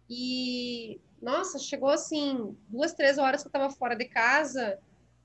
E, 0.09 0.99
nossa, 1.21 1.59
chegou 1.59 1.89
assim, 1.89 2.55
duas, 2.67 2.93
três 2.93 3.17
horas 3.19 3.41
que 3.41 3.47
eu 3.47 3.49
estava 3.49 3.69
fora 3.69 3.95
de 3.95 4.05
casa 4.05 4.79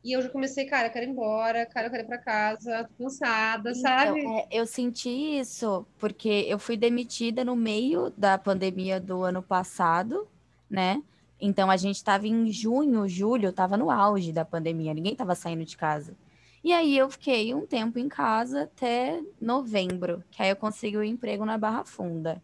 e 0.04 0.12
eu 0.12 0.20
já 0.20 0.28
comecei, 0.28 0.66
cara, 0.66 0.88
eu 0.88 0.92
quero 0.92 1.06
ir 1.06 1.08
embora, 1.08 1.64
cara, 1.64 1.86
eu 1.86 1.90
quero 1.90 2.02
ir 2.02 2.06
para 2.06 2.18
casa, 2.18 2.84
tô 2.84 3.04
cansada, 3.04 3.74
sabe? 3.74 4.20
Então, 4.20 4.38
é, 4.38 4.48
eu 4.50 4.66
senti 4.66 5.08
isso 5.08 5.86
porque 5.98 6.44
eu 6.46 6.58
fui 6.58 6.76
demitida 6.76 7.42
no 7.42 7.56
meio 7.56 8.10
da 8.10 8.36
pandemia 8.36 9.00
do 9.00 9.22
ano 9.22 9.42
passado, 9.42 10.28
né? 10.68 11.02
Então 11.46 11.70
a 11.70 11.76
gente 11.76 11.96
estava 11.96 12.26
em 12.26 12.50
junho, 12.50 13.06
julho, 13.08 13.50
estava 13.50 13.76
no 13.76 13.90
auge 13.90 14.32
da 14.32 14.44
pandemia, 14.46 14.94
ninguém 14.94 15.12
estava 15.12 15.34
saindo 15.34 15.64
de 15.64 15.76
casa. 15.76 16.16
E 16.62 16.72
aí 16.72 16.96
eu 16.96 17.10
fiquei 17.10 17.54
um 17.54 17.66
tempo 17.66 17.98
em 17.98 18.08
casa 18.08 18.62
até 18.62 19.22
novembro, 19.40 20.24
que 20.30 20.42
aí 20.42 20.48
eu 20.50 20.56
consegui 20.56 20.96
o 20.96 21.04
emprego 21.04 21.44
na 21.44 21.58
Barra 21.58 21.84
Funda. 21.84 22.42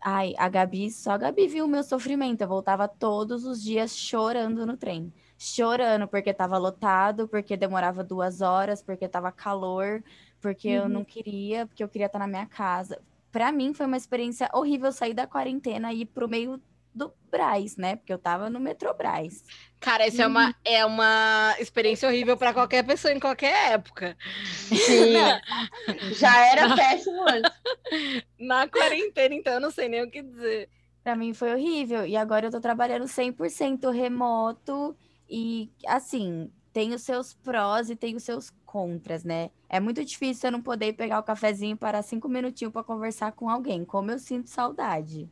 Ai, 0.00 0.32
a 0.38 0.48
Gabi, 0.48 0.90
só 0.92 1.12
a 1.12 1.18
Gabi 1.18 1.48
viu 1.48 1.64
o 1.64 1.68
meu 1.68 1.82
sofrimento. 1.82 2.40
Eu 2.42 2.48
voltava 2.48 2.86
todos 2.86 3.44
os 3.44 3.62
dias 3.62 3.96
chorando 3.96 4.64
no 4.64 4.76
trem. 4.76 5.12
Chorando 5.36 6.06
porque 6.08 6.30
estava 6.30 6.56
lotado, 6.58 7.26
porque 7.28 7.56
demorava 7.56 8.04
duas 8.04 8.40
horas, 8.40 8.82
porque 8.82 9.06
estava 9.06 9.32
calor, 9.32 10.02
porque 10.40 10.68
eu 10.68 10.84
Uhum. 10.84 10.88
não 10.88 11.04
queria, 11.04 11.66
porque 11.66 11.82
eu 11.82 11.88
queria 11.88 12.06
estar 12.06 12.18
na 12.20 12.28
minha 12.28 12.46
casa. 12.46 13.00
Para 13.32 13.50
mim 13.52 13.74
foi 13.74 13.86
uma 13.86 13.96
experiência 13.96 14.48
horrível 14.54 14.92
sair 14.92 15.14
da 15.14 15.26
quarentena 15.26 15.92
e 15.92 16.02
ir 16.02 16.06
pro 16.06 16.28
meio 16.28 16.60
do 16.94 17.12
Brás, 17.30 17.76
né? 17.76 17.96
Porque 17.96 18.12
eu 18.12 18.18
tava 18.18 18.50
no 18.50 18.58
metrô 18.58 18.92
Brás. 18.94 19.44
Cara, 19.80 20.06
isso 20.06 20.20
é 20.20 20.26
uma, 20.26 20.54
é 20.64 20.84
uma 20.84 21.54
experiência 21.58 22.08
horrível 22.08 22.36
para 22.36 22.52
qualquer 22.52 22.84
pessoa 22.84 23.12
em 23.12 23.20
qualquer 23.20 23.72
época. 23.72 24.16
Sim. 24.44 25.14
Já 26.18 26.46
era 26.46 26.74
péssimo 26.74 27.22
antes. 27.28 27.52
Na 28.38 28.66
quarentena, 28.66 29.34
então, 29.34 29.54
eu 29.54 29.60
não 29.60 29.70
sei 29.70 29.88
nem 29.88 30.02
o 30.02 30.10
que 30.10 30.22
dizer. 30.22 30.68
Para 31.04 31.14
mim 31.14 31.32
foi 31.32 31.52
horrível. 31.52 32.06
E 32.06 32.16
agora 32.16 32.46
eu 32.46 32.50
tô 32.50 32.60
trabalhando 32.60 33.04
100% 33.04 33.90
remoto 33.92 34.96
e 35.28 35.70
assim, 35.86 36.50
tem 36.72 36.94
os 36.94 37.02
seus 37.02 37.34
prós 37.34 37.90
e 37.90 37.96
tem 37.96 38.16
os 38.16 38.22
seus 38.22 38.50
contras, 38.64 39.24
né? 39.24 39.50
É 39.68 39.80
muito 39.80 40.04
difícil 40.04 40.48
eu 40.48 40.52
não 40.52 40.62
poder 40.62 40.94
pegar 40.94 41.18
o 41.18 41.22
cafezinho 41.22 41.74
e 41.74 41.78
parar 41.78 42.02
cinco 42.02 42.28
minutinhos 42.28 42.72
para 42.72 42.84
conversar 42.84 43.32
com 43.32 43.48
alguém. 43.48 43.84
Como 43.84 44.10
eu 44.10 44.18
sinto 44.18 44.48
saudade. 44.48 45.28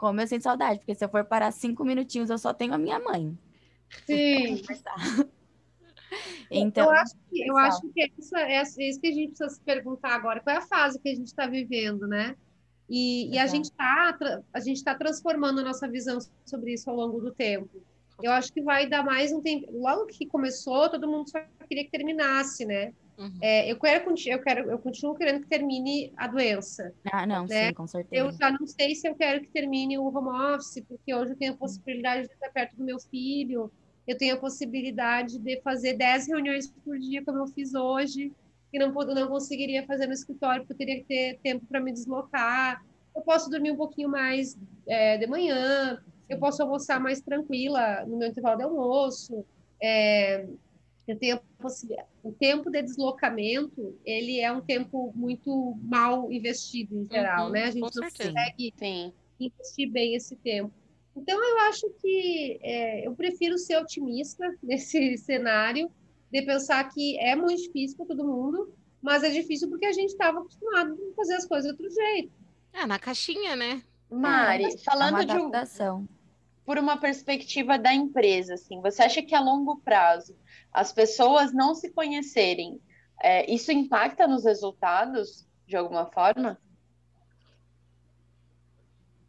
Como 0.00 0.18
eu 0.18 0.26
sinto 0.26 0.44
saudade, 0.44 0.78
porque 0.78 0.94
se 0.94 1.04
eu 1.04 1.10
for 1.10 1.22
parar 1.26 1.50
cinco 1.50 1.84
minutinhos, 1.84 2.30
eu 2.30 2.38
só 2.38 2.54
tenho 2.54 2.72
a 2.72 2.78
minha 2.78 2.98
mãe. 2.98 3.38
Sim. 4.06 4.62
Então, 6.50 6.86
eu 6.86 6.90
acho 6.90 7.14
que, 7.30 7.48
eu 7.48 7.56
acho 7.56 7.80
que 7.92 8.12
essa, 8.18 8.40
é 8.40 8.88
isso 8.88 9.00
que 9.00 9.06
a 9.06 9.12
gente 9.12 9.28
precisa 9.28 9.48
se 9.50 9.60
perguntar 9.60 10.12
agora. 10.12 10.40
Qual 10.40 10.56
é 10.56 10.58
a 10.58 10.62
fase 10.62 10.98
que 10.98 11.08
a 11.08 11.14
gente 11.14 11.28
está 11.28 11.46
vivendo, 11.46 12.08
né? 12.08 12.34
E, 12.88 13.32
e 13.32 13.38
a 13.38 13.46
gente 13.46 13.66
está 13.66 14.18
a 14.52 14.58
gente 14.58 14.82
tá 14.82 14.92
transformando 14.96 15.60
a 15.60 15.62
nossa 15.62 15.88
visão 15.88 16.18
sobre 16.44 16.72
isso 16.72 16.90
ao 16.90 16.96
longo 16.96 17.20
do 17.20 17.30
tempo. 17.32 17.70
Eu 18.22 18.32
acho 18.32 18.52
que 18.52 18.62
vai 18.62 18.88
dar 18.88 19.04
mais 19.04 19.32
um 19.32 19.40
tempo. 19.40 19.66
Logo 19.72 20.06
que 20.06 20.26
começou, 20.26 20.88
todo 20.88 21.08
mundo 21.08 21.28
só 21.30 21.40
queria 21.68 21.84
que 21.84 21.90
terminasse, 21.90 22.64
né? 22.64 22.92
Uhum. 23.18 23.38
É, 23.42 23.70
eu 23.70 23.78
quero, 23.78 24.14
eu 24.26 24.42
quero, 24.42 24.70
eu 24.70 24.78
continuo 24.78 25.14
querendo 25.14 25.42
que 25.42 25.46
termine 25.48 26.10
a 26.16 26.26
doença. 26.26 26.94
ah, 27.12 27.26
não, 27.26 27.46
né? 27.46 27.68
sim, 27.68 27.74
com 27.74 27.82
Eu 27.82 27.88
certeza. 27.88 28.38
já 28.40 28.50
não 28.50 28.66
sei 28.66 28.94
se 28.94 29.06
eu 29.06 29.14
quero 29.14 29.42
que 29.42 29.48
termine 29.48 29.98
o 29.98 30.04
home 30.06 30.54
office, 30.54 30.82
porque 30.88 31.14
hoje 31.14 31.32
eu 31.32 31.36
tenho 31.36 31.52
a 31.52 31.56
possibilidade 31.56 32.26
de 32.26 32.32
estar 32.32 32.48
perto 32.50 32.76
do 32.76 32.84
meu 32.84 32.98
filho, 32.98 33.70
eu 34.08 34.16
tenho 34.16 34.34
a 34.34 34.38
possibilidade 34.38 35.38
de 35.38 35.60
fazer 35.60 35.94
10 35.94 36.28
reuniões 36.28 36.70
por 36.82 36.98
dia, 36.98 37.22
como 37.22 37.38
eu 37.38 37.46
fiz 37.48 37.74
hoje, 37.74 38.32
que 38.72 38.78
não, 38.78 38.90
não 38.90 39.28
conseguiria 39.28 39.84
fazer 39.84 40.06
no 40.06 40.14
escritório, 40.14 40.62
porque 40.62 40.72
eu 40.72 40.78
teria 40.78 40.96
que 41.00 41.06
ter 41.06 41.38
tempo 41.42 41.66
para 41.66 41.78
me 41.80 41.92
deslocar. 41.92 42.82
Eu 43.14 43.20
posso 43.22 43.50
dormir 43.50 43.70
um 43.72 43.76
pouquinho 43.76 44.08
mais 44.08 44.56
é, 44.88 45.18
de 45.18 45.26
manhã, 45.26 46.02
eu 46.30 46.38
posso 46.38 46.62
almoçar 46.62 47.00
mais 47.00 47.20
tranquila 47.20 48.04
no 48.06 48.16
meu 48.16 48.28
intervalo 48.28 48.56
de 48.56 48.62
almoço. 48.62 49.44
É, 49.82 50.46
eu 51.06 51.18
tenho. 51.18 51.40
O 52.22 52.32
tempo 52.32 52.70
de 52.70 52.82
deslocamento, 52.82 53.98
ele 54.04 54.38
é 54.40 54.50
um 54.52 54.60
tempo 54.60 55.12
muito 55.14 55.76
mal 55.82 56.30
investido 56.32 56.96
em 56.96 57.08
geral, 57.12 57.46
Uhum, 57.46 57.52
né? 57.52 57.64
A 57.64 57.70
gente 57.70 57.80
não 57.80 57.90
certeza. 57.90 58.30
consegue 58.32 58.74
Sim. 58.78 59.12
investir 59.38 59.90
bem 59.90 60.14
esse 60.14 60.36
tempo. 60.36 60.72
Então, 61.16 61.36
eu 61.42 61.58
acho 61.68 61.90
que 62.00 62.58
é, 62.62 63.06
eu 63.06 63.14
prefiro 63.14 63.58
ser 63.58 63.76
otimista 63.76 64.46
nesse 64.62 65.18
cenário, 65.18 65.90
de 66.30 66.42
pensar 66.42 66.84
que 66.84 67.18
é 67.18 67.34
muito 67.34 67.60
difícil 67.60 67.96
para 67.96 68.06
todo 68.06 68.24
mundo, 68.24 68.72
mas 69.02 69.24
é 69.24 69.30
difícil 69.30 69.68
porque 69.68 69.86
a 69.86 69.92
gente 69.92 70.10
estava 70.10 70.38
acostumado 70.38 70.92
a 70.92 71.14
fazer 71.16 71.34
as 71.34 71.44
coisas 71.44 71.64
de 71.64 71.82
outro 71.82 71.90
jeito. 71.92 72.32
É, 72.72 72.86
na 72.86 72.98
caixinha, 72.98 73.56
né? 73.56 73.82
Mari, 74.10 74.64
é, 74.64 74.78
falando 74.78 75.24
de 75.24 75.36
um, 75.36 75.50
por 76.70 76.78
uma 76.78 76.96
perspectiva 76.96 77.76
da 77.76 77.92
empresa, 77.92 78.54
assim, 78.54 78.80
você 78.80 79.02
acha 79.02 79.20
que 79.20 79.34
a 79.34 79.40
longo 79.40 79.80
prazo 79.80 80.38
as 80.72 80.92
pessoas 80.92 81.52
não 81.52 81.74
se 81.74 81.90
conhecerem, 81.90 82.80
é, 83.20 83.52
isso 83.52 83.72
impacta 83.72 84.28
nos 84.28 84.44
resultados 84.44 85.48
de 85.66 85.76
alguma 85.76 86.06
forma? 86.06 86.56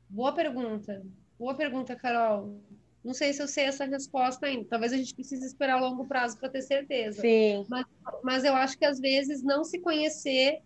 Boa 0.08 0.32
pergunta. 0.36 1.04
Boa 1.40 1.56
pergunta, 1.56 1.96
Carol. 1.96 2.62
Não 3.04 3.16
sei 3.16 3.34
se 3.34 3.42
eu 3.42 3.48
sei 3.48 3.64
essa 3.64 3.86
resposta 3.86 4.46
ainda. 4.46 4.68
Talvez 4.70 4.94
a 4.94 4.98
gente 4.98 5.16
precise 5.16 5.44
esperar 5.44 5.78
a 5.78 5.82
longo 5.82 6.06
prazo 6.06 6.38
para 6.38 6.48
ter 6.48 6.62
certeza. 6.62 7.22
Sim. 7.22 7.66
Mas, 7.68 7.86
mas 8.24 8.44
eu 8.44 8.54
acho 8.54 8.78
que 8.78 8.86
às 8.86 9.00
vezes 9.00 9.42
não 9.42 9.64
se 9.64 9.80
conhecer 9.80 10.62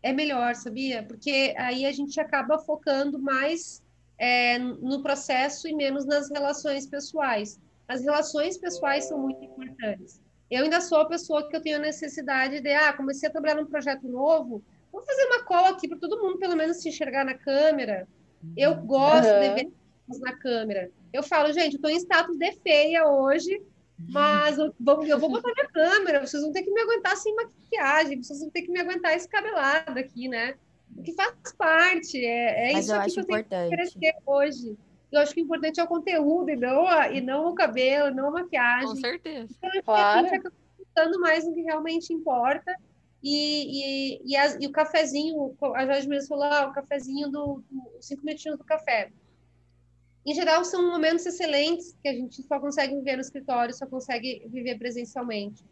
é 0.00 0.12
melhor, 0.12 0.54
sabia? 0.54 1.02
Porque 1.02 1.52
aí 1.58 1.84
a 1.84 1.90
gente 1.90 2.20
acaba 2.20 2.60
focando 2.60 3.20
mais 3.20 3.82
é, 4.22 4.56
no 4.56 5.02
processo 5.02 5.66
e 5.66 5.74
menos 5.74 6.06
nas 6.06 6.30
relações 6.30 6.86
pessoais. 6.86 7.60
As 7.88 8.02
relações 8.02 8.56
pessoais 8.56 9.08
são 9.08 9.18
muito 9.18 9.42
importantes. 9.44 10.22
Eu 10.48 10.62
ainda 10.62 10.80
sou 10.80 10.98
a 10.98 11.08
pessoa 11.08 11.48
que 11.48 11.56
eu 11.56 11.60
tenho 11.60 11.78
a 11.78 11.80
necessidade 11.80 12.60
de, 12.60 12.72
ah, 12.72 12.92
comecei 12.92 13.28
a 13.28 13.32
trabalhar 13.32 13.56
num 13.56 13.66
projeto 13.66 14.06
novo, 14.06 14.62
vou 14.92 15.02
fazer 15.02 15.24
uma 15.24 15.42
cola 15.42 15.70
aqui 15.70 15.88
para 15.88 15.98
todo 15.98 16.22
mundo 16.22 16.38
pelo 16.38 16.54
menos 16.54 16.80
se 16.80 16.88
enxergar 16.88 17.24
na 17.24 17.34
câmera. 17.34 18.06
Eu 18.56 18.76
gosto 18.76 19.28
uhum. 19.28 19.40
de 19.40 19.54
ver 19.54 19.72
na 20.20 20.36
câmera. 20.36 20.88
Eu 21.12 21.24
falo, 21.24 21.52
gente, 21.52 21.72
eu 21.72 21.78
estou 21.78 21.90
em 21.90 21.96
status 21.96 22.38
de 22.38 22.52
feia 22.60 23.04
hoje, 23.08 23.60
mas 24.08 24.56
eu 24.56 24.72
vou, 24.78 25.04
eu 25.04 25.18
vou 25.18 25.30
botar 25.30 25.52
minha 25.52 25.68
câmera, 25.68 26.24
vocês 26.24 26.40
vão 26.44 26.52
ter 26.52 26.62
que 26.62 26.70
me 26.70 26.80
aguentar 26.80 27.16
sem 27.16 27.34
maquiagem, 27.34 28.22
vocês 28.22 28.38
vão 28.38 28.50
ter 28.50 28.62
que 28.62 28.70
me 28.70 28.78
aguentar 28.78 29.16
escabelada 29.16 29.98
aqui, 29.98 30.28
né? 30.28 30.54
O 30.96 31.02
que 31.02 31.12
faz 31.14 31.34
parte, 31.56 32.24
é, 32.24 32.72
é 32.72 32.78
isso 32.78 32.94
aqui 32.94 33.12
que 33.12 33.20
eu 33.20 33.24
importante. 33.24 33.48
tenho 33.48 33.68
que 33.68 33.74
oferecer 33.74 34.14
hoje. 34.26 34.78
Eu 35.10 35.20
acho 35.20 35.34
que 35.34 35.42
o 35.42 35.44
importante 35.44 35.80
é 35.80 35.84
o 35.84 35.88
conteúdo 35.88 36.50
e 36.50 36.56
não, 36.56 36.86
a, 36.86 37.10
e 37.10 37.20
não 37.20 37.48
o 37.48 37.54
cabelo, 37.54 38.14
não 38.14 38.28
a 38.28 38.30
maquiagem. 38.30 38.88
Com 38.88 38.96
certeza. 38.96 39.54
Então, 39.58 39.82
claro. 39.84 40.26
a 40.26 40.30
gente 40.30 40.48
pensando 40.94 41.20
mais 41.20 41.46
no 41.46 41.54
que 41.54 41.62
realmente 41.62 42.12
importa. 42.12 42.74
E, 43.22 44.16
e, 44.18 44.32
e, 44.32 44.36
as, 44.36 44.56
e 44.60 44.66
o 44.66 44.72
cafezinho, 44.72 45.56
a 45.74 45.86
Jorge 45.86 46.08
mesmo 46.08 46.28
falou, 46.28 46.44
ah, 46.44 46.66
o 46.66 46.72
cafezinho 46.72 47.30
do, 47.30 47.62
do 47.70 47.82
cinco 48.00 48.24
minutinhos 48.24 48.58
do 48.58 48.64
café 48.64 49.12
em 50.24 50.34
geral, 50.34 50.64
são 50.64 50.88
momentos 50.88 51.26
excelentes 51.26 51.96
que 52.00 52.08
a 52.08 52.12
gente 52.12 52.42
só 52.42 52.60
consegue 52.60 52.94
viver 52.94 53.16
no 53.16 53.22
escritório, 53.22 53.74
só 53.74 53.86
consegue 53.86 54.46
viver 54.48 54.78
presencialmente. 54.78 55.64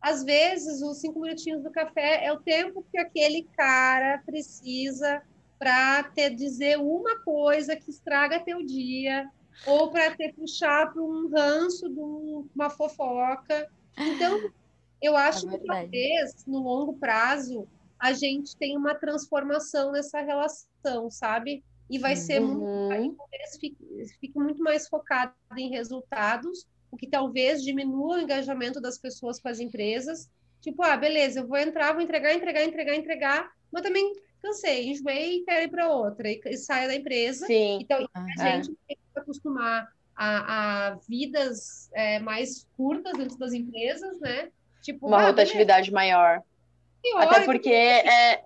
Às 0.00 0.24
vezes, 0.24 0.80
os 0.82 0.98
cinco 0.98 1.20
minutinhos 1.20 1.62
do 1.62 1.70
café 1.70 2.24
é 2.24 2.32
o 2.32 2.40
tempo 2.40 2.84
que 2.90 2.98
aquele 2.98 3.44
cara 3.56 4.22
precisa 4.24 5.22
para 5.58 6.04
te 6.04 6.30
dizer 6.30 6.78
uma 6.78 7.18
coisa 7.20 7.74
que 7.74 7.90
estraga 7.90 8.38
teu 8.38 8.64
dia, 8.64 9.28
ou 9.66 9.90
para 9.90 10.16
te 10.16 10.32
puxar 10.32 10.92
para 10.92 11.02
um 11.02 11.28
ranço 11.28 11.88
de 11.88 12.00
uma 12.54 12.70
fofoca. 12.70 13.68
Então, 13.96 14.50
eu 15.02 15.16
acho 15.16 15.48
é 15.48 15.58
que 15.58 15.64
talvez, 15.64 16.46
no 16.46 16.60
longo 16.60 16.94
prazo, 16.94 17.66
a 17.98 18.12
gente 18.12 18.56
tenha 18.56 18.78
uma 18.78 18.94
transformação 18.94 19.90
nessa 19.90 20.20
relação, 20.20 21.10
sabe? 21.10 21.64
e 21.90 21.98
vai 21.98 22.16
ser 22.16 22.40
uhum. 22.40 22.88
muito, 22.88 23.24
fique, 23.58 23.76
fique 24.20 24.38
muito 24.38 24.62
mais 24.62 24.88
focado 24.88 25.32
em 25.56 25.70
resultados, 25.70 26.66
o 26.90 26.96
que 26.96 27.06
talvez 27.06 27.62
diminua 27.62 28.16
o 28.16 28.20
engajamento 28.20 28.80
das 28.80 28.98
pessoas 28.98 29.40
com 29.40 29.48
as 29.48 29.60
empresas. 29.60 30.28
Tipo, 30.60 30.82
ah, 30.82 30.96
beleza, 30.96 31.40
eu 31.40 31.46
vou 31.46 31.58
entrar, 31.58 31.92
vou 31.92 32.02
entregar, 32.02 32.34
entregar, 32.34 32.64
entregar, 32.64 32.94
entregar, 32.94 33.50
mas 33.70 33.82
também 33.82 34.12
cansei, 34.42 34.90
enjoei 34.90 35.36
e 35.36 35.44
quero 35.44 35.64
ir 35.64 35.68
para 35.68 35.92
outra, 35.92 36.28
e, 36.28 36.40
e 36.46 36.56
saia 36.56 36.88
da 36.88 36.94
empresa. 36.94 37.46
Sim. 37.46 37.78
Então, 37.80 38.08
a 38.14 38.48
é. 38.48 38.62
gente 38.62 38.76
tem 38.86 38.96
que 38.96 39.20
acostumar 39.20 39.88
a, 40.16 40.88
a 40.88 40.98
vidas 41.08 41.90
é, 41.94 42.18
mais 42.18 42.66
curtas 42.76 43.16
dentro 43.16 43.38
das 43.38 43.52
empresas, 43.52 44.18
né? 44.20 44.50
Tipo, 44.82 45.06
uma 45.06 45.18
ah, 45.18 45.26
rotatividade 45.26 45.90
beleza. 45.90 45.94
maior. 45.94 46.42
Até 47.16 47.44
porque 47.44 47.70
é, 47.70 48.42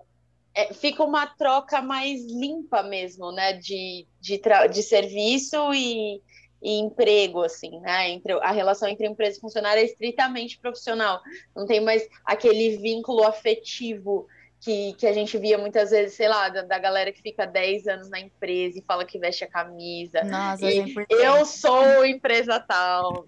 é, 0.53 0.73
fica 0.73 1.03
uma 1.03 1.25
troca 1.25 1.81
mais 1.81 2.23
limpa 2.25 2.83
mesmo, 2.83 3.31
né? 3.31 3.53
De, 3.53 4.05
de, 4.19 4.39
de 4.71 4.83
serviço 4.83 5.73
e, 5.73 6.21
e, 6.63 6.79
emprego, 6.79 7.43
assim, 7.43 7.79
né? 7.79 8.09
Entre, 8.09 8.33
a 8.33 8.51
relação 8.51 8.87
entre 8.87 9.05
empresa 9.05 9.37
e 9.37 9.41
funcionário 9.41 9.81
é 9.81 9.85
estritamente 9.85 10.57
profissional. 10.57 11.21
Não 11.55 11.65
tem 11.65 11.81
mais 11.81 12.07
aquele 12.25 12.77
vínculo 12.77 13.23
afetivo 13.23 14.27
que, 14.61 14.93
que 14.93 15.05
a 15.05 15.11
gente 15.11 15.37
via 15.37 15.57
muitas 15.57 15.91
vezes, 15.91 16.15
sei 16.15 16.29
lá, 16.29 16.47
da, 16.47 16.61
da 16.61 16.79
galera 16.79 17.11
que 17.11 17.21
fica 17.21 17.45
10 17.45 17.87
anos 17.87 18.09
na 18.09 18.19
empresa 18.19 18.79
e 18.79 18.81
fala 18.81 19.03
que 19.03 19.19
veste 19.19 19.43
a 19.43 19.47
camisa. 19.47 20.23
Nossa, 20.23 20.65
e 20.65 20.79
é 20.79 21.27
eu 21.27 21.45
sou 21.45 22.05
empresa 22.05 22.59
tal. 22.61 23.25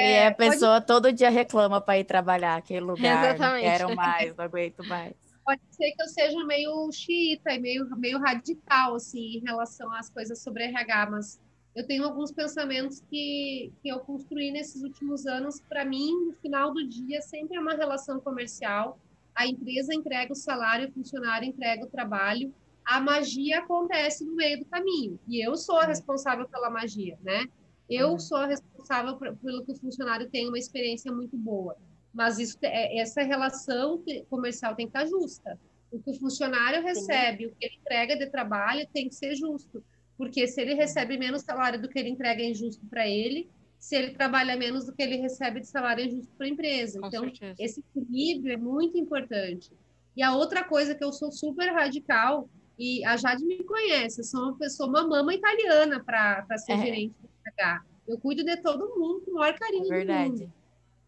É, 0.00 0.24
e 0.24 0.26
a 0.28 0.34
pessoa 0.34 0.74
pode... 0.74 0.86
todo 0.86 1.12
dia 1.12 1.30
reclama 1.30 1.80
para 1.80 1.98
ir 1.98 2.04
trabalhar 2.04 2.54
aquele 2.54 2.80
lugar. 2.80 3.24
Exatamente. 3.24 3.64
Não 3.64 3.72
quero 3.72 3.96
mais, 3.96 4.36
não 4.36 4.44
aguento 4.44 4.84
mais 4.86 5.14
pode 5.48 5.62
ser 5.70 5.92
que 5.92 6.02
eu 6.02 6.08
seja 6.08 6.44
meio 6.44 6.92
xiita 6.92 7.54
e 7.54 7.58
meio, 7.58 7.88
meio 7.96 8.18
radical, 8.18 8.96
assim, 8.96 9.38
em 9.38 9.40
relação 9.40 9.90
às 9.94 10.10
coisas 10.10 10.42
sobre 10.42 10.64
RH, 10.64 11.08
mas 11.10 11.40
eu 11.78 11.86
tenho 11.86 12.04
alguns 12.04 12.32
pensamentos 12.32 13.00
que, 13.08 13.72
que 13.80 13.88
eu 13.88 14.00
construí 14.00 14.50
nesses 14.50 14.82
últimos 14.82 15.26
anos. 15.26 15.60
Para 15.60 15.84
mim, 15.84 16.12
no 16.26 16.32
final 16.32 16.74
do 16.74 16.84
dia, 16.86 17.22
sempre 17.22 17.56
é 17.56 17.60
uma 17.60 17.74
relação 17.74 18.18
comercial. 18.18 18.98
A 19.32 19.46
empresa 19.46 19.94
entrega 19.94 20.32
o 20.32 20.36
salário, 20.36 20.88
o 20.88 20.92
funcionário 20.92 21.48
entrega 21.48 21.84
o 21.84 21.88
trabalho. 21.88 22.52
A 22.84 23.00
magia 23.00 23.60
acontece 23.60 24.24
no 24.24 24.34
meio 24.34 24.58
do 24.58 24.64
caminho. 24.64 25.20
E 25.28 25.40
eu 25.40 25.56
sou 25.56 25.76
a 25.76 25.82
uhum. 25.82 25.86
responsável 25.86 26.48
pela 26.48 26.68
magia, 26.68 27.16
né? 27.22 27.46
Eu 27.88 28.10
uhum. 28.10 28.18
sou 28.18 28.38
a 28.38 28.46
responsável 28.46 29.16
pelo 29.16 29.64
que 29.64 29.70
o 29.70 29.76
funcionário 29.76 30.28
tenha 30.28 30.48
uma 30.48 30.58
experiência 30.58 31.12
muito 31.12 31.36
boa 31.36 31.76
mas 32.12 32.38
isso, 32.38 32.58
é, 32.62 32.98
essa 32.98 33.22
relação 33.22 34.02
comercial 34.28 34.74
tem 34.74 34.88
que 34.88 34.98
estar 34.98 35.06
justa. 35.06 35.56
O 35.88 36.00
que 36.00 36.10
o 36.10 36.14
funcionário 36.14 36.82
recebe, 36.82 37.44
Sim. 37.44 37.46
o 37.46 37.54
que 37.54 37.64
ele 37.64 37.76
entrega 37.76 38.16
de 38.16 38.26
trabalho 38.26 38.86
tem 38.92 39.08
que 39.08 39.14
ser 39.14 39.36
justo, 39.36 39.84
porque 40.18 40.48
se 40.48 40.60
ele 40.60 40.74
recebe 40.74 41.16
menos 41.16 41.42
salário 41.42 41.80
do 41.80 41.88
que 41.88 41.98
ele 41.98 42.10
entrega 42.10 42.42
é 42.42 42.50
injusto 42.50 42.84
para 42.86 43.06
ele, 43.06 43.48
se 43.78 43.94
ele 43.94 44.10
trabalha 44.10 44.56
menos 44.56 44.84
do 44.84 44.92
que 44.92 45.00
ele 45.00 45.16
recebe 45.16 45.60
de 45.60 45.68
salário 45.68 46.02
é 46.02 46.06
injusto 46.08 46.34
para 46.36 46.46
a 46.46 46.50
empresa. 46.50 47.00
Com 47.00 47.06
então, 47.06 47.22
certeza. 47.22 47.54
esse 47.62 47.80
equilíbrio 47.80 48.54
é 48.54 48.56
muito 48.56 48.98
importante. 48.98 49.72
E 50.16 50.22
a 50.22 50.34
outra 50.34 50.64
coisa 50.64 50.96
que 50.96 51.04
eu 51.04 51.12
sou 51.12 51.30
super 51.30 51.72
radical, 51.72 52.50
e 52.76 53.04
a 53.04 53.16
Jade 53.16 53.44
me 53.44 53.62
conhece, 53.62 54.20
eu 54.20 54.24
sou 54.24 54.42
uma 54.42 54.58
pessoa, 54.58 54.88
uma 54.88 55.06
mama 55.06 55.32
italiana 55.32 56.02
para 56.02 56.58
ser 56.58 56.72
é. 56.72 56.78
gerente 56.78 57.14
do 57.20 57.28
RH. 57.46 57.82
Eu 58.08 58.18
cuido 58.18 58.44
de 58.44 58.56
todo 58.56 58.98
mundo 58.98 59.20
com 59.20 59.32
o 59.32 59.34
maior 59.34 59.56
carinho 59.56 59.92
é 59.92 59.96
verdade. 59.96 60.48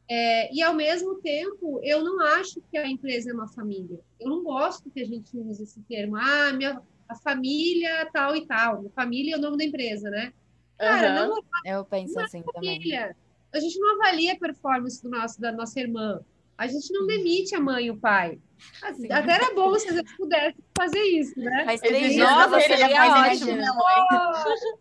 É, 0.08 0.52
e, 0.52 0.60
ao 0.60 0.74
mesmo 0.74 1.20
tempo, 1.20 1.80
eu 1.84 2.02
não 2.02 2.20
acho 2.20 2.60
que 2.68 2.76
a 2.76 2.88
empresa 2.88 3.30
é 3.30 3.32
uma 3.32 3.46
família. 3.46 4.00
Eu 4.18 4.28
não 4.28 4.42
gosto 4.42 4.90
que 4.90 5.00
a 5.00 5.06
gente 5.06 5.36
use 5.36 5.62
esse 5.62 5.80
termo. 5.82 6.16
Ah, 6.16 6.52
minha, 6.52 6.82
a 7.10 7.14
família 7.16 8.08
tal 8.12 8.36
e 8.36 8.46
tal. 8.46 8.88
Família 8.94 9.34
é 9.34 9.38
o 9.38 9.40
nome 9.40 9.58
da 9.58 9.64
empresa, 9.64 10.08
né? 10.08 10.32
Cara, 10.78 11.22
uhum. 11.22 11.28
não, 11.28 11.42
eu 11.64 11.84
penso 11.84 12.14
não 12.14 12.22
é 12.22 12.24
assim 12.24 12.42
família. 12.54 13.00
também. 13.00 13.16
A 13.52 13.58
gente 13.58 13.78
não 13.78 13.96
avalia 13.96 14.32
a 14.32 14.38
performance 14.38 15.02
do 15.02 15.10
nosso, 15.10 15.40
da 15.40 15.50
nossa 15.50 15.80
irmã. 15.80 16.20
A 16.60 16.66
gente 16.66 16.92
não 16.92 17.06
demite 17.06 17.54
a 17.54 17.60
mãe 17.60 17.86
e 17.86 17.90
o 17.90 17.96
pai. 17.96 18.38
Assim, 18.82 19.10
até 19.10 19.32
era 19.32 19.54
bom 19.54 19.78
se 19.78 19.88
a 19.88 19.92
gente 19.94 20.14
pudesse 20.14 20.58
fazer 20.76 21.00
isso, 21.00 21.40
né? 21.40 21.64
Faz 21.64 21.80
três 21.80 22.12
dias 22.12 22.28
você 22.50 22.60
seria 22.60 23.02
ótimo. 23.02 23.52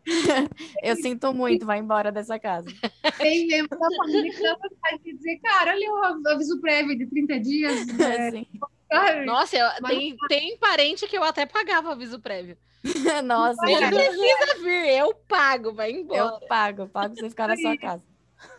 Eu 0.84 0.98
sinto 0.98 1.34
muito, 1.34 1.66
vai 1.66 1.80
embora 1.80 2.12
dessa 2.12 2.38
casa. 2.38 2.70
Tem 3.18 3.48
mesmo 3.48 3.70
da 3.70 3.88
família 3.96 4.30
que 4.30 4.44
dá 4.44 4.56
vontade 4.56 5.04
de 5.06 5.14
dizer, 5.14 5.40
cara, 5.40 5.72
olha 5.72 5.90
o 5.90 6.28
aviso 6.28 6.60
prévio 6.60 6.98
de 6.98 7.08
30 7.08 7.40
dias. 7.40 7.86
Né? 8.92 9.24
Nossa, 9.24 9.56
eu, 9.56 9.68
Mas... 9.84 9.96
tem, 9.96 10.18
tem 10.28 10.58
parente 10.58 11.08
que 11.08 11.16
eu 11.16 11.24
até 11.24 11.46
pagava 11.46 11.92
aviso 11.92 12.20
prévio. 12.20 12.58
Nossa, 13.24 13.62
não 13.62 13.88
precisa 13.88 14.64
vir, 14.64 14.98
eu 14.98 15.14
pago, 15.14 15.72
vai 15.72 15.92
embora. 15.92 16.20
Eu 16.20 16.48
pago, 16.48 16.88
pago 16.88 17.14
você 17.16 17.30
ficar 17.30 17.50
na 17.50 17.56
sua 17.56 17.78
casa. 17.78 18.04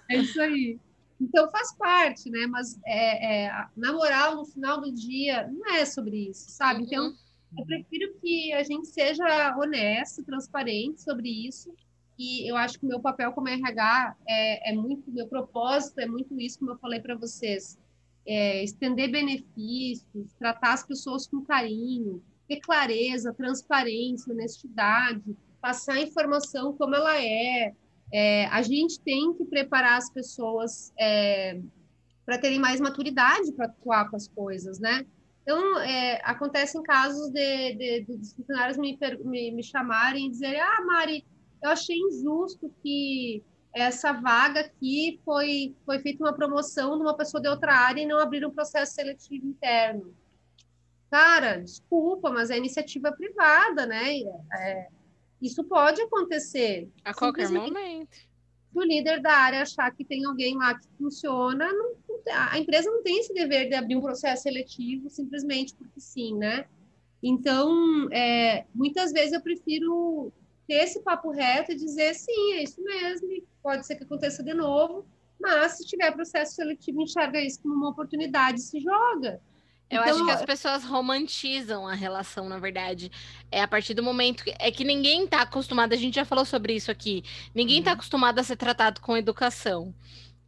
É 0.09 0.19
isso 0.19 0.41
aí. 0.41 0.79
Então 1.21 1.51
faz 1.51 1.77
parte, 1.77 2.31
né? 2.31 2.47
Mas 2.47 2.79
é, 2.87 3.45
é, 3.45 3.67
na 3.77 3.93
moral, 3.93 4.37
no 4.37 4.47
final 4.47 4.81
do 4.81 4.93
dia, 4.93 5.47
não 5.49 5.75
é 5.75 5.85
sobre 5.85 6.31
isso, 6.31 6.51
sabe? 6.51 6.85
Então, 6.85 7.09
uhum. 7.09 7.17
eu 7.59 7.67
prefiro 7.67 8.15
que 8.21 8.53
a 8.55 8.63
gente 8.63 8.89
seja 8.89 9.57
honesto, 9.59 10.25
transparente 10.25 11.03
sobre 11.03 11.29
isso. 11.29 11.73
E 12.19 12.51
eu 12.51 12.57
acho 12.57 12.79
que 12.79 12.85
o 12.85 12.89
meu 12.89 13.01
papel 13.01 13.33
como 13.33 13.49
RH 13.49 14.17
é, 14.29 14.71
é 14.71 14.75
muito, 14.75 15.11
meu 15.11 15.27
propósito 15.27 16.01
é 16.01 16.07
muito 16.07 16.39
isso, 16.39 16.59
como 16.59 16.73
eu 16.73 16.79
falei 16.79 17.01
para 17.01 17.17
vocês. 17.17 17.79
É, 18.27 18.63
estender 18.63 19.11
benefícios, 19.11 20.33
tratar 20.39 20.75
as 20.75 20.87
pessoas 20.87 21.27
com 21.27 21.43
carinho, 21.43 22.23
ter 22.47 22.61
clareza, 22.61 23.33
transparência, 23.33 24.33
honestidade, 24.33 25.37
passar 25.61 25.95
a 25.95 26.01
informação 26.01 26.75
como 26.77 26.95
ela 26.95 27.17
é. 27.23 27.75
É 28.13 28.47
a 28.47 28.63
gente 28.63 29.01
tem 29.01 29.35
que 29.35 29.45
preparar 29.45 29.99
as 29.99 30.11
pessoas 30.11 30.93
é, 30.99 31.61
para 32.25 32.39
terem 32.39 32.59
mais 32.59 32.81
maturidade 32.81 33.53
para 33.53 33.67
atuar 33.67 34.11
com 34.11 34.17
as 34.17 34.29
coisas, 34.29 34.79
né? 34.79 35.07
Então, 35.43 35.79
é, 35.81 36.21
acontecem 36.23 36.83
casos 36.83 37.31
de, 37.31 37.75
de, 37.75 38.05
de, 38.05 38.35
funcionários 38.37 38.79
me, 38.79 38.99
me, 39.25 39.51
me 39.53 39.63
chamarem 39.63 40.27
e 40.27 40.31
dizerem: 40.31 40.61
Ah, 40.61 40.85
Mari, 40.87 41.25
eu 41.63 41.71
achei 41.71 41.97
injusto 41.97 42.73
que 42.83 43.43
essa 43.73 44.13
vaga 44.13 44.61
aqui 44.61 45.21
foi, 45.25 45.75
foi 45.85 45.99
feita 46.01 46.23
uma 46.23 46.33
promoção 46.33 46.97
de 46.97 47.03
uma 47.03 47.17
pessoa 47.17 47.41
de 47.41 47.49
outra 47.49 47.73
área 47.73 48.03
e 48.03 48.07
não 48.07 48.19
abriram 48.19 48.49
um 48.49 48.55
processo 48.55 48.95
seletivo 48.95 49.47
interno. 49.47 50.15
Cara, 51.11 51.57
desculpa, 51.57 52.31
mas 52.31 52.51
é 52.51 52.59
iniciativa 52.59 53.13
privada, 53.13 53.87
né? 53.87 54.19
É, 54.55 54.89
isso 55.41 55.65
pode 55.65 56.01
acontecer. 56.03 56.89
A 57.05 57.15
qualquer 57.15 57.49
momento. 57.51 58.31
O 58.75 58.83
líder 58.83 59.21
da 59.21 59.33
área 59.33 59.63
achar 59.63 59.91
que 59.91 60.05
tem 60.05 60.25
alguém 60.25 60.57
lá 60.57 60.79
que 60.79 60.87
funciona, 60.97 61.73
não, 61.73 61.95
a 62.33 62.59
empresa 62.59 62.91
não 62.91 63.03
tem 63.03 63.19
esse 63.19 63.35
dever 63.35 63.69
de 63.69 63.75
abrir 63.75 63.97
um 63.97 64.01
processo 64.01 64.45
seletivo 64.45 65.11
simplesmente 65.11 65.75
porque 65.75 66.01
sim, 66.01 66.37
né? 66.37 66.67
Então, 67.23 68.09
é, 68.13 68.65
muitas 68.75 69.13
vezes 69.13 69.33
eu 69.33 69.41
prefiro 69.41 70.33
ter 70.69 70.85
esse 70.85 71.01
papo 71.01 71.31
reto 71.31 71.73
e 71.73 71.77
dizer 71.77 72.15
sim, 72.15 72.53
é 72.53 72.63
isso 72.63 72.81
mesmo, 72.83 73.29
pode 73.63 73.85
ser 73.85 73.97
que 73.97 74.05
aconteça 74.05 74.43
de 74.43 74.55
novo, 74.55 75.05
mas 75.41 75.73
se 75.73 75.85
tiver 75.85 76.13
processo 76.13 76.55
seletivo, 76.55 77.03
enxerga 77.03 77.41
isso 77.41 77.61
como 77.61 77.75
uma 77.75 77.91
oportunidade, 77.91 78.61
se 78.61 78.79
joga. 78.79 79.41
Eu 79.91 80.03
então, 80.03 80.15
acho 80.15 80.25
que 80.25 80.31
as 80.31 80.45
pessoas 80.45 80.85
romantizam 80.85 81.87
a 81.87 81.95
relação, 81.95 82.49
na 82.49 82.59
verdade. 82.59 83.11
É 83.51 83.61
a 83.61 83.67
partir 83.67 83.93
do 83.93 84.05
momento 84.05 84.45
que. 84.45 84.55
É 84.59 84.71
que 84.71 84.85
ninguém 84.85 85.25
está 85.25 85.43
acostumado, 85.43 85.93
a 85.93 85.97
gente 85.97 86.15
já 86.15 86.25
falou 86.25 86.45
sobre 86.45 86.75
isso 86.75 86.93
aqui. 86.93 87.25
Ninguém 87.53 87.81
está 87.81 87.91
uhum. 87.91 87.97
acostumado 87.97 88.39
a 88.39 88.45
ser 88.45 88.57
tratado 88.57 89.01
com 89.01 89.17
educação. 89.17 89.93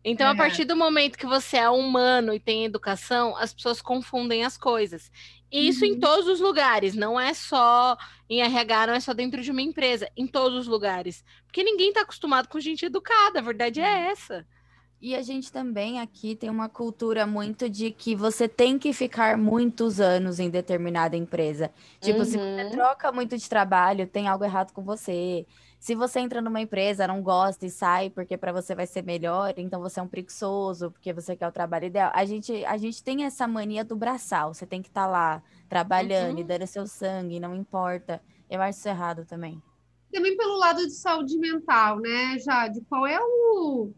Então, 0.05 0.28
é. 0.28 0.30
a 0.30 0.34
partir 0.36 0.64
do 0.64 0.76
momento 0.76 1.18
que 1.18 1.26
você 1.26 1.57
é 1.57 1.68
humano 1.68 2.32
e 2.32 2.38
tem 2.38 2.64
educação, 2.64 3.36
as 3.36 3.53
pessoas 3.53 3.82
confundem 3.82 4.45
as 4.45 4.57
coisas. 4.57 5.11
E 5.51 5.68
isso 5.68 5.84
uhum. 5.84 5.93
em 5.93 6.01
todos 6.01 6.28
os 6.28 6.40
lugares, 6.40 6.95
não 6.95 7.18
é 7.18 7.34
só 7.34 7.97
em 8.30 8.40
RH, 8.43 8.86
não 8.86 8.95
é 8.95 9.01
só 9.01 9.12
dentro 9.12 9.43
de 9.43 9.51
uma 9.51 9.61
empresa, 9.61 10.09
em 10.16 10.26
todos 10.26 10.61
os 10.61 10.66
lugares. 10.68 11.24
Porque 11.47 11.64
ninguém 11.64 11.88
está 11.88 12.03
acostumado 12.03 12.49
com 12.49 12.61
gente 12.61 12.86
educada, 12.86 13.40
a 13.40 13.43
verdade 13.43 13.80
é 13.80 13.84
uhum. 13.84 14.11
essa. 14.11 14.47
E 15.03 15.16
a 15.16 15.20
gente 15.20 15.50
também 15.50 15.98
aqui 15.98 16.36
tem 16.36 16.48
uma 16.48 16.68
cultura 16.68 17.26
muito 17.26 17.68
de 17.68 17.90
que 17.90 18.14
você 18.14 18.46
tem 18.46 18.78
que 18.78 18.92
ficar 18.92 19.36
muitos 19.36 19.98
anos 19.98 20.38
em 20.38 20.48
determinada 20.48 21.16
empresa. 21.16 21.72
Tipo, 22.00 22.20
uhum. 22.20 22.24
se 22.24 22.38
você 22.38 22.62
uhum. 22.62 22.70
troca 22.70 23.11
muito 23.11 23.36
de 23.36 23.48
trabalho, 23.48 24.07
tem 24.07 24.28
algo 24.28 24.44
errado 24.44 24.72
com 24.72 24.80
você. 24.84 25.44
Se 25.80 25.96
você 25.96 26.20
entra 26.20 26.40
numa 26.40 26.61
empresa, 26.61 27.09
não 27.09 27.20
gosta 27.20 27.66
e 27.66 27.70
sai 27.70 28.11
porque 28.11 28.36
para 28.36 28.53
você 28.53 28.76
vai 28.76 28.86
ser 28.86 29.03
melhor, 29.03 29.55
então 29.57 29.80
você 29.80 29.98
é 29.98 30.03
um 30.05 30.07
preguiçoso, 30.07 30.92
porque 30.92 31.12
você 31.12 31.34
quer 31.34 31.48
o 31.48 31.53
trabalho 31.53 31.86
ideal. 31.86 32.12
A 32.14 32.24
gente, 32.24 32.64
a 32.64 32.76
gente 32.76 33.03
tem 33.03 33.24
essa 33.24 33.48
mania 33.48 33.84
do 33.84 33.96
braçal, 33.96 34.55
você 34.55 34.64
tem 34.64 34.80
que 34.80 34.88
estar 34.88 35.07
tá 35.07 35.11
lá 35.11 35.42
trabalhando 35.68 36.34
uhum. 36.34 36.42
e 36.42 36.44
dando 36.44 36.64
seu 36.68 36.86
sangue, 36.86 37.40
não 37.40 37.57
importa. 37.57 38.22
Eu 38.48 38.62
acho 38.62 38.78
isso 38.78 38.88
errado 38.88 39.24
também. 39.24 39.61
Também 40.12 40.36
pelo 40.36 40.59
lado 40.59 40.86
de 40.86 40.92
saúde 40.92 41.36
mental, 41.38 41.98
né, 41.98 42.38
Jade? 42.38 42.80
Qual 42.82 43.05
é 43.05 43.18
o. 43.20 43.92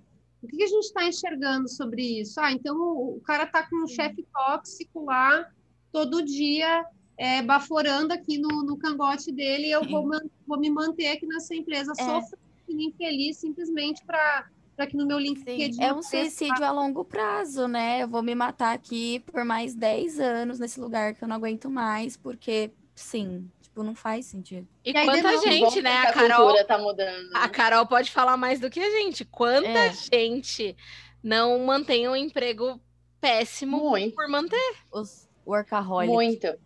O 0.45 0.57
que 0.57 0.63
a 0.63 0.67
gente 0.67 0.85
está 0.85 1.07
enxergando 1.07 1.69
sobre 1.69 2.21
isso? 2.21 2.41
Ah, 2.41 2.53
então 2.53 2.77
o, 2.77 3.21
cara 3.25 3.45
está 3.45 3.63
com 3.69 3.85
um 3.85 3.87
chefe 3.87 4.27
tóxico 4.33 5.05
lá 5.05 5.49
todo 5.93 6.25
dia 6.25 6.85
é, 7.17 7.43
baforando 7.43 8.13
aqui 8.13 8.39
no, 8.39 8.63
no 8.65 8.77
cangote 8.77 9.31
dele 9.33 9.69
e 9.69 9.71
eu 9.71 9.85
vou, 9.85 10.09
vou 10.47 10.59
me 10.59 10.71
manter 10.71 11.09
aqui 11.09 11.27
nessa 11.27 11.55
empresa 11.55 11.93
é. 11.97 12.05
sofrendo 12.05 12.43
infeliz 12.69 13.37
simplesmente 13.37 14.05
para 14.05 14.49
para 14.77 14.89
que 14.89 14.97
no 14.97 15.07
meu 15.07 15.21
LinkedIn. 15.21 15.81
é 15.81 15.95
um 15.95 16.03
suicídio 16.03 16.65
a 16.65 16.73
longo 16.73 17.05
prazo, 17.05 17.69
né? 17.69 18.03
Eu 18.03 18.09
vou 18.09 18.25
me 18.25 18.35
matar 18.35 18.75
aqui 18.75 19.21
por 19.21 19.45
mais 19.45 19.73
10 19.73 20.19
anos 20.19 20.59
nesse 20.59 20.81
lugar 20.81 21.15
que 21.15 21.23
eu 21.23 21.29
não 21.29 21.37
aguento 21.37 21.71
mais, 21.71 22.17
porque 22.17 22.73
sim, 22.93 23.49
tipo, 23.75 23.83
não 23.83 23.95
faz 23.95 24.27
sentido. 24.27 24.69
E, 24.85 24.91
e 24.91 24.93
quanta 24.93 25.39
gente, 25.39 25.83
né? 25.83 25.99
A 25.99 26.13
Carol 26.13 26.65
tá 26.65 26.79
mudando. 26.79 27.31
A 27.35 27.49
Carol 27.49 27.87
pode 27.87 28.11
falar 28.11 28.37
mais 28.37 28.61
do 28.61 28.71
que 28.71 28.79
a 28.79 28.91
gente. 28.91 29.25
Quanta 29.25 29.67
é. 29.67 29.93
gente 29.93 30.77
não 31.21 31.59
mantém 31.59 32.09
um 32.09 32.15
emprego 32.15 32.81
péssimo 33.21 33.91
Muito. 33.91 34.15
por 34.15 34.29
manter. 34.29 34.77
Os 34.93 35.29
workaholics. 35.45 36.15
Muito. 36.15 36.59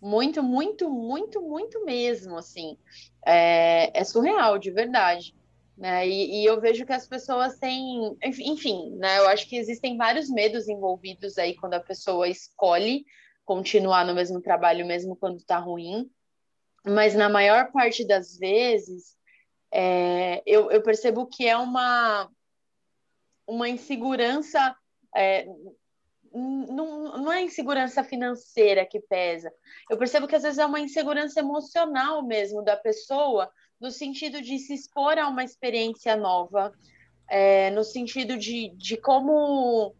Muito, 0.00 0.42
muito, 0.42 0.88
muito, 0.88 1.42
muito 1.42 1.84
mesmo, 1.84 2.38
assim. 2.38 2.78
É, 3.26 3.90
é 3.98 4.04
surreal, 4.04 4.56
de 4.56 4.70
verdade. 4.70 5.34
Né? 5.76 6.08
E, 6.08 6.42
e, 6.42 6.44
eu 6.44 6.60
vejo 6.60 6.86
que 6.86 6.92
as 6.92 7.06
pessoas 7.06 7.58
têm, 7.58 8.16
enfim, 8.22 8.92
né? 8.96 9.18
Eu 9.18 9.28
acho 9.28 9.48
que 9.48 9.56
existem 9.56 9.96
vários 9.96 10.30
medos 10.30 10.68
envolvidos 10.68 11.38
aí 11.38 11.54
quando 11.54 11.74
a 11.74 11.80
pessoa 11.80 12.28
escolhe 12.28 13.04
continuar 13.44 14.06
no 14.06 14.14
mesmo 14.14 14.40
trabalho, 14.40 14.86
mesmo 14.86 15.16
quando 15.16 15.38
está 15.38 15.58
ruim. 15.58 16.08
Mas 16.84 17.14
na 17.14 17.28
maior 17.28 17.70
parte 17.72 18.06
das 18.06 18.38
vezes, 18.38 19.16
é, 19.72 20.42
eu, 20.46 20.70
eu 20.70 20.82
percebo 20.82 21.26
que 21.26 21.46
é 21.46 21.56
uma, 21.56 22.30
uma 23.46 23.68
insegurança 23.68 24.74
é, 25.14 25.46
não, 26.32 27.18
não 27.18 27.32
é 27.32 27.42
insegurança 27.42 28.04
financeira 28.04 28.86
que 28.86 29.00
pesa. 29.00 29.52
Eu 29.88 29.98
percebo 29.98 30.28
que 30.28 30.36
às 30.36 30.42
vezes 30.42 30.58
é 30.58 30.66
uma 30.66 30.80
insegurança 30.80 31.40
emocional 31.40 32.22
mesmo 32.24 32.62
da 32.62 32.76
pessoa, 32.76 33.50
no 33.80 33.90
sentido 33.90 34.40
de 34.40 34.58
se 34.58 34.74
expor 34.74 35.18
a 35.18 35.28
uma 35.28 35.42
experiência 35.42 36.16
nova, 36.16 36.72
é, 37.28 37.70
no 37.70 37.82
sentido 37.82 38.36
de, 38.36 38.68
de 38.76 38.96
como 38.96 39.94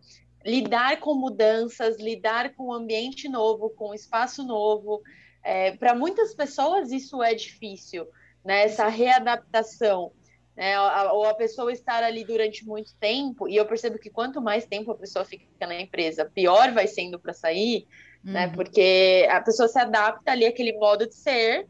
lidar 0.44 1.00
com 1.00 1.14
mudanças, 1.14 1.98
lidar 1.98 2.54
com 2.54 2.68
um 2.68 2.72
ambiente 2.72 3.28
novo, 3.28 3.70
com 3.70 3.90
um 3.90 3.94
espaço 3.94 4.44
novo. 4.44 5.02
É, 5.42 5.72
Para 5.76 5.94
muitas 5.94 6.34
pessoas 6.34 6.90
isso 6.92 7.22
é 7.22 7.34
difícil, 7.34 8.06
né? 8.44 8.62
essa 8.64 8.88
readaptação 8.88 10.12
né? 10.60 10.78
Ou 11.12 11.24
a 11.24 11.34
pessoa 11.34 11.72
estar 11.72 12.02
ali 12.02 12.22
durante 12.22 12.66
muito 12.66 12.94
tempo, 12.96 13.48
e 13.48 13.56
eu 13.56 13.64
percebo 13.64 13.98
que 13.98 14.10
quanto 14.10 14.42
mais 14.42 14.66
tempo 14.66 14.90
a 14.90 14.94
pessoa 14.94 15.24
fica 15.24 15.66
na 15.66 15.80
empresa, 15.80 16.26
pior 16.26 16.70
vai 16.72 16.86
sendo 16.86 17.18
para 17.18 17.32
sair, 17.32 17.86
né? 18.22 18.44
uhum. 18.44 18.50
né? 18.50 18.54
Porque 18.54 19.26
a 19.30 19.40
pessoa 19.40 19.68
se 19.68 19.78
adapta 19.78 20.32
ali 20.32 20.44
àquele 20.44 20.74
modo 20.74 21.06
de 21.06 21.14
ser 21.14 21.66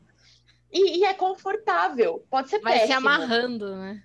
e, 0.72 0.98
e 0.98 1.04
é 1.04 1.14
confortável. 1.14 2.26
Pode 2.28 2.50
ser 2.50 2.60
vai 2.60 2.80
péssimo. 2.80 3.00
Vai 3.00 3.00
se 3.00 3.06
amarrando, 3.06 3.76
né? 3.76 4.02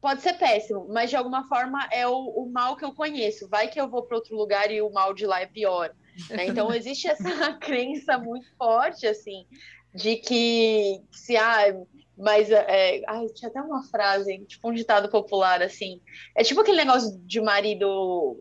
Pode 0.00 0.22
ser 0.22 0.32
péssimo, 0.32 0.88
mas 0.88 1.10
de 1.10 1.16
alguma 1.16 1.46
forma 1.46 1.86
é 1.92 2.04
o, 2.08 2.16
o 2.16 2.50
mal 2.50 2.74
que 2.74 2.84
eu 2.84 2.92
conheço. 2.92 3.48
Vai 3.48 3.68
que 3.68 3.80
eu 3.80 3.88
vou 3.88 4.02
para 4.02 4.16
outro 4.16 4.34
lugar 4.34 4.72
e 4.72 4.82
o 4.82 4.90
mal 4.90 5.14
de 5.14 5.24
lá 5.24 5.40
é 5.40 5.46
pior. 5.46 5.94
Né? 6.30 6.46
Então 6.46 6.72
existe 6.72 7.08
essa 7.08 7.52
crença 7.58 8.18
muito 8.18 8.46
forte, 8.56 9.06
assim, 9.06 9.46
de 9.94 10.16
que 10.16 11.00
se 11.10 11.36
ah, 11.36 11.74
mas, 12.16 12.50
é, 12.50 13.02
ai, 13.08 13.26
tinha 13.28 13.48
até 13.48 13.60
uma 13.60 13.82
frase, 13.84 14.38
tipo 14.46 14.68
um 14.68 14.74
ditado 14.74 15.08
popular, 15.08 15.62
assim. 15.62 16.00
É 16.36 16.42
tipo 16.42 16.60
aquele 16.60 16.76
negócio 16.76 17.18
de 17.20 17.40
marido 17.40 18.38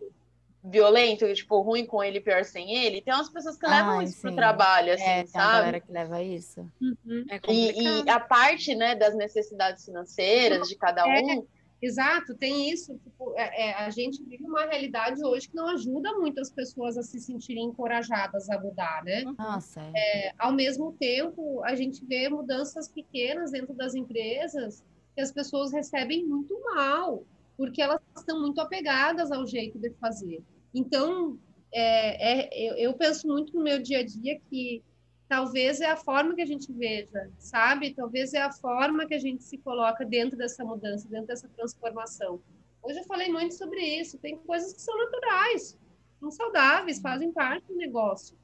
violento, 0.62 1.34
tipo, 1.34 1.62
ruim 1.62 1.86
com 1.86 2.04
ele, 2.04 2.20
pior 2.20 2.44
sem 2.44 2.76
ele. 2.76 3.02
Tem 3.02 3.14
umas 3.14 3.30
pessoas 3.30 3.58
que 3.58 3.66
levam 3.66 4.02
isso 4.02 4.16
sim. 4.16 4.22
pro 4.22 4.36
trabalho, 4.36 4.94
assim, 4.94 5.04
é, 5.04 5.26
sabe? 5.26 5.32
Tem 5.32 5.60
galera 5.60 5.80
que 5.80 5.92
leva 5.92 6.22
isso. 6.22 6.70
Uhum. 6.82 7.26
É 7.30 7.40
e, 7.48 8.04
e, 8.04 8.10
a 8.10 8.20
parte, 8.20 8.76
né, 8.76 8.96
das 8.96 9.16
necessidades 9.16 9.86
financeiras 9.86 10.68
de 10.68 10.76
cada 10.76 11.08
é. 11.08 11.22
um 11.22 11.48
Exato, 11.82 12.36
tem 12.36 12.70
isso. 12.70 12.98
Tipo, 13.04 13.34
é, 13.38 13.70
é, 13.70 13.74
a 13.74 13.90
gente 13.90 14.22
vive 14.24 14.44
uma 14.44 14.66
realidade 14.66 15.24
hoje 15.24 15.48
que 15.48 15.56
não 15.56 15.70
ajuda 15.70 16.14
muito 16.14 16.40
as 16.40 16.52
pessoas 16.52 16.98
a 16.98 17.04
se 17.04 17.20
sentirem 17.20 17.66
encorajadas 17.66 18.50
a 18.50 18.60
mudar, 18.60 19.04
né? 19.04 19.24
Nossa. 19.38 19.82
É. 19.96 20.28
é, 20.28 20.34
ao 20.38 20.52
mesmo 20.52 20.94
tempo, 21.00 21.64
a 21.64 21.76
gente 21.76 22.06
vê 22.06 22.28
mudanças 22.28 22.90
pequenas 22.90 23.52
dentro 23.52 23.74
das 23.74 23.96
empresas 23.96 24.84
que 25.16 25.22
as 25.22 25.32
pessoas 25.32 25.72
recebem 25.72 26.26
muito 26.26 26.60
mal, 26.76 27.24
porque 27.56 27.82
elas 27.82 28.02
estão 28.18 28.40
muito 28.42 28.60
apegadas 28.60 29.32
ao 29.32 29.48
jeito 29.48 29.80
de 29.80 29.90
fazer. 29.92 30.44
Então, 30.74 31.40
é, 31.74 32.42
é, 32.42 32.70
eu, 32.70 32.76
eu 32.76 32.94
penso 32.94 33.28
muito 33.28 33.56
no 33.56 33.64
meu 33.64 33.82
dia 33.82 34.00
a 34.00 34.06
dia 34.06 34.40
que 34.50 34.84
talvez 35.30 35.80
é 35.80 35.86
a 35.86 35.96
forma 35.96 36.34
que 36.34 36.42
a 36.42 36.46
gente 36.46 36.74
veja, 36.74 37.30
sabe? 37.38 37.94
Talvez 37.94 38.34
é 38.34 38.42
a 38.42 38.52
forma 38.52 39.06
que 39.06 39.14
a 39.14 39.20
gente 39.20 39.44
se 39.44 39.60
coloca 39.60 40.04
dentro 40.04 40.36
dessa 40.36 40.66
mudança, 40.66 41.08
dentro 41.08 41.28
dessa 41.28 41.48
transformação. 41.50 42.42
Hoje 42.82 42.98
eu 42.98 43.04
falei 43.04 43.32
muito 43.32 43.54
sobre 43.54 43.80
isso. 43.80 44.18
Tem 44.18 44.36
coisas 44.38 44.74
que 44.74 44.82
são 44.82 44.98
naturais, 44.98 45.78
são 46.20 46.32
saudáveis, 46.32 47.00
fazem 47.00 47.32
parte 47.32 47.68
do 47.68 47.76
negócio. 47.76 48.36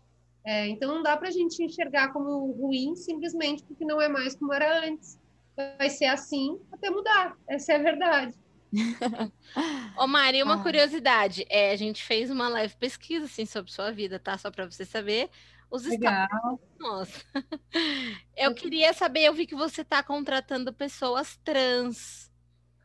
É, 0.46 0.68
então 0.68 0.94
não 0.94 1.02
dá 1.02 1.18
para 1.18 1.30
a 1.30 1.32
gente 1.32 1.62
enxergar 1.64 2.14
como 2.14 2.52
ruim 2.52 2.96
simplesmente 2.96 3.64
porque 3.64 3.84
não 3.84 4.00
é 4.00 4.08
mais 4.08 4.36
como 4.36 4.54
era 4.54 4.86
antes. 4.86 5.20
Vai 5.56 5.90
ser 5.90 6.06
assim 6.06 6.60
até 6.72 6.92
mudar. 6.92 7.36
Essa 7.50 7.74
é 7.74 7.76
a 7.78 7.80
verdade. 7.80 8.36
Ô 9.98 10.06
Mari, 10.06 10.44
uma 10.44 10.56
ah. 10.56 10.64
curiosidade. 10.64 11.46
É, 11.50 11.72
a 11.72 11.76
gente 11.76 12.04
fez 12.04 12.30
uma 12.30 12.48
leve 12.48 12.76
pesquisa 12.76 13.26
assim, 13.26 13.46
sobre 13.46 13.72
sua 13.72 13.92
vida, 13.92 14.20
tá? 14.20 14.38
Só 14.38 14.52
para 14.52 14.70
você 14.70 14.86
saber 14.86 15.32
Os 15.70 15.84
Legal. 15.84 16.60
Nossa. 16.80 17.24
Eu 18.36 18.54
queria 18.54 18.94
saber, 18.94 19.26
eu 19.26 19.34
vi 19.34 19.48
que 19.48 19.56
você 19.56 19.82
está 19.82 20.04
contratando 20.04 20.74
pessoas 20.74 21.38
trans. 21.44 22.32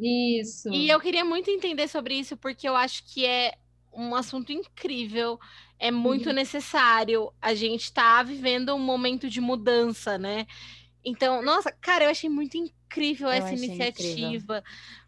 Isso. 0.00 0.72
E 0.72 0.88
eu 0.88 0.98
queria 0.98 1.24
muito 1.24 1.50
entender 1.50 1.86
sobre 1.88 2.14
isso, 2.14 2.36
porque 2.36 2.66
eu 2.66 2.74
acho 2.74 3.04
que 3.12 3.26
é 3.26 3.54
um 3.92 4.14
assunto 4.14 4.50
incrível, 4.50 5.38
é 5.78 5.90
muito 5.90 6.32
necessário. 6.32 7.30
A 7.40 7.54
gente 7.54 7.84
está 7.84 8.22
vivendo 8.22 8.74
um 8.74 8.78
momento 8.78 9.28
de 9.28 9.40
mudança, 9.40 10.16
né? 10.16 10.46
Então, 11.04 11.42
nossa, 11.42 11.70
cara, 11.72 12.04
eu 12.04 12.10
achei 12.10 12.30
muito 12.30 12.56
incrível 12.56 13.28
eu 13.28 13.34
essa 13.34 13.52
iniciativa. 13.52 14.08
Incrível. 14.10 14.62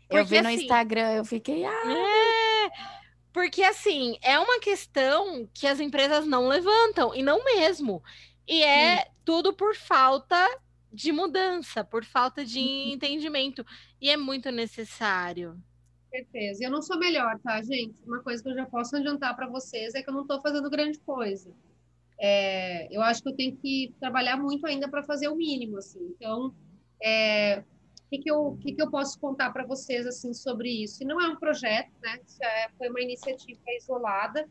Porque, 0.09 0.17
eu 0.17 0.27
vi 0.27 0.43
no 0.43 0.49
assim, 0.49 0.63
Instagram, 0.63 1.13
eu 1.13 1.25
fiquei. 1.25 1.65
Ah, 1.65 1.83
é, 1.87 2.71
porque 3.33 3.63
assim, 3.63 4.19
é 4.23 4.39
uma 4.39 4.61
questão 4.61 5.49
que 5.55 5.67
as 5.67 5.81
empresas 5.81 6.27
não 6.27 6.49
levantam, 6.49 7.15
e 7.15 7.23
não 7.23 7.45
mesmo. 7.45 8.03
E 8.47 8.63
é 8.63 8.99
Sim. 8.99 9.11
tudo 9.25 9.53
por 9.53 9.75
falta 9.75 10.47
de 10.93 11.11
mudança, 11.11 11.83
por 11.83 12.05
falta 12.05 12.45
de 12.45 12.59
uhum. 12.59 12.93
entendimento. 12.93 13.65
E 14.01 14.11
é 14.11 14.17
muito 14.17 14.51
necessário. 14.51 15.57
Certeza. 16.11 16.65
Eu 16.65 16.71
não 16.71 16.83
sou 16.83 16.99
melhor, 16.99 17.39
tá, 17.41 17.63
gente? 17.63 18.03
Uma 18.05 18.23
coisa 18.23 18.43
que 18.43 18.49
eu 18.51 18.55
já 18.55 18.67
posso 18.67 18.95
adiantar 18.97 19.35
para 19.35 19.49
vocês 19.49 19.95
é 19.95 20.03
que 20.03 20.11
eu 20.11 20.15
não 20.15 20.23
estou 20.23 20.43
fazendo 20.43 20.69
grande 20.69 20.99
coisa. 20.99 21.51
É, 22.21 22.95
eu 22.95 23.01
acho 23.01 23.23
que 23.23 23.31
eu 23.31 23.37
tenho 23.37 23.57
que 23.57 23.95
trabalhar 23.99 24.37
muito 24.37 24.67
ainda 24.67 24.89
para 24.89 25.03
fazer 25.03 25.29
o 25.29 25.37
mínimo, 25.37 25.79
assim. 25.79 26.15
Então, 26.15 26.55
é, 27.03 27.65
que, 28.13 28.19
que, 28.19 28.31
eu, 28.31 28.59
que, 28.61 28.75
que 28.75 28.83
eu 28.83 28.91
posso 28.91 29.19
contar 29.19 29.51
para 29.53 29.65
vocês 29.65 30.07
assim 30.07 30.35
sobre 30.35 30.69
isso? 30.69 31.03
E 31.03 31.07
não 31.07 31.19
é 31.19 31.29
um 31.29 31.37
projeto, 31.37 31.91
né? 32.03 32.19
É, 32.43 32.69
foi 32.77 32.91
uma 32.91 33.01
iniciativa 33.01 33.59
isolada 33.79 34.47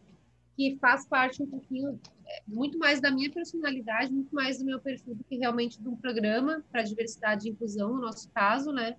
que 0.56 0.78
faz 0.82 1.08
parte 1.08 1.44
um 1.44 1.46
pouquinho, 1.46 2.00
é, 2.28 2.42
muito 2.48 2.80
mais 2.80 3.00
da 3.00 3.12
minha 3.12 3.32
personalidade, 3.32 4.12
muito 4.12 4.34
mais 4.34 4.58
do 4.58 4.66
meu 4.66 4.80
perfil 4.80 5.14
do 5.14 5.24
que 5.24 5.38
realmente 5.38 5.80
de 5.80 5.88
um 5.88 5.96
programa 5.96 6.66
para 6.72 6.82
diversidade 6.82 7.48
e 7.48 7.52
inclusão, 7.52 7.94
no 7.94 8.02
nosso 8.02 8.32
caso, 8.32 8.72
né? 8.72 8.98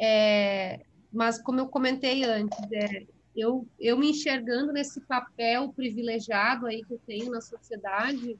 É, 0.00 0.80
mas, 1.12 1.40
como 1.42 1.60
eu 1.60 1.68
comentei 1.68 2.24
antes, 2.24 2.58
é, 2.72 3.06
eu, 3.36 3.68
eu 3.78 3.98
me 3.98 4.10
enxergando 4.10 4.72
nesse 4.72 4.98
papel 5.02 5.74
privilegiado 5.74 6.66
aí 6.66 6.82
que 6.82 6.94
eu 6.94 7.00
tenho 7.06 7.30
na 7.30 7.42
sociedade, 7.42 8.38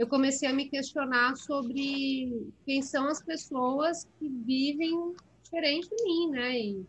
eu 0.00 0.06
comecei 0.06 0.48
a 0.48 0.52
me 0.54 0.66
questionar 0.66 1.36
sobre 1.36 2.50
quem 2.64 2.80
são 2.80 3.06
as 3.06 3.22
pessoas 3.22 4.08
que 4.18 4.30
vivem 4.30 5.14
diferente 5.42 5.90
de 5.94 6.04
mim, 6.04 6.30
né? 6.30 6.58
E 6.58 6.86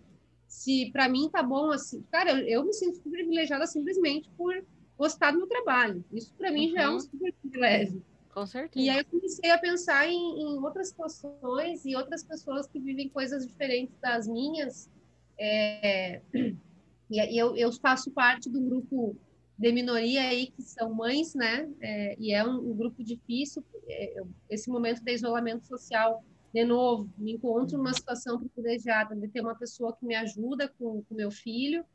se 0.47 0.89
para 0.93 1.09
mim 1.09 1.30
tá 1.30 1.43
bom 1.43 1.72
assim, 1.72 2.01
cara, 2.09 2.32
eu, 2.32 2.47
eu 2.47 2.64
me 2.64 2.72
sinto 2.72 3.01
privilegiada 3.01 3.68
simplesmente 3.68 4.30
por 4.38 4.66
gostar 4.97 5.32
do 5.32 5.39
meu 5.39 5.47
trabalho. 5.47 6.05
Isso 6.09 6.34
para 6.36 6.53
mim 6.53 6.70
uhum. 6.70 6.74
já 6.74 6.82
é 6.84 6.88
um 6.88 6.93
uhum. 6.93 6.99
super 7.01 7.34
privilégio. 7.34 8.01
Com 8.34 8.45
certeza. 8.45 8.86
E 8.86 8.89
aí 8.89 8.99
eu 8.99 9.05
comecei 9.05 9.51
a 9.51 9.57
pensar 9.57 10.07
em, 10.07 10.43
em, 10.43 10.64
outras 10.64 10.88
situações 10.88 11.84
e 11.84 11.93
outras 11.97 12.24
pessoas 12.24 12.66
que 12.66 12.80
vivem 12.80 13.09
coisas 13.09 13.45
diferentes 13.45 13.93
das 13.99 14.26
minhas. 14.26 14.89
É, 15.38 16.22
e 17.12 17.38
eu, 17.38 17.57
eu 17.57 17.74
faço 17.74 18.09
parte 18.12 18.49
do 18.49 18.62
grupo 18.62 19.18
de 19.62 19.72
minoria 19.72 20.24
aí 20.24 20.47
que 20.47 20.62
são 20.62 20.93
mães, 20.93 21.36
né? 21.36 21.70
É, 21.80 22.16
e 22.20 22.34
é 22.34 22.45
um, 22.45 22.72
um 22.72 22.76
grupo 22.76 23.03
difícil. 23.03 23.64
É, 23.88 24.24
esse 24.49 24.70
momento 24.70 25.03
de 25.03 25.14
isolamento 25.14 25.68
social, 25.68 26.24
de 26.53 26.64
novo, 26.66 27.09
me 27.18 27.34
encontro 27.34 27.78
numa 27.78 27.93
situação 27.93 28.39
privilegiada 28.39 29.16
de 29.16 29.28
ter 29.28 29.41
uma 29.41 29.55
pessoa 29.55 29.95
que 29.95 30.05
me 30.05 30.16
ajuda 30.16 30.68
com 30.68 31.03
o 31.09 31.16
meu 31.16 31.32
filho 31.32 31.86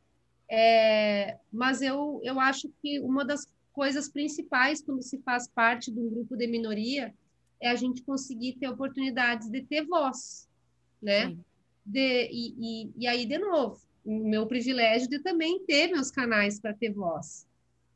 é, 0.48 1.38
mas 1.52 1.82
eu, 1.82 2.20
eu 2.22 2.38
acho 2.38 2.70
que 2.80 3.00
uma 3.00 3.24
das 3.24 3.46
coisas 3.72 4.08
principais 4.08 4.80
quando 4.80 5.02
se 5.02 5.18
faz 5.18 5.48
parte 5.48 5.90
de 5.90 6.00
um 6.00 6.08
grupo 6.08 6.36
de 6.36 6.46
minoria 6.46 7.12
é 7.60 7.68
a 7.68 7.74
gente 7.74 8.02
conseguir 8.02 8.54
ter 8.54 8.68
oportunidades 8.68 9.50
de 9.50 9.62
ter 9.62 9.84
voz, 9.84 10.48
né? 11.02 11.36
De, 11.84 12.28
e, 12.30 12.54
e, 12.58 12.92
e, 12.96 13.06
aí, 13.06 13.26
de 13.26 13.38
novo, 13.38 13.80
o 14.04 14.28
meu 14.28 14.46
privilégio 14.46 15.08
de 15.08 15.18
também 15.20 15.64
ter 15.64 15.88
meus 15.88 16.10
canais 16.10 16.60
para 16.60 16.74
ter 16.74 16.92
voz. 16.92 17.46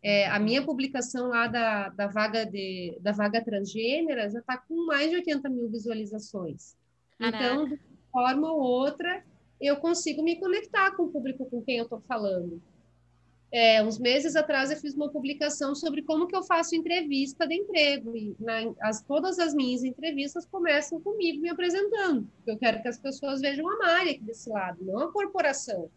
É, 0.03 0.27
a 0.29 0.39
minha 0.39 0.65
publicação 0.65 1.29
lá 1.29 1.47
da, 1.47 1.91
da, 1.91 2.07
vaga, 2.07 2.45
de, 2.47 2.97
da 3.01 3.13
vaga 3.13 3.45
transgênera 3.45 4.31
já 4.31 4.39
está 4.39 4.57
com 4.57 4.87
mais 4.87 5.11
de 5.11 5.17
80 5.17 5.49
mil 5.51 5.69
visualizações. 5.69 6.75
Caraca. 7.19 7.45
Então, 7.45 7.69
de 7.69 7.79
forma 8.11 8.51
ou 8.51 8.61
outra, 8.61 9.23
eu 9.61 9.77
consigo 9.77 10.23
me 10.23 10.37
conectar 10.37 10.93
com 10.93 11.05
o 11.05 11.09
público 11.11 11.45
com 11.47 11.63
quem 11.63 11.79
eu 11.79 11.85
estou 11.85 12.01
falando. 12.01 12.63
É, 13.53 13.83
uns 13.83 13.99
meses 13.99 14.37
atrás 14.37 14.71
eu 14.71 14.77
fiz 14.77 14.95
uma 14.95 15.11
publicação 15.11 15.75
sobre 15.75 16.03
como 16.03 16.29
que 16.29 16.37
eu 16.37 16.43
faço 16.43 16.77
entrevista 16.77 17.49
de 17.49 17.57
emprego 17.57 18.17
e 18.17 18.37
na, 18.39 18.73
as, 18.81 19.03
todas 19.03 19.41
as 19.41 19.53
minhas 19.53 19.83
entrevistas 19.83 20.47
começam 20.47 21.01
comigo 21.01 21.43
me 21.43 21.51
apresentando. 21.51 22.29
Eu 22.47 22.57
quero 22.57 22.81
que 22.81 22.89
as 22.89 22.99
pessoas 22.99 23.41
vejam 23.41 23.69
a 23.69 23.77
Mari 23.77 24.11
aqui 24.11 24.23
desse 24.23 24.49
lado, 24.49 24.85
não 24.85 25.01
a 25.01 25.13
corporação. 25.13 25.91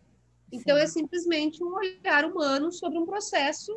Então 0.53 0.77
Sim. 0.77 0.83
é 0.83 0.87
simplesmente 0.87 1.63
um 1.63 1.73
olhar 1.73 2.25
humano 2.25 2.71
sobre 2.71 2.99
um 2.99 3.05
processo 3.07 3.73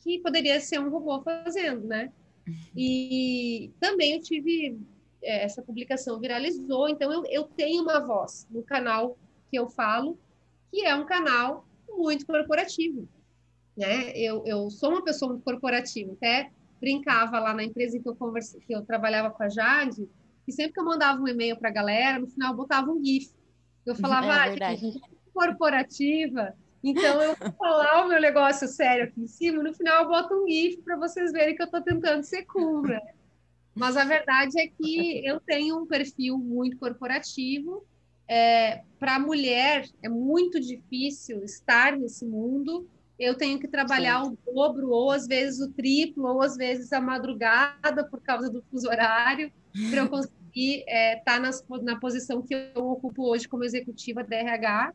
que 0.00 0.18
poderia 0.18 0.60
ser 0.60 0.78
um 0.78 0.90
robô 0.90 1.22
fazendo, 1.22 1.86
né? 1.86 2.12
E 2.76 3.72
também 3.80 4.12
eu 4.12 4.20
tive 4.20 4.78
é, 5.22 5.44
essa 5.44 5.62
publicação 5.62 6.20
viralizou, 6.20 6.90
então 6.90 7.10
eu, 7.10 7.24
eu 7.30 7.44
tenho 7.44 7.82
uma 7.82 8.00
voz 8.00 8.46
no 8.50 8.62
canal 8.62 9.16
que 9.50 9.58
eu 9.58 9.66
falo, 9.66 10.18
que 10.70 10.84
é 10.84 10.94
um 10.94 11.06
canal 11.06 11.66
muito 11.88 12.26
corporativo. 12.26 13.08
Né? 13.74 14.10
Eu, 14.14 14.44
eu 14.44 14.68
sou 14.68 14.90
uma 14.90 15.02
pessoa 15.02 15.30
muito 15.30 15.42
corporativa, 15.42 16.12
até 16.12 16.50
brincava 16.78 17.40
lá 17.40 17.54
na 17.54 17.64
empresa 17.64 17.96
em 17.96 18.02
que 18.02 18.08
eu, 18.08 18.14
converse, 18.14 18.60
que 18.60 18.74
eu 18.74 18.84
trabalhava 18.84 19.30
com 19.30 19.42
a 19.42 19.48
Jade, 19.48 20.06
e 20.46 20.52
sempre 20.52 20.74
que 20.74 20.80
eu 20.80 20.84
mandava 20.84 21.18
um 21.22 21.26
e-mail 21.26 21.56
para 21.56 21.70
a 21.70 21.72
galera, 21.72 22.18
no 22.18 22.28
final 22.28 22.52
eu 22.52 22.56
botava 22.58 22.90
um 22.90 23.02
GIF. 23.02 23.32
Eu 23.86 23.94
falava, 23.96 24.26
é, 24.26 24.62
ah, 24.62 24.76
corporativa, 25.34 26.54
então 26.82 27.22
eu 27.22 27.34
vou 27.34 27.52
falar 27.58 28.04
o 28.04 28.08
meu 28.08 28.20
negócio 28.20 28.68
sério 28.68 29.04
aqui 29.04 29.20
em 29.20 29.26
cima, 29.26 29.62
no 29.62 29.74
final 29.74 30.02
eu 30.02 30.08
boto 30.08 30.34
um 30.34 30.48
GIF 30.48 30.82
para 30.82 30.96
vocês 30.96 31.32
verem 31.32 31.56
que 31.56 31.62
eu 31.62 31.66
estou 31.66 31.82
tentando 31.82 32.22
ser 32.22 32.44
cool, 32.44 32.82
né? 32.82 33.00
Mas 33.74 33.96
a 33.96 34.04
verdade 34.04 34.60
é 34.60 34.68
que 34.68 35.26
eu 35.26 35.40
tenho 35.40 35.78
um 35.78 35.86
perfil 35.86 36.38
muito 36.38 36.78
corporativo. 36.78 37.84
É, 38.28 38.82
Para 38.98 39.16
a 39.16 39.18
mulher 39.18 39.88
é 40.02 40.08
muito 40.08 40.60
difícil 40.60 41.42
estar 41.42 41.96
nesse 41.96 42.24
mundo. 42.24 42.86
Eu 43.18 43.34
tenho 43.34 43.58
que 43.58 43.66
trabalhar 43.66 44.24
Sim. 44.24 44.36
o 44.46 44.52
dobro, 44.52 44.90
ou 44.90 45.10
às 45.10 45.26
vezes 45.26 45.60
o 45.60 45.72
triplo, 45.72 46.26
ou 46.26 46.42
às 46.42 46.56
vezes 46.56 46.92
a 46.92 47.00
madrugada 47.00 48.04
por 48.08 48.20
causa 48.20 48.50
do 48.50 48.62
fuso 48.70 48.88
horário, 48.88 49.52
para 49.90 50.00
eu 50.00 50.08
conseguir 50.08 50.84
estar 50.86 50.88
é, 50.88 51.16
tá 51.16 51.40
na 51.82 51.98
posição 51.98 52.42
que 52.42 52.54
eu 52.54 52.86
ocupo 52.86 53.28
hoje 53.28 53.48
como 53.48 53.64
executiva 53.64 54.22
da 54.22 54.36
RH. 54.36 54.92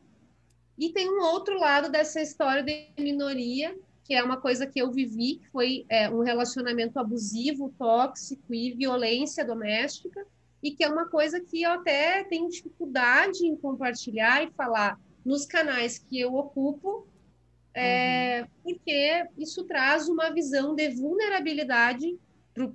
E 0.80 0.88
tem 0.94 1.10
um 1.10 1.22
outro 1.22 1.60
lado 1.60 1.90
dessa 1.90 2.22
história 2.22 2.62
de 2.62 2.90
minoria, 2.98 3.78
que 4.02 4.14
é 4.14 4.22
uma 4.22 4.38
coisa 4.38 4.66
que 4.66 4.80
eu 4.80 4.90
vivi, 4.90 5.36
que 5.36 5.50
foi 5.50 5.84
é, 5.90 6.08
um 6.08 6.22
relacionamento 6.22 6.98
abusivo, 6.98 7.74
tóxico 7.78 8.54
e 8.54 8.72
violência 8.72 9.44
doméstica, 9.44 10.26
e 10.62 10.70
que 10.70 10.82
é 10.82 10.88
uma 10.88 11.06
coisa 11.06 11.38
que 11.38 11.62
eu 11.62 11.72
até 11.72 12.24
tenho 12.24 12.48
dificuldade 12.48 13.46
em 13.46 13.54
compartilhar 13.54 14.42
e 14.42 14.50
falar 14.52 14.98
nos 15.22 15.44
canais 15.44 15.98
que 15.98 16.18
eu 16.18 16.34
ocupo, 16.34 17.06
é, 17.74 18.40
uhum. 18.40 18.48
porque 18.64 19.28
isso 19.36 19.64
traz 19.64 20.08
uma 20.08 20.30
visão 20.30 20.74
de 20.74 20.88
vulnerabilidade 20.88 22.18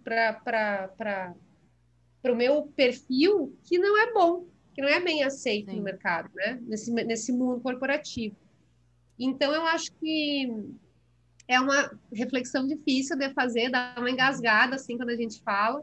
para 0.03 1.33
o 2.23 2.35
meu 2.35 2.67
perfil 2.75 3.57
que 3.63 3.79
não 3.79 3.99
é 3.99 4.13
bom, 4.13 4.45
que 4.75 4.81
não 4.81 4.89
é 4.89 4.99
bem 4.99 5.23
aceito 5.23 5.71
Sim. 5.71 5.77
no 5.77 5.83
mercado, 5.83 6.29
né? 6.35 6.59
nesse, 6.63 6.91
nesse 6.91 7.31
mundo 7.31 7.61
corporativo. 7.61 8.35
Então, 9.17 9.53
eu 9.53 9.65
acho 9.65 9.93
que 9.93 10.51
é 11.47 11.57
uma 11.59 11.97
reflexão 12.11 12.67
difícil 12.67 13.17
de 13.17 13.33
fazer, 13.33 13.69
dá 13.69 13.95
uma 13.97 14.11
engasgada 14.11 14.75
assim 14.75 14.97
quando 14.97 15.11
a 15.11 15.15
gente 15.15 15.41
fala, 15.41 15.81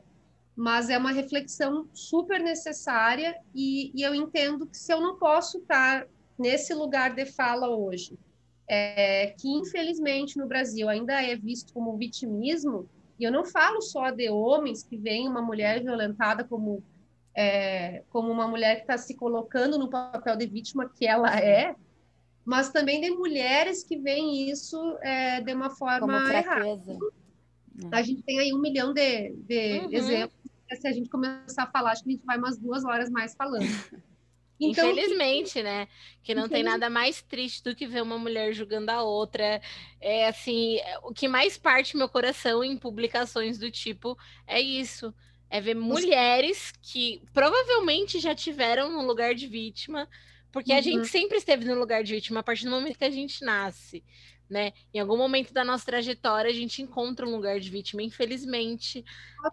mas 0.54 0.90
é 0.90 0.98
uma 0.98 1.12
reflexão 1.12 1.88
super 1.94 2.38
necessária 2.38 3.34
e, 3.54 3.90
e 3.94 4.02
eu 4.02 4.14
entendo 4.14 4.66
que 4.66 4.76
se 4.76 4.92
eu 4.92 5.00
não 5.00 5.16
posso 5.16 5.58
estar 5.58 6.06
nesse 6.38 6.74
lugar 6.74 7.14
de 7.14 7.24
fala 7.24 7.70
hoje, 7.70 8.18
é, 8.68 9.28
que 9.38 9.48
infelizmente 9.48 10.36
no 10.36 10.46
Brasil 10.46 10.88
ainda 10.88 11.22
é 11.22 11.34
visto 11.34 11.72
como 11.72 11.96
vitimismo, 11.96 12.86
e 13.18 13.24
eu 13.24 13.32
não 13.32 13.44
falo 13.44 13.80
só 13.80 14.10
de 14.10 14.28
homens 14.28 14.82
que 14.82 14.98
veem 14.98 15.28
uma 15.28 15.40
mulher 15.40 15.82
violentada 15.82 16.44
como 16.44 16.82
é, 17.34 18.02
como 18.10 18.30
uma 18.30 18.46
mulher 18.46 18.76
que 18.76 18.82
está 18.82 18.98
se 18.98 19.16
colocando 19.16 19.78
no 19.78 19.88
papel 19.88 20.36
de 20.36 20.46
vítima 20.46 20.88
que 20.88 21.06
ela 21.06 21.38
é, 21.38 21.74
mas 22.44 22.70
também 22.70 23.00
de 23.00 23.10
mulheres 23.10 23.84
que 23.84 23.96
veem 23.96 24.50
isso 24.50 24.76
é, 25.00 25.40
de 25.40 25.52
uma 25.54 25.70
forma 25.70 26.32
errada. 26.32 26.98
A 27.90 28.02
gente 28.02 28.22
tem 28.22 28.38
aí 28.38 28.52
um 28.52 28.60
milhão 28.60 28.92
de, 28.92 29.30
de 29.30 29.78
uhum. 29.78 29.92
exemplos. 29.92 30.36
Se 30.72 30.88
a 30.88 30.92
gente 30.92 31.08
começar 31.08 31.64
a 31.64 31.70
falar, 31.70 31.92
acho 31.92 32.02
que 32.02 32.10
a 32.10 32.12
gente 32.12 32.24
vai 32.24 32.38
umas 32.38 32.58
duas 32.58 32.84
horas 32.84 33.10
mais 33.10 33.34
falando. 33.34 33.66
Então, 34.64 34.92
Infelizmente, 34.92 35.54
que... 35.54 35.62
né? 35.62 35.88
Que 36.22 36.34
não 36.36 36.48
tem 36.48 36.62
nada 36.62 36.88
mais 36.88 37.20
triste 37.20 37.64
do 37.64 37.74
que 37.74 37.84
ver 37.84 38.00
uma 38.00 38.16
mulher 38.16 38.52
julgando 38.52 38.92
a 38.92 39.02
outra. 39.02 39.60
É 40.00 40.28
assim, 40.28 40.78
o 41.02 41.12
que 41.12 41.26
mais 41.26 41.58
parte 41.58 41.96
meu 41.96 42.08
coração 42.08 42.62
em 42.62 42.76
publicações 42.76 43.58
do 43.58 43.72
tipo 43.72 44.16
é 44.46 44.60
isso. 44.60 45.12
É 45.52 45.60
ver 45.60 45.74
mulheres 45.74 46.72
que 46.80 47.22
provavelmente 47.34 48.18
já 48.18 48.34
tiveram 48.34 48.90
no 48.90 49.06
lugar 49.06 49.34
de 49.34 49.46
vítima, 49.46 50.08
porque 50.50 50.72
uhum. 50.72 50.78
a 50.78 50.80
gente 50.80 50.98
uhum. 51.00 51.04
sempre 51.04 51.36
esteve 51.36 51.66
no 51.66 51.74
lugar 51.74 52.02
de 52.02 52.14
vítima 52.14 52.40
a 52.40 52.42
partir 52.42 52.64
do 52.64 52.70
momento 52.70 52.96
que 52.96 53.04
a 53.04 53.10
gente 53.10 53.44
nasce. 53.44 54.02
Né? 54.48 54.72
Em 54.94 54.98
algum 54.98 55.16
momento 55.16 55.52
da 55.52 55.62
nossa 55.62 55.84
trajetória, 55.84 56.50
a 56.50 56.54
gente 56.54 56.80
encontra 56.80 57.26
um 57.26 57.36
lugar 57.36 57.60
de 57.60 57.70
vítima, 57.70 58.02
infelizmente. 58.02 59.04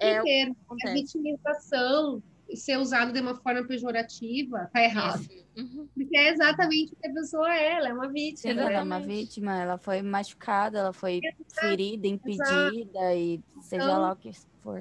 É, 0.02 0.18
a 0.18 0.94
vitimização 0.94 2.24
ser 2.56 2.78
usado 2.78 3.12
de 3.12 3.20
uma 3.20 3.36
forma 3.36 3.66
pejorativa, 3.66 4.70
tá 4.74 4.82
errado. 4.82 5.28
Uhum. 5.58 5.88
Porque 5.94 6.18
é 6.18 6.30
exatamente 6.30 6.94
o 6.94 6.96
que 6.96 7.08
a 7.08 7.14
pessoa 7.14 7.54
é, 7.54 7.74
ela 7.74 7.90
é 7.90 7.94
uma 7.94 8.08
vítima. 8.08 8.54
Sim, 8.54 8.60
ela 8.60 8.72
é 8.72 8.82
uma 8.82 9.00
vítima, 9.00 9.62
ela 9.62 9.78
foi 9.78 10.02
machucada, 10.02 10.80
ela 10.80 10.94
foi 10.94 11.20
ferida, 11.60 12.08
impedida 12.08 12.44
Exato. 12.44 13.16
e 13.16 13.44
seja 13.62 13.84
então, 13.84 14.02
lá 14.02 14.14
o 14.14 14.16
que 14.16 14.32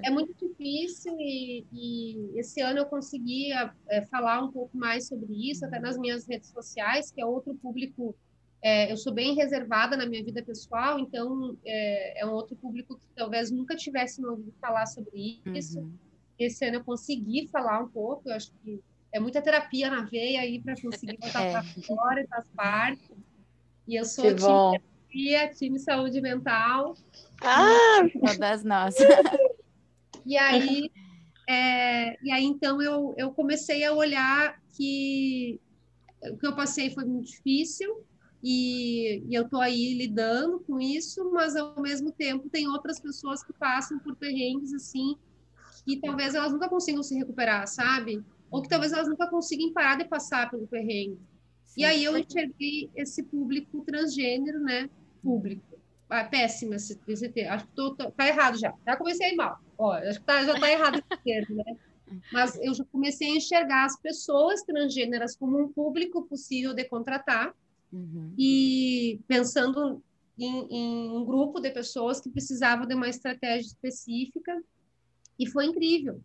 É 0.02 0.10
muito 0.10 0.34
difícil 0.34 1.14
e, 1.18 1.64
e 1.72 2.38
esse 2.38 2.60
ano 2.60 2.80
eu 2.80 2.86
consegui 2.86 3.52
é, 3.88 4.02
falar 4.06 4.42
um 4.42 4.50
pouco 4.50 4.76
mais 4.76 5.06
sobre 5.06 5.50
isso, 5.50 5.64
até 5.64 5.78
nas 5.78 5.96
minhas 5.96 6.26
redes 6.26 6.50
sociais, 6.50 7.10
que 7.10 7.20
é 7.20 7.26
outro 7.26 7.54
público 7.54 8.14
é, 8.60 8.90
eu 8.90 8.96
sou 8.96 9.14
bem 9.14 9.36
reservada 9.36 9.96
na 9.96 10.04
minha 10.04 10.24
vida 10.24 10.42
pessoal, 10.42 10.98
então 10.98 11.56
é, 11.64 12.22
é, 12.22 12.26
um 12.26 12.32
outro 12.32 12.56
público 12.56 12.96
que 12.96 13.06
talvez 13.14 13.52
nunca 13.52 13.76
tivesse 13.76 14.24
ouvido 14.24 14.52
falar 14.60 14.86
sobre 14.86 15.40
isso. 15.46 15.78
Uhum 15.78 15.92
esse 16.38 16.64
ano 16.64 16.76
eu 16.76 16.84
consegui 16.84 17.48
falar 17.48 17.80
um 17.80 17.88
pouco, 17.88 18.28
eu 18.28 18.34
acho 18.34 18.52
que 18.62 18.80
é 19.12 19.18
muita 19.18 19.42
terapia 19.42 19.90
na 19.90 20.02
veia 20.02 20.40
aí 20.40 20.60
para 20.60 20.80
conseguir 20.80 21.16
botar 21.18 21.42
é. 21.42 21.52
para 21.52 21.62
fora 21.86 22.20
essas 22.20 22.48
partes. 22.54 23.10
E 23.86 23.96
eu 23.96 24.04
sou 24.04 24.24
que 24.24 24.34
time 24.34 24.48
bom. 24.48 24.72
terapia, 24.72 25.48
time 25.54 25.78
saúde 25.78 26.20
mental. 26.20 26.94
Ah! 27.42 28.00
Todas 28.24 28.62
nós. 28.64 28.94
E 30.28 30.36
aí, 30.36 30.90
é, 31.48 32.22
e 32.22 32.30
aí 32.30 32.44
então 32.44 32.82
eu, 32.82 33.14
eu 33.16 33.32
comecei 33.32 33.82
a 33.82 33.94
olhar 33.94 34.60
que 34.76 35.58
o 36.22 36.36
que 36.36 36.46
eu 36.46 36.54
passei 36.54 36.90
foi 36.90 37.06
muito 37.06 37.28
difícil 37.28 38.04
e, 38.44 39.24
e 39.26 39.34
eu 39.34 39.44
estou 39.44 39.58
aí 39.58 39.94
lidando 39.94 40.60
com 40.60 40.78
isso, 40.78 41.30
mas 41.32 41.56
ao 41.56 41.80
mesmo 41.80 42.12
tempo 42.12 42.50
tem 42.50 42.68
outras 42.68 43.00
pessoas 43.00 43.42
que 43.42 43.54
passam 43.54 43.98
por 44.00 44.14
perrengues 44.16 44.74
assim 44.74 45.16
que 45.86 45.98
talvez 45.98 46.34
elas 46.34 46.52
nunca 46.52 46.68
consigam 46.68 47.02
se 47.02 47.14
recuperar, 47.14 47.66
sabe? 47.66 48.22
Ou 48.50 48.60
que 48.60 48.68
talvez 48.68 48.92
elas 48.92 49.08
nunca 49.08 49.26
consigam 49.30 49.72
parar 49.72 49.96
de 49.96 50.04
passar 50.04 50.50
pelo 50.50 50.66
perrengue. 50.66 51.18
Sim. 51.64 51.80
E 51.80 51.84
aí 51.86 52.04
eu 52.04 52.18
enxerguei 52.18 52.90
esse 52.94 53.22
público 53.22 53.82
transgênero, 53.86 54.60
né? 54.60 54.90
Público. 55.22 55.67
Ah, 56.08 56.24
péssima 56.24 56.76
esse, 56.76 56.98
esse 57.06 57.28
termo. 57.28 57.52
Acho 57.52 57.66
que 57.66 57.72
tô, 57.72 57.94
tô, 57.94 58.10
tá 58.10 58.26
errado 58.26 58.58
já. 58.58 58.74
Já 58.86 58.96
comecei 58.96 59.34
mal. 59.34 59.58
Ó, 59.76 59.92
acho 59.92 60.18
que 60.20 60.26
tá, 60.26 60.44
já 60.44 60.58
tá 60.58 60.70
errado 60.70 60.98
esse 60.98 61.22
termo, 61.22 61.56
né? 61.56 61.76
Mas 62.32 62.58
eu 62.62 62.72
já 62.72 62.84
comecei 62.84 63.28
a 63.28 63.36
enxergar 63.36 63.84
as 63.84 64.00
pessoas 64.00 64.62
transgêneras 64.62 65.36
como 65.36 65.62
um 65.62 65.70
público 65.70 66.22
possível 66.22 66.74
de 66.74 66.84
contratar. 66.84 67.54
Uhum. 67.92 68.32
E 68.38 69.20
pensando 69.28 70.02
em, 70.38 70.66
em 70.70 71.10
um 71.10 71.24
grupo 71.24 71.60
de 71.60 71.70
pessoas 71.70 72.20
que 72.20 72.30
precisavam 72.30 72.86
de 72.86 72.94
uma 72.94 73.08
estratégia 73.08 73.66
específica 73.66 74.62
e 75.38 75.46
foi 75.46 75.66
incrível. 75.66 76.20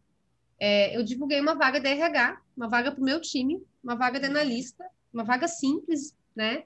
É, 0.60 0.96
eu 0.96 1.04
divulguei 1.04 1.42
uma 1.42 1.56
vaga 1.56 1.80
de 1.80 1.88
RH, 1.88 2.42
uma 2.56 2.70
vaga 2.70 2.92
para 2.92 3.02
o 3.02 3.04
meu 3.04 3.20
time, 3.20 3.62
uma 3.84 3.96
vaga 3.96 4.20
de 4.20 4.28
analista, 4.28 4.86
uma 5.14 5.24
vaga 5.24 5.48
simples, 5.48 6.16
né? 6.36 6.64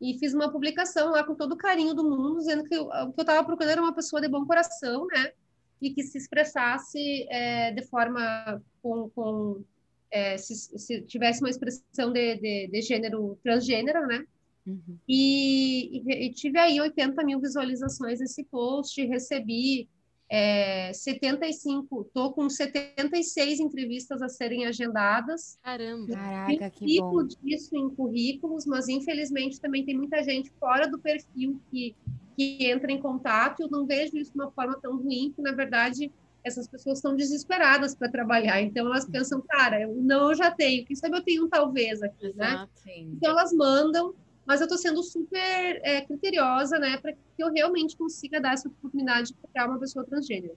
E 0.00 0.18
fiz 0.18 0.34
uma 0.34 0.50
publicação 0.50 1.10
lá 1.10 1.24
com 1.24 1.34
todo 1.34 1.52
o 1.52 1.56
carinho 1.56 1.94
do 1.94 2.04
mundo, 2.04 2.38
dizendo 2.38 2.64
que 2.64 2.74
eu, 2.74 2.84
o 2.84 3.12
que 3.12 3.20
eu 3.20 3.22
estava 3.22 3.44
procurando 3.44 3.72
era 3.72 3.82
uma 3.82 3.94
pessoa 3.94 4.20
de 4.20 4.28
bom 4.28 4.44
coração, 4.44 5.06
né? 5.06 5.32
E 5.80 5.90
que 5.90 6.02
se 6.02 6.18
expressasse 6.18 7.26
é, 7.30 7.72
de 7.72 7.82
forma 7.86 8.62
com, 8.82 9.08
com 9.10 9.64
é, 10.10 10.36
se, 10.36 10.54
se, 10.54 11.02
tivesse 11.02 11.40
uma 11.40 11.50
expressão 11.50 12.12
de, 12.12 12.36
de, 12.36 12.68
de 12.68 12.82
gênero 12.82 13.38
transgênero, 13.42 14.06
né? 14.06 14.24
Uhum. 14.66 14.98
E, 15.08 15.98
e, 15.98 16.26
e, 16.26 16.32
tive 16.32 16.58
aí 16.58 16.80
80 16.80 17.22
mil 17.24 17.40
visualizações 17.40 18.20
nesse 18.20 18.44
post, 18.44 19.00
recebi 19.06 19.88
é, 20.28 20.92
75, 20.92 22.10
tô 22.12 22.32
com 22.32 22.48
76 22.48 23.60
entrevistas 23.60 24.20
a 24.20 24.28
serem 24.28 24.66
agendadas. 24.66 25.58
Caramba! 25.62 26.12
Caraca, 26.12 26.70
que 26.70 27.00
bom. 27.00 27.24
disso 27.24 27.76
em 27.76 27.88
currículos, 27.90 28.66
mas 28.66 28.88
infelizmente 28.88 29.60
também 29.60 29.84
tem 29.84 29.96
muita 29.96 30.22
gente 30.24 30.50
fora 30.58 30.88
do 30.88 30.98
perfil 30.98 31.60
que, 31.70 31.94
que 32.36 32.66
entra 32.66 32.90
em 32.90 33.00
contato. 33.00 33.60
Eu 33.60 33.70
não 33.70 33.86
vejo 33.86 34.16
isso 34.16 34.32
de 34.32 34.38
uma 34.38 34.50
forma 34.50 34.78
tão 34.80 34.96
ruim, 34.96 35.32
que 35.34 35.42
na 35.42 35.52
verdade 35.52 36.10
essas 36.44 36.68
pessoas 36.68 36.98
estão 36.98 37.14
desesperadas 37.14 37.94
para 37.94 38.10
trabalhar. 38.10 38.60
Então 38.62 38.86
elas 38.86 39.04
pensam, 39.04 39.40
cara, 39.48 39.80
eu 39.80 39.94
não 39.94 40.30
eu 40.30 40.34
já 40.34 40.50
tenho, 40.50 40.84
quem 40.84 40.96
sabe 40.96 41.16
eu 41.16 41.22
tenho 41.22 41.44
um 41.44 41.48
talvez 41.48 42.02
aqui, 42.02 42.32
né? 42.34 42.48
Exato, 42.48 42.62
né? 42.62 42.68
Sim. 42.74 43.12
Então 43.16 43.30
elas 43.30 43.52
mandam 43.52 44.14
mas 44.46 44.60
eu 44.60 44.66
estou 44.66 44.78
sendo 44.78 45.02
super 45.02 45.80
é, 45.82 46.02
criteriosa, 46.02 46.78
né, 46.78 46.96
para 46.98 47.12
que 47.12 47.18
eu 47.38 47.52
realmente 47.52 47.96
consiga 47.96 48.40
dar 48.40 48.54
essa 48.54 48.68
oportunidade 48.68 49.34
para 49.52 49.68
uma 49.68 49.78
pessoa 49.78 50.04
transgênero. 50.04 50.56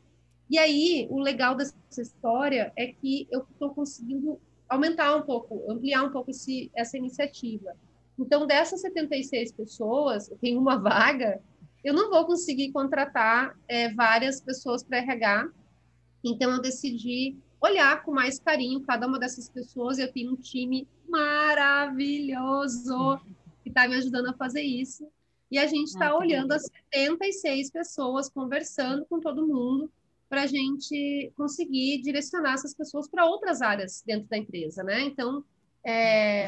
E 0.49 0.57
aí, 0.57 1.07
o 1.09 1.19
legal 1.19 1.55
dessa 1.55 1.75
história 1.97 2.73
é 2.75 2.87
que 2.87 3.27
eu 3.31 3.45
estou 3.51 3.69
conseguindo 3.71 4.39
aumentar 4.67 5.15
um 5.15 5.21
pouco, 5.21 5.71
ampliar 5.71 6.03
um 6.03 6.11
pouco 6.11 6.31
esse, 6.31 6.71
essa 6.75 6.97
iniciativa. 6.97 7.75
Então, 8.17 8.47
dessas 8.47 8.81
76 8.81 9.51
pessoas, 9.51 10.31
tem 10.41 10.57
uma 10.57 10.77
vaga, 10.81 11.39
eu 11.83 11.93
não 11.93 12.09
vou 12.09 12.25
conseguir 12.25 12.71
contratar 12.71 13.55
é, 13.67 13.93
várias 13.93 14.41
pessoas 14.41 14.81
para 14.83 14.97
RH. 14.97 15.49
Então, 16.23 16.51
eu 16.51 16.61
decidi 16.61 17.37
olhar 17.61 18.03
com 18.03 18.11
mais 18.11 18.39
carinho 18.39 18.81
cada 18.81 19.05
uma 19.07 19.19
dessas 19.19 19.49
pessoas. 19.49 19.99
Eu 19.99 20.11
tenho 20.11 20.33
um 20.33 20.35
time 20.35 20.87
maravilhoso 21.07 23.19
que 23.69 23.79
está 23.79 23.87
me 23.87 23.95
ajudando 23.95 24.27
a 24.27 24.33
fazer 24.33 24.61
isso. 24.61 25.07
E 25.51 25.57
a 25.57 25.65
gente 25.65 25.87
está 25.87 26.09
ah, 26.09 26.17
olhando 26.17 26.51
as 26.51 26.63
76 26.63 27.71
pessoas, 27.71 28.29
conversando 28.29 29.05
com 29.05 29.19
todo 29.19 29.47
mundo, 29.47 29.91
para 30.27 30.43
a 30.43 30.47
gente 30.47 31.31
conseguir 31.35 32.01
direcionar 32.01 32.53
essas 32.53 32.73
pessoas 32.73 33.07
para 33.07 33.25
outras 33.25 33.61
áreas 33.61 34.03
dentro 34.05 34.27
da 34.29 34.37
empresa, 34.37 34.83
né? 34.83 35.01
Então, 35.01 35.43
é, 35.83 36.45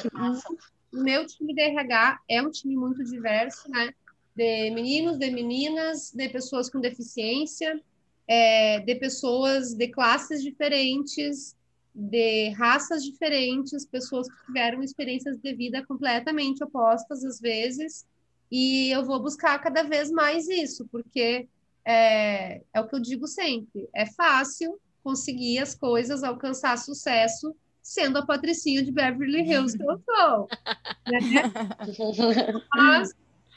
o 0.93 0.97
meu 1.01 1.25
time 1.25 1.53
de 1.53 1.61
RH 1.61 2.19
é 2.29 2.41
um 2.41 2.51
time 2.51 2.75
muito 2.75 3.03
diverso, 3.03 3.69
né? 3.71 3.93
De 4.35 4.69
meninos, 4.71 5.17
de 5.17 5.31
meninas, 5.31 6.11
de 6.11 6.29
pessoas 6.29 6.69
com 6.69 6.79
deficiência, 6.79 7.81
é, 8.27 8.79
de 8.79 8.95
pessoas 8.95 9.73
de 9.73 9.87
classes 9.87 10.43
diferentes, 10.43 11.55
de 11.93 12.49
raças 12.51 13.03
diferentes, 13.03 13.85
pessoas 13.85 14.27
que 14.29 14.45
tiveram 14.45 14.81
experiências 14.81 15.37
de 15.37 15.53
vida 15.53 15.85
completamente 15.85 16.63
opostas 16.63 17.23
às 17.23 17.39
vezes, 17.39 18.05
e 18.49 18.89
eu 18.91 19.05
vou 19.05 19.21
buscar 19.21 19.59
cada 19.59 19.83
vez 19.83 20.09
mais 20.11 20.47
isso, 20.47 20.87
porque 20.91 21.47
é, 21.85 22.61
é 22.73 22.81
o 22.81 22.87
que 22.87 22.95
eu 22.95 22.99
digo 22.99 23.27
sempre, 23.27 23.89
é 23.93 24.05
fácil 24.05 24.79
conseguir 25.03 25.59
as 25.59 25.75
coisas, 25.75 26.23
alcançar 26.23 26.77
sucesso 26.77 27.55
sendo 27.81 28.17
a 28.17 28.25
patricinha 28.25 28.83
de 28.83 28.91
Beverly 28.91 29.41
Hills 29.41 29.77
que 29.77 29.83
eu 29.83 29.99
sou. 30.05 30.47
Né? 31.07 31.19
Mas 32.75 33.13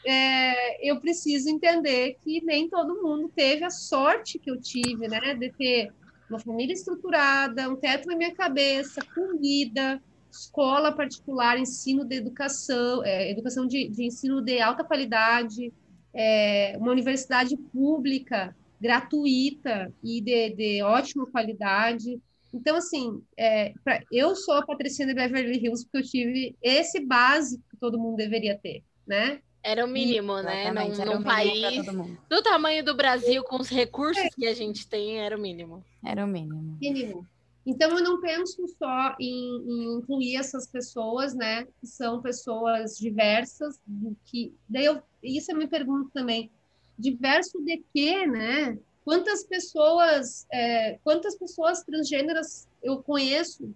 é, 0.07 0.91
eu 0.91 1.01
preciso 1.01 1.49
entender 1.49 2.17
que 2.23 2.43
nem 2.43 2.69
todo 2.69 3.03
mundo 3.03 3.31
teve 3.35 3.65
a 3.65 3.71
sorte 3.71 4.39
que 4.39 4.51
eu 4.51 4.61
tive, 4.61 5.09
né, 5.09 5.35
de 5.35 5.51
ter 5.53 5.93
uma 6.29 6.39
família 6.39 6.73
estruturada, 6.73 7.69
um 7.69 7.77
teto 7.77 8.07
na 8.09 8.17
minha 8.17 8.35
cabeça, 8.35 9.01
comida, 9.15 10.03
escola 10.31 10.93
particular, 10.93 11.59
ensino 11.59 12.05
de 12.05 12.17
educação, 12.17 13.05
é, 13.05 13.31
educação 13.31 13.67
de, 13.67 13.89
de, 13.89 14.05
ensino 14.07 14.41
de 14.41 14.61
alta 14.61 14.83
qualidade, 14.83 15.73
é, 16.13 16.77
uma 16.79 16.93
universidade 16.93 17.57
pública, 17.57 18.55
gratuita 18.81 19.93
e 20.03 20.21
de, 20.21 20.51
de 20.51 20.83
ótima 20.83 21.27
qualidade. 21.27 22.21
Então, 22.53 22.77
assim, 22.77 23.23
é, 23.37 23.73
pra, 23.83 24.03
eu 24.11 24.35
sou 24.35 24.55
a 24.55 24.67
Patricinha 24.67 25.09
de 25.09 25.15
Beverly 25.15 25.59
Hills 25.59 25.85
porque 25.85 25.99
eu 25.99 26.11
tive 26.11 26.57
esse 26.63 27.01
básico 27.05 27.63
que 27.71 27.77
todo 27.77 27.99
mundo 27.99 28.17
deveria 28.17 28.59
ter, 28.59 28.83
né? 29.07 29.41
Era 29.65 29.83
o 29.83 29.89
mínimo, 29.89 30.43
né? 30.43 30.71
Num, 30.71 31.17
num 31.17 31.23
país 31.23 31.87
do 32.29 32.43
tamanho 32.43 32.85
do 32.85 32.95
Brasil, 32.95 33.43
com 33.45 33.57
os 33.57 33.71
recursos 33.71 34.23
que 34.35 34.47
a 34.47 34.53
gente 34.53 34.87
tem, 34.87 35.21
era 35.21 35.35
o 35.35 35.41
mínimo. 35.41 35.83
Era 36.05 36.23
o 36.23 36.29
mínimo. 36.29 36.77
Mínimo. 36.79 37.27
Então, 37.65 37.97
eu 37.97 38.05
não 38.05 38.21
penso 38.21 38.63
só 38.79 39.17
em, 39.19 39.57
em, 39.67 39.97
incluir 39.97 40.37
essas 40.37 40.67
pessoas, 40.67 41.35
né? 41.35 41.65
Que 41.81 41.87
são 41.87 42.21
pessoas 42.21 42.99
diversas, 42.99 43.81
que... 44.27 44.53
Daí 44.69 44.85
eu... 44.85 45.03
Isso 45.23 45.51
eu 45.51 45.57
me 45.57 45.67
pergunto 45.67 46.11
também. 46.13 46.51
Diverso 46.99 47.59
de 47.65 47.83
quê, 47.95 48.27
né? 48.27 48.79
Quantas 49.03 49.45
pessoas... 49.45 50.47
É, 50.53 50.99
quantas 51.03 51.39
pessoas 51.39 51.83
transgêneras 51.83 52.69
eu 52.83 53.03
conheço 53.03 53.75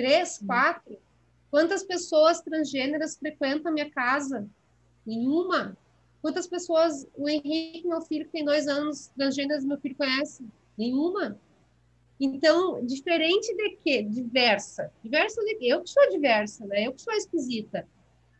Três, 0.00 0.40
hum. 0.40 0.46
quatro? 0.46 0.98
Quantas 1.50 1.82
pessoas 1.82 2.40
transgêneras 2.40 3.16
frequentam 3.16 3.70
a 3.70 3.74
minha 3.74 3.90
casa? 3.90 4.48
Nenhuma. 5.04 5.76
Quantas 6.22 6.46
pessoas, 6.46 7.06
o 7.16 7.28
Henrique, 7.28 7.86
meu 7.86 8.02
filho, 8.02 8.26
que 8.26 8.32
tem 8.32 8.44
dois 8.44 8.68
anos, 8.68 9.08
transgêneras, 9.16 9.64
meu 9.64 9.78
filho 9.78 9.96
conhece? 9.96 10.44
Nenhuma. 10.78 11.38
Então, 12.20 12.84
diferente 12.84 13.54
de 13.56 13.70
quê? 13.82 14.02
Diversa. 14.02 14.92
Diversa 15.02 15.42
de 15.42 15.54
quê? 15.56 15.66
Eu 15.66 15.82
que 15.82 15.90
sou 15.90 16.08
diversa, 16.10 16.66
né? 16.66 16.86
Eu 16.86 16.92
que 16.92 17.00
sou 17.00 17.14
esquisita. 17.14 17.88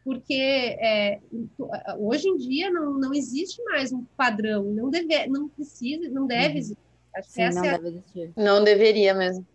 Porque 0.04 0.34
é, 0.34 1.20
hoje 1.98 2.28
em 2.28 2.36
dia 2.36 2.70
não, 2.70 2.94
não 2.94 3.12
existe 3.12 3.62
mais 3.64 3.92
um 3.92 4.04
padrão, 4.16 4.64
não, 4.64 4.90
deve, 4.90 5.26
não 5.26 5.48
precisa, 5.48 6.08
não 6.08 6.26
deve 6.26 6.52
uhum. 6.52 6.58
existir. 6.58 6.90
Acho 7.14 7.30
Sim, 7.30 7.50
não, 7.50 7.64
é 7.64 7.70
deve 7.72 7.88
existir. 7.88 8.32
não 8.36 8.64
deveria 8.64 9.14
mesmo 9.14 9.46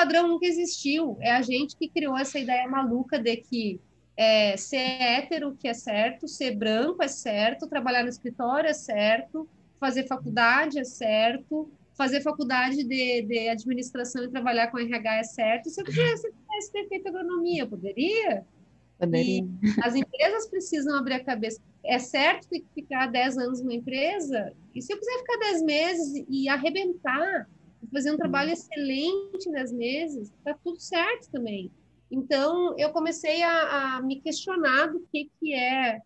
padrão 0.00 0.28
nunca 0.28 0.46
existiu. 0.46 1.18
É 1.20 1.30
a 1.32 1.42
gente 1.42 1.76
que 1.76 1.88
criou 1.88 2.16
essa 2.16 2.38
ideia 2.38 2.66
maluca 2.66 3.18
de 3.18 3.36
que 3.36 3.80
é, 4.16 4.56
ser 4.56 4.76
hétero 4.78 5.56
que 5.58 5.68
é 5.68 5.74
certo, 5.74 6.26
ser 6.26 6.56
branco 6.56 7.02
é 7.02 7.08
certo, 7.08 7.68
trabalhar 7.68 8.02
no 8.02 8.08
escritório 8.08 8.68
é 8.68 8.72
certo, 8.72 9.46
fazer 9.78 10.06
faculdade 10.06 10.78
é 10.78 10.84
certo, 10.84 11.70
fazer 11.96 12.22
faculdade 12.22 12.82
de, 12.82 13.22
de 13.22 13.48
administração 13.48 14.24
e 14.24 14.30
trabalhar 14.30 14.68
com 14.68 14.78
RH 14.78 15.16
é 15.16 15.22
certo. 15.22 15.68
Se 15.68 15.80
eu 15.80 15.84
quisesse, 15.84 16.32
ter 16.72 16.88
feito 16.88 17.08
agronomia, 17.08 17.66
poderia? 17.66 18.44
Poderia. 18.98 19.42
E 19.42 19.48
as 19.82 19.94
empresas 19.94 20.48
precisam 20.48 20.98
abrir 20.98 21.14
a 21.14 21.24
cabeça. 21.24 21.60
É 21.84 21.98
certo 21.98 22.48
ter 22.48 22.60
que 22.60 22.68
ficar 22.74 23.06
10 23.06 23.38
anos 23.38 23.60
numa 23.60 23.74
empresa? 23.74 24.52
E 24.74 24.80
se 24.80 24.92
eu 24.92 24.98
quiser 24.98 25.18
ficar 25.18 25.38
10 25.38 25.62
meses 25.62 26.24
e 26.28 26.48
arrebentar, 26.48 27.48
fazer 27.90 28.12
um 28.12 28.16
trabalho 28.16 28.52
excelente 28.52 29.50
nas 29.50 29.72
mesas, 29.72 30.32
tá 30.44 30.54
tudo 30.62 30.80
certo 30.80 31.30
também. 31.30 31.70
Então, 32.10 32.76
eu 32.78 32.90
comecei 32.90 33.42
a, 33.42 33.96
a, 33.96 34.02
me 34.02 34.20
questionar 34.20 34.86
do 34.88 35.00
que, 35.12 35.30
que 35.38 35.54
é 35.54 36.00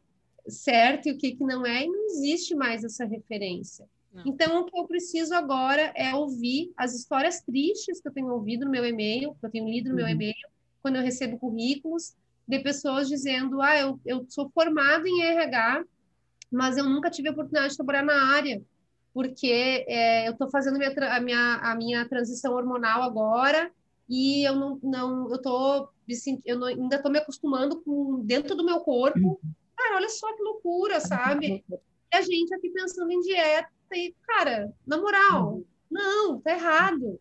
certo 0.47 1.09
e 1.09 1.13
o 1.13 1.19
que, 1.19 1.33
que 1.33 1.45
não 1.45 1.65
é, 1.65 1.85
e 1.85 1.87
não 1.87 2.07
existe 2.07 2.55
mais 2.55 2.85
essa 2.85 3.05
referência. 3.05 3.87
Não. 4.13 4.23
Então, 4.27 4.61
o 4.61 4.65
que 4.67 4.79
eu 4.79 4.87
preciso 4.87 5.35
agora 5.35 5.93
é 5.97 6.15
ouvir 6.15 6.73
as 6.77 6.95
histórias 6.95 7.41
tristes 7.41 8.01
que 8.01 8.09
eu 8.09 8.13
tenho 8.13 8.29
ouvido 8.29 8.65
no 8.65 8.71
meu 8.71 8.85
e-mail, 8.85 9.35
que 9.41 9.47
eu 9.47 9.51
tenho 9.51 9.69
lido 9.69 9.89
no 9.89 9.97
uhum. 9.97 10.03
meu 10.03 10.09
e-mail, 10.09 10.35
quando 10.83 10.97
eu 10.97 11.03
recebo 11.03 11.39
currículos, 11.39 12.15
de 12.47 12.59
pessoas 12.61 13.09
dizendo: 13.09 13.61
Ah, 13.63 13.77
eu, 13.79 13.99
eu 14.05 14.27
sou 14.29 14.51
formado 14.51 15.07
em 15.07 15.23
RH, 15.23 15.85
mas 16.53 16.77
eu 16.77 16.85
nunca 16.85 17.11
tive 17.11 17.29
a 17.29 17.33
oportunidade 17.33 17.71
de 17.71 17.77
trabalhar 17.77 18.05
na 18.05 18.35
área 18.35 18.63
porque 19.15 19.87
é, 19.87 20.27
eu 20.27 20.33
estou 20.33 20.51
fazendo 20.51 20.77
minha, 20.77 20.91
a, 20.91 21.21
minha, 21.21 21.55
a 21.63 21.75
minha 21.77 22.09
transição 22.09 22.53
hormonal 22.53 23.01
agora 23.05 23.71
e 24.09 24.47
eu 24.47 24.57
não, 24.57 24.79
não 24.83 25.31
eu 25.31 25.41
tô 25.41 25.89
eu 26.45 26.59
não, 26.59 26.67
ainda 26.67 26.97
estou 26.97 27.11
me 27.11 27.19
acostumando 27.19 27.81
com 27.81 28.21
dentro 28.21 28.55
do 28.55 28.65
meu 28.65 28.81
corpo. 28.81 29.41
Cara, 29.75 29.97
olha 29.97 30.09
só 30.11 30.35
que 30.37 30.43
loucura, 30.43 31.01
sabe? 31.01 31.65
E 31.71 32.17
a 32.17 32.21
gente 32.21 32.53
aqui 32.55 32.69
pensando 32.69 33.11
em 33.11 33.21
dieta 33.21 33.71
e, 33.95 34.15
cara, 34.27 34.71
na 34.87 34.99
moral, 34.99 35.55
uhum. 35.55 35.65
não, 35.91 36.41
tá 36.41 36.51
errado. 36.51 37.19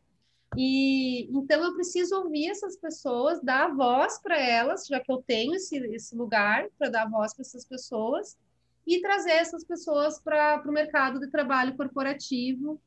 E 0.58 1.30
então 1.32 1.64
eu 1.64 1.74
preciso 1.76 2.16
ouvir 2.18 2.50
essas 2.50 2.76
pessoas, 2.76 3.42
dar 3.42 3.74
voz 3.74 4.22
para 4.22 4.38
elas, 4.38 4.86
já 4.86 5.00
que 5.00 5.12
eu 5.12 5.24
tenho 5.26 5.56
esse, 5.56 5.78
esse 5.78 6.14
lugar 6.16 6.68
para 6.78 6.90
dar 6.90 7.10
voz 7.10 7.34
para 7.34 7.44
essas 7.44 7.66
pessoas 7.66 8.38
e 8.86 9.02
trazer 9.02 9.32
essas 9.32 9.64
pessoas 9.64 10.20
para 10.22 10.64
o 10.66 10.72
mercado 10.72 11.20
de 11.20 11.30
trabalho 11.30 11.76
corporativo, 11.76 12.82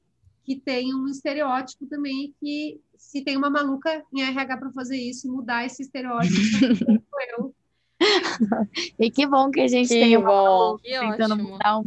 que 0.44 0.56
tem 0.56 0.94
um 0.94 1.08
estereótipo 1.08 1.86
também 1.86 2.34
que 2.40 2.80
se 2.96 3.22
tem 3.22 3.36
uma 3.36 3.50
maluca 3.50 4.02
em 4.14 4.22
RH 4.22 4.56
para 4.56 4.72
fazer 4.72 4.96
isso, 4.96 5.30
mudar 5.30 5.64
esse 5.64 5.82
estereótipo, 5.82 6.36
sou 7.10 7.20
eu. 7.38 7.54
e 8.98 9.10
que 9.10 9.26
bom 9.26 9.50
que 9.50 9.60
a 9.60 9.68
gente 9.68 9.88
que 9.88 9.94
tem 9.94 10.16
uma 10.16 10.78
tentando 10.82 11.34
ótimo. 11.34 11.50
mudar 11.50 11.80
o 11.80 11.86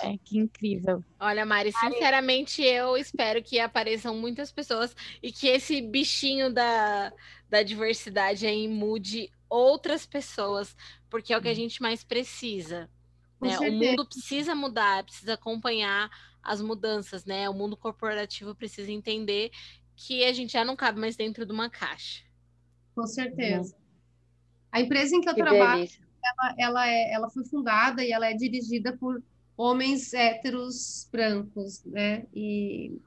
é, 0.00 0.18
que 0.18 0.38
incrível. 0.38 1.02
Olha, 1.20 1.46
Mari, 1.46 1.72
sinceramente, 1.72 2.62
eu 2.62 2.96
espero 2.96 3.42
que 3.42 3.60
apareçam 3.60 4.14
muitas 4.16 4.50
pessoas 4.50 4.94
e 5.22 5.30
que 5.30 5.46
esse 5.46 5.80
bichinho 5.80 6.52
da, 6.52 7.12
da 7.48 7.62
diversidade 7.62 8.46
aí 8.46 8.66
mude 8.66 9.30
outras 9.48 10.04
pessoas, 10.04 10.76
porque 11.08 11.32
é 11.32 11.38
o 11.38 11.40
que 11.40 11.48
a 11.48 11.54
gente 11.54 11.80
mais 11.80 12.02
precisa. 12.02 12.90
Né? 13.44 13.58
O 13.58 13.72
mundo 13.72 14.06
precisa 14.06 14.54
mudar, 14.54 15.04
precisa 15.04 15.34
acompanhar 15.34 16.10
as 16.42 16.60
mudanças, 16.60 17.24
né? 17.24 17.48
O 17.48 17.54
mundo 17.54 17.76
corporativo 17.76 18.54
precisa 18.54 18.90
entender 18.90 19.50
que 19.96 20.24
a 20.24 20.32
gente 20.32 20.52
já 20.52 20.64
não 20.64 20.76
cabe 20.76 21.00
mais 21.00 21.16
dentro 21.16 21.46
de 21.46 21.52
uma 21.52 21.70
caixa. 21.70 22.22
Com 22.94 23.06
certeza. 23.06 23.76
A 24.70 24.80
empresa 24.80 25.16
em 25.16 25.20
que 25.20 25.28
eu 25.28 25.34
que 25.34 25.42
trabalho, 25.42 25.88
ela, 26.24 26.54
ela, 26.58 26.88
é, 26.88 27.12
ela 27.12 27.30
foi 27.30 27.44
fundada 27.44 28.04
e 28.04 28.10
ela 28.12 28.28
é 28.28 28.34
dirigida 28.34 28.96
por 28.96 29.22
homens 29.56 30.12
héteros 30.12 31.08
brancos, 31.10 31.84
né? 31.84 32.26
E 32.34 33.00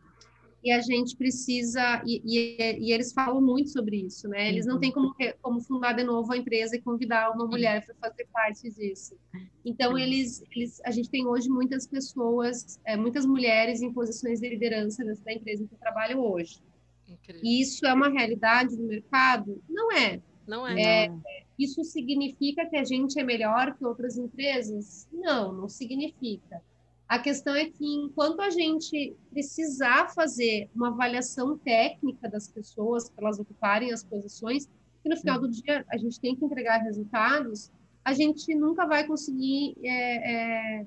e 0.64 0.72
a 0.72 0.82
gente 0.82 1.16
precisa, 1.16 2.02
e, 2.06 2.22
e, 2.26 2.88
e, 2.88 2.92
eles 2.92 3.14
falam 3.14 3.42
muito 3.42 3.70
sobre 3.70 3.98
isso, 3.98 4.28
né? 4.28 4.50
Eles 4.50 4.66
não 4.66 4.80
têm 4.80 4.92
como, 4.92 5.16
como 5.42 5.62
fundar 5.62 5.94
de 5.94 6.04
novo 6.04 6.34
a 6.34 6.38
empresa 6.38 6.76
e 6.76 6.82
convidar 6.82 7.32
uma 7.32 7.46
mulher 7.46 7.86
para 7.86 7.96
fazer 7.96 8.28
parte 8.34 8.70
disso. 8.72 9.16
Então, 9.64 9.98
eles, 9.98 10.44
eles, 10.56 10.82
a 10.84 10.92
gente 10.92 11.10
tem 11.10 11.26
hoje 11.28 11.48
muitas 11.50 11.86
pessoas, 11.88 12.80
é, 12.86 12.98
muitas 12.98 13.26
mulheres 13.26 13.82
em 13.82 13.94
posições 13.94 14.40
de 14.40 14.50
liderança 14.50 15.04
da 15.06 15.34
empresa 15.34 15.64
em 15.64 15.68
que 15.68 15.76
eu 15.76 15.80
trabalho 15.80 16.20
hoje. 16.20 16.60
Incrível. 17.08 17.42
E 17.44 17.62
isso 17.62 17.86
é 17.86 17.94
uma 17.94 18.10
realidade 18.10 18.76
do 18.76 18.84
mercado? 18.84 19.62
Não 19.70 19.92
é. 19.92 20.22
Não 20.48 20.68
é. 20.68 21.06
é. 21.06 21.12
Isso 21.58 21.84
significa 21.84 22.66
que 22.66 22.78
a 22.78 22.84
gente 22.84 23.20
é 23.20 23.24
melhor 23.24 23.76
que 23.76 23.86
outras 23.86 24.18
empresas? 24.18 25.08
Não, 25.12 25.52
não 25.52 25.68
significa. 25.68 26.62
A 27.08 27.20
questão 27.20 27.56
é 27.56 27.66
que, 27.66 27.86
enquanto 27.86 28.42
a 28.42 28.50
gente 28.50 29.16
precisar 29.32 30.10
fazer 30.14 30.70
uma 30.76 30.90
avaliação 30.90 31.58
técnica 31.58 32.30
das 32.30 32.50
pessoas 32.50 33.10
para 33.10 33.26
elas 33.26 33.40
ocuparem 33.40 33.94
as 33.94 34.04
posições, 34.04 34.68
que 35.02 35.08
no 35.08 35.16
final 35.16 35.40
do 35.40 35.50
dia 35.50 35.86
a 35.90 35.98
gente 35.98 36.20
tem 36.20 36.36
que 36.36 36.44
entregar 36.44 36.80
resultados, 36.80 37.72
a 38.04 38.14
gente 38.14 38.54
nunca 38.56 38.86
vai 38.86 39.08
conseguir 39.08 39.76
é, 39.84 40.80
é, 40.82 40.86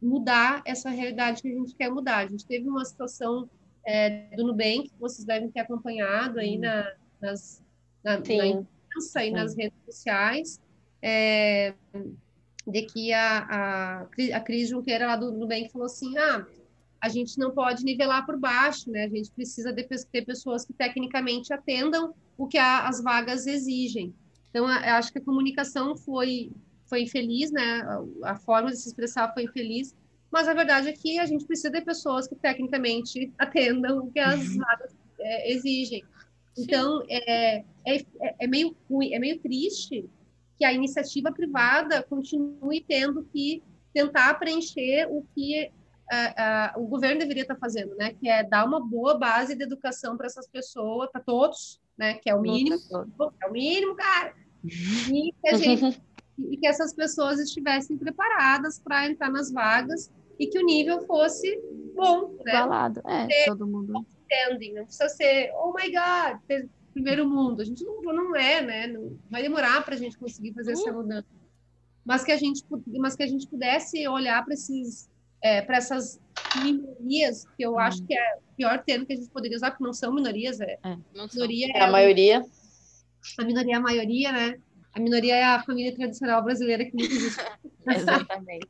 mudar 0.00 0.62
essa 0.64 0.88
realidade 0.88 1.42
que 1.42 1.48
a 1.48 1.54
gente 1.54 1.74
quer 1.74 1.90
mudar. 1.90 2.18
A 2.18 2.26
gente 2.26 2.46
teve 2.46 2.66
uma 2.66 2.84
situação 2.84 3.48
é, 3.84 4.34
do 4.36 4.46
Nubank, 4.46 4.88
que 4.88 5.00
vocês 5.00 5.24
devem 5.24 5.50
ter 5.50 5.60
acompanhado 5.60 6.38
aí 6.38 6.56
na, 6.56 6.92
nas, 7.20 7.62
na, 8.02 8.18
na 8.18 8.46
imprensa 8.46 9.24
e 9.24 9.30
nas 9.30 9.54
redes 9.54 9.78
sociais, 9.84 10.60
é, 11.02 11.74
de 12.70 12.82
que 12.82 13.12
a, 13.12 13.38
a, 13.38 14.02
a 14.36 14.40
Cris 14.40 14.68
Junqueira 14.68 15.06
lá 15.06 15.16
do 15.16 15.32
Nubank 15.32 15.70
falou 15.70 15.86
assim, 15.86 16.16
ah, 16.18 16.46
a 17.00 17.08
gente 17.08 17.38
não 17.38 17.50
pode 17.50 17.84
nivelar 17.84 18.26
por 18.26 18.38
baixo, 18.38 18.90
né? 18.90 19.04
A 19.04 19.08
gente 19.08 19.30
precisa 19.30 19.72
de, 19.72 19.84
ter 19.84 20.24
pessoas 20.24 20.64
que 20.64 20.72
tecnicamente 20.72 21.52
atendam 21.52 22.14
o 22.36 22.46
que 22.46 22.58
a, 22.58 22.86
as 22.86 23.02
vagas 23.02 23.46
exigem. 23.46 24.14
Então, 24.50 24.68
eu 24.68 24.94
acho 24.94 25.12
que 25.12 25.18
a 25.18 25.24
comunicação 25.24 25.96
foi, 25.96 26.50
foi 26.86 27.02
infeliz, 27.02 27.50
né? 27.50 27.82
A, 28.22 28.32
a 28.32 28.36
forma 28.36 28.70
de 28.70 28.76
se 28.76 28.88
expressar 28.88 29.32
foi 29.32 29.44
infeliz, 29.44 29.94
mas 30.30 30.48
a 30.48 30.54
verdade 30.54 30.88
é 30.88 30.92
que 30.92 31.18
a 31.18 31.26
gente 31.26 31.46
precisa 31.46 31.70
de 31.70 31.80
pessoas 31.80 32.26
que 32.26 32.34
tecnicamente 32.34 33.32
atendam 33.38 34.00
o 34.00 34.10
que 34.10 34.18
as 34.18 34.48
uhum. 34.48 34.58
vagas 34.58 34.94
é, 35.20 35.52
exigem. 35.52 36.04
Então, 36.56 37.02
é, 37.08 37.64
é, 37.86 38.04
é, 38.40 38.46
meio, 38.46 38.76
é 39.12 39.18
meio 39.18 39.38
triste 39.38 40.08
que 40.58 40.64
a 40.64 40.72
iniciativa 40.72 41.32
privada 41.32 42.02
continue 42.02 42.84
tendo 42.86 43.24
que 43.32 43.62
tentar 43.92 44.34
preencher 44.34 45.06
o 45.08 45.24
que 45.34 45.70
uh, 46.12 46.78
uh, 46.78 46.82
o 46.82 46.86
governo 46.86 47.20
deveria 47.20 47.42
estar 47.42 47.56
fazendo, 47.56 47.94
né? 47.96 48.14
Que 48.14 48.28
é 48.28 48.42
dar 48.42 48.66
uma 48.66 48.80
boa 48.80 49.16
base 49.16 49.54
de 49.54 49.62
educação 49.62 50.16
para 50.16 50.26
essas 50.26 50.48
pessoas, 50.48 51.10
para 51.10 51.20
todos, 51.20 51.80
né? 51.96 52.14
Que 52.14 52.28
é 52.28 52.34
o 52.34 52.40
mínimo, 52.40 52.76
é 53.40 53.48
o 53.48 53.52
mínimo, 53.52 53.94
cara. 53.94 54.34
E 54.64 55.32
que, 55.40 55.54
gente, 55.56 56.02
e 56.50 56.56
que 56.56 56.66
essas 56.66 56.92
pessoas 56.92 57.38
estivessem 57.38 57.96
preparadas 57.96 58.80
para 58.80 59.08
entrar 59.08 59.30
nas 59.30 59.52
vagas 59.52 60.10
e 60.38 60.46
que 60.46 60.58
o 60.58 60.64
nível 60.64 61.06
fosse 61.06 61.56
bom, 61.94 62.36
né? 62.44 62.52
Igualado, 62.54 63.00
é, 63.06 63.46
todo 63.46 63.66
mundo. 63.66 63.92
Não 63.92 64.04
precisa 64.84 65.08
ser, 65.08 65.52
oh 65.54 65.72
my 65.72 65.90
God, 65.90 66.40
primeiro 66.98 67.28
mundo. 67.28 67.62
A 67.62 67.64
gente 67.64 67.84
não, 67.84 68.02
não 68.02 68.36
é, 68.36 68.60
né? 68.60 68.86
Não, 68.88 69.16
vai 69.30 69.42
demorar 69.42 69.84
para 69.84 69.94
a 69.94 69.98
gente 69.98 70.18
conseguir 70.18 70.52
fazer 70.52 70.72
essa 70.72 70.90
uhum. 70.90 71.02
mudança. 71.02 71.28
Mas 72.04 72.24
que 72.24 72.32
a 72.32 72.36
gente, 72.36 72.64
mas 72.98 73.14
que 73.14 73.22
a 73.22 73.26
gente 73.26 73.46
pudesse 73.46 74.06
olhar 74.08 74.44
para 74.44 74.54
esses, 74.54 75.08
é, 75.42 75.62
para 75.62 75.76
essas 75.76 76.20
minorias, 76.62 77.46
que 77.56 77.62
eu 77.62 77.78
acho 77.78 78.04
que 78.04 78.14
é 78.14 78.36
o 78.36 78.56
pior 78.56 78.82
termo 78.82 79.06
que 79.06 79.12
a 79.12 79.16
gente 79.16 79.30
poderia 79.30 79.56
usar, 79.56 79.70
porque 79.70 79.84
não 79.84 79.92
são 79.92 80.12
minorias, 80.12 80.60
é, 80.60 80.78
é. 80.82 80.96
minoria 81.14 81.68
é, 81.74 81.80
a 81.80 81.90
maioria. 81.90 82.42
A 83.38 83.44
minoria 83.44 83.74
é 83.74 83.76
a 83.76 83.80
maioria, 83.80 84.32
né? 84.32 84.58
A 84.94 85.00
minoria 85.00 85.36
é 85.36 85.44
a 85.44 85.62
família 85.62 85.94
tradicional 85.94 86.42
brasileira 86.42 86.84
que 86.84 86.96
não 86.96 87.04
existe. 87.04 87.42
Exatamente. 87.86 88.66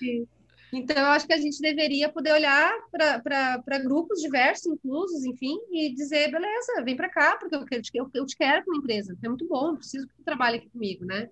Então, 0.72 0.96
eu 0.96 1.06
acho 1.06 1.26
que 1.26 1.32
a 1.32 1.38
gente 1.38 1.60
deveria 1.60 2.08
poder 2.10 2.32
olhar 2.32 2.72
para 2.90 3.78
grupos 3.78 4.20
diversos, 4.20 4.66
inclusos, 4.66 5.24
enfim, 5.24 5.58
e 5.70 5.94
dizer, 5.94 6.30
beleza, 6.30 6.82
vem 6.84 6.96
para 6.96 7.08
cá, 7.08 7.36
porque 7.36 7.54
eu, 7.54 7.64
eu, 7.94 8.10
eu 8.14 8.26
te 8.26 8.36
quero 8.36 8.64
como 8.64 8.78
empresa, 8.78 9.16
é 9.22 9.28
muito 9.28 9.46
bom, 9.48 9.76
preciso 9.76 10.06
que 10.06 10.14
tu 10.14 10.22
trabalhe 10.24 10.58
aqui 10.58 10.68
comigo, 10.68 11.04
né? 11.04 11.28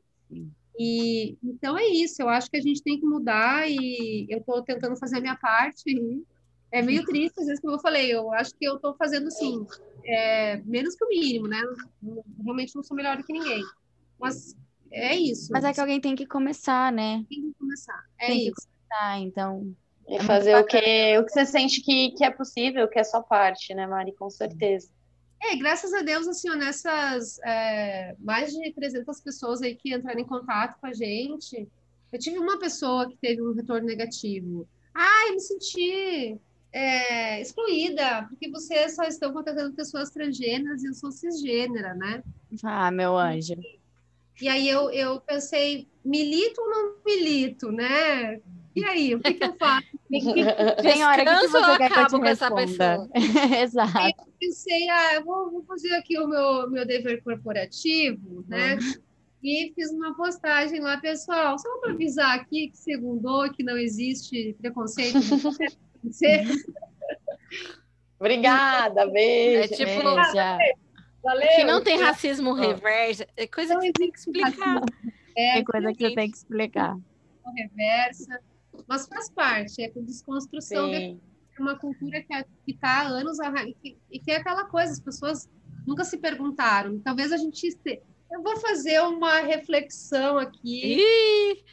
E, 0.78 1.36
então, 1.42 1.76
é 1.76 1.86
isso, 1.86 2.20
eu 2.20 2.28
acho 2.28 2.50
que 2.50 2.56
a 2.56 2.62
gente 2.62 2.82
tem 2.82 2.98
que 2.98 3.06
mudar 3.06 3.68
e 3.68 4.26
eu 4.28 4.38
estou 4.38 4.62
tentando 4.62 4.96
fazer 4.96 5.18
a 5.18 5.20
minha 5.20 5.36
parte. 5.36 5.84
é 6.72 6.82
meio 6.82 7.04
triste, 7.04 7.40
às 7.40 7.46
vezes, 7.46 7.60
como 7.60 7.74
eu 7.74 7.80
falei, 7.80 8.12
eu 8.12 8.32
acho 8.32 8.54
que 8.54 8.64
eu 8.64 8.76
estou 8.76 8.94
fazendo, 8.94 9.28
assim, 9.28 9.66
é, 10.04 10.58
menos 10.64 10.94
que 10.94 11.04
o 11.04 11.08
mínimo, 11.08 11.46
né? 11.46 11.62
Realmente 12.42 12.74
não 12.74 12.82
sou 12.82 12.96
melhor 12.96 13.16
do 13.16 13.24
que 13.24 13.32
ninguém. 13.32 13.62
Mas 14.18 14.54
é 14.90 15.14
isso. 15.14 15.52
Mas 15.52 15.64
é 15.64 15.72
que 15.72 15.80
alguém 15.80 16.00
tem 16.00 16.14
que 16.14 16.26
começar, 16.26 16.92
né? 16.92 17.24
Tem 17.28 17.42
que 17.42 17.54
começar. 17.58 18.04
É 18.18 18.28
tem 18.28 18.48
isso. 18.48 18.75
Tá, 18.88 19.18
então. 19.18 19.74
E 20.08 20.16
é 20.16 20.22
fazer 20.22 20.56
o 20.56 20.64
que, 20.64 21.18
o 21.18 21.24
que 21.24 21.32
você 21.32 21.44
sente 21.44 21.80
que, 21.80 22.12
que 22.12 22.24
é 22.24 22.30
possível, 22.30 22.88
que 22.88 22.98
é 22.98 23.04
sua 23.04 23.22
parte, 23.22 23.74
né, 23.74 23.86
Mari? 23.86 24.12
Com 24.12 24.30
certeza. 24.30 24.88
É, 25.42 25.56
graças 25.56 25.92
a 25.92 26.02
Deus, 26.02 26.26
assim, 26.26 26.48
nessas 26.56 27.38
é, 27.40 28.14
mais 28.18 28.52
de 28.52 28.72
300 28.72 29.20
pessoas 29.20 29.62
aí 29.62 29.74
que 29.74 29.94
entraram 29.94 30.20
em 30.20 30.24
contato 30.24 30.78
com 30.80 30.86
a 30.86 30.92
gente, 30.92 31.68
eu 32.12 32.18
tive 32.18 32.38
uma 32.38 32.58
pessoa 32.58 33.08
que 33.08 33.16
teve 33.16 33.42
um 33.42 33.52
retorno 33.52 33.86
negativo. 33.86 34.66
Ah, 34.94 35.28
eu 35.28 35.34
me 35.34 35.40
senti 35.40 36.40
é, 36.72 37.40
excluída, 37.40 38.26
porque 38.28 38.50
vocês 38.50 38.94
só 38.94 39.04
estão 39.04 39.32
contratando 39.32 39.74
pessoas 39.74 40.10
transgêneras 40.10 40.82
e 40.82 40.88
eu 40.88 40.94
sou 40.94 41.10
cisgênera, 41.10 41.94
né? 41.94 42.22
Ah, 42.62 42.90
meu 42.90 43.16
anjo. 43.16 43.54
E 44.40 44.48
aí 44.48 44.68
eu, 44.68 44.90
eu 44.90 45.20
pensei, 45.20 45.88
milito 46.04 46.60
ou 46.60 46.70
não 46.70 46.96
milito, 47.04 47.72
né? 47.72 48.40
E 48.76 48.84
aí, 48.84 49.14
o 49.14 49.20
que, 49.20 49.32
que 49.32 49.42
eu 49.42 49.56
faço? 49.56 49.86
Tem 50.82 51.02
hora 51.02 51.24
que 51.24 51.48
você 51.48 51.56
eu 51.56 51.78
te 52.06 52.10
com 52.10 52.26
essa 52.26 52.54
pessoa. 52.54 53.08
Exato. 53.62 53.96
Aí 53.98 54.12
eu 54.18 54.32
pensei, 54.38 54.90
ah, 54.90 55.14
eu 55.14 55.24
vou, 55.24 55.50
vou, 55.50 55.64
fazer 55.64 55.94
aqui 55.94 56.18
o 56.18 56.28
meu, 56.28 56.68
meu 56.70 56.86
dever 56.86 57.22
corporativo, 57.22 58.44
né? 58.46 58.74
Uhum. 58.74 58.92
E 59.42 59.72
fiz 59.74 59.90
uma 59.92 60.14
postagem 60.14 60.80
lá, 60.80 60.98
pessoal, 60.98 61.58
só 61.58 61.78
para 61.78 61.92
avisar 61.92 62.38
aqui 62.38 62.68
que 62.68 62.76
segundou, 62.76 63.50
que 63.50 63.62
não 63.62 63.78
existe 63.78 64.54
preconceito. 64.60 65.20
Obrigada, 68.20 69.06
beijo. 69.06 69.72
É 69.72 69.76
tipo, 69.76 70.02
Valeu. 71.22 71.48
que 71.56 71.64
não 71.64 71.82
tem 71.82 71.98
racismo 71.98 72.52
reverso, 72.52 73.24
é 73.36 73.46
coisa 73.46 73.72
não 73.74 73.80
que 73.80 73.92
tem 73.92 74.10
que 74.10 74.18
explicar. 74.18 74.82
É, 75.36 75.54
tem 75.54 75.64
coisa 75.64 75.92
que 75.92 76.08
você 76.08 76.14
tem 76.14 76.30
que 76.30 76.36
explicar. 76.36 76.94
Reversa 77.56 78.40
mas 78.86 79.06
faz 79.06 79.30
parte, 79.30 79.82
é 79.82 79.88
com 79.88 80.04
desconstrução 80.04 80.90
de 80.90 81.18
uma 81.58 81.78
cultura 81.78 82.22
que 82.22 82.72
está 82.72 83.02
há 83.02 83.08
anos 83.08 83.38
e 83.40 83.74
que, 83.74 83.96
que 84.20 84.30
é 84.30 84.36
aquela 84.36 84.64
coisa, 84.64 84.92
as 84.92 85.00
pessoas 85.00 85.48
nunca 85.86 86.04
se 86.04 86.18
perguntaram. 86.18 86.98
Talvez 87.00 87.32
a 87.32 87.36
gente 87.36 87.66
este... 87.66 88.02
eu 88.30 88.42
vou 88.42 88.56
fazer 88.58 89.00
uma 89.02 89.40
reflexão 89.40 90.38
aqui. 90.38 91.02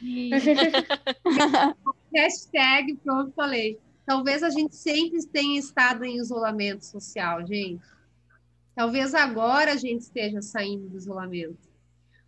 Hashtag, 2.14 2.96
pronto, 2.96 3.32
falei. 3.32 3.78
Talvez 4.06 4.42
a 4.42 4.50
gente 4.50 4.76
sempre 4.76 5.24
tenha 5.26 5.58
estado 5.58 6.04
em 6.04 6.18
isolamento 6.18 6.84
social, 6.84 7.44
gente. 7.46 7.82
Talvez 8.74 9.14
agora 9.14 9.72
a 9.72 9.76
gente 9.76 10.02
esteja 10.02 10.42
saindo 10.42 10.88
do 10.88 10.96
isolamento. 10.96 11.72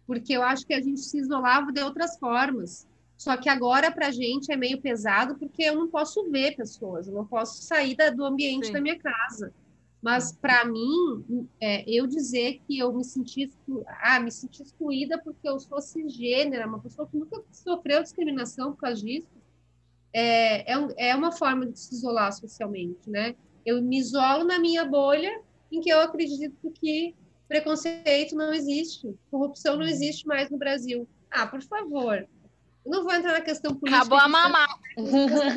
Porque 0.06 0.32
eu 0.32 0.42
acho 0.42 0.66
que 0.66 0.74
a 0.74 0.80
gente 0.80 1.00
se 1.00 1.18
isolava 1.18 1.72
de 1.72 1.82
outras 1.82 2.18
formas. 2.18 2.86
Só 3.16 3.36
que 3.36 3.48
agora, 3.48 3.90
para 3.90 4.08
a 4.08 4.10
gente, 4.10 4.52
é 4.52 4.56
meio 4.56 4.80
pesado, 4.80 5.36
porque 5.36 5.62
eu 5.62 5.74
não 5.74 5.88
posso 5.88 6.30
ver 6.30 6.54
pessoas, 6.54 7.08
eu 7.08 7.14
não 7.14 7.26
posso 7.26 7.62
sair 7.62 7.96
da, 7.96 8.10
do 8.10 8.24
ambiente 8.24 8.66
Sim. 8.66 8.72
da 8.72 8.80
minha 8.80 8.98
casa. 8.98 9.52
Mas, 10.02 10.32
para 10.32 10.64
mim, 10.64 11.48
é, 11.60 11.82
eu 11.90 12.06
dizer 12.06 12.60
que 12.66 12.78
eu 12.78 12.92
me 12.92 13.02
senti, 13.02 13.50
ah, 14.02 14.20
me 14.20 14.30
senti 14.30 14.62
excluída 14.62 15.18
porque 15.18 15.48
eu 15.48 15.58
sou 15.58 15.80
cisgênera, 15.80 16.66
uma 16.66 16.78
pessoa 16.78 17.08
que 17.08 17.16
nunca 17.16 17.42
sofreu 17.50 18.02
discriminação 18.02 18.72
por 18.72 18.82
causa 18.82 19.02
disso, 19.02 19.26
é, 20.12 20.72
é, 20.72 21.08
é 21.08 21.16
uma 21.16 21.32
forma 21.32 21.66
de 21.66 21.78
se 21.78 21.94
isolar 21.94 22.32
socialmente, 22.32 23.08
né? 23.08 23.34
Eu 23.64 23.82
me 23.82 23.98
isolo 23.98 24.44
na 24.44 24.58
minha 24.58 24.84
bolha, 24.84 25.40
em 25.72 25.80
que 25.80 25.90
eu 25.90 26.00
acredito 26.00 26.70
que 26.70 27.14
preconceito 27.48 28.34
não 28.34 28.52
existe, 28.52 29.14
corrupção 29.30 29.74
não 29.76 29.82
uhum. 29.82 29.90
existe 29.90 30.26
mais 30.26 30.50
no 30.50 30.58
Brasil. 30.58 31.08
Ah, 31.30 31.46
por 31.46 31.62
favor, 31.62 32.26
não 32.86 33.04
vou 33.04 33.12
entrar 33.12 33.32
na 33.32 33.40
questão 33.40 33.74
política. 33.74 34.02
Acabou 34.02 34.18
a 34.18 34.28
mamata. 34.28 34.74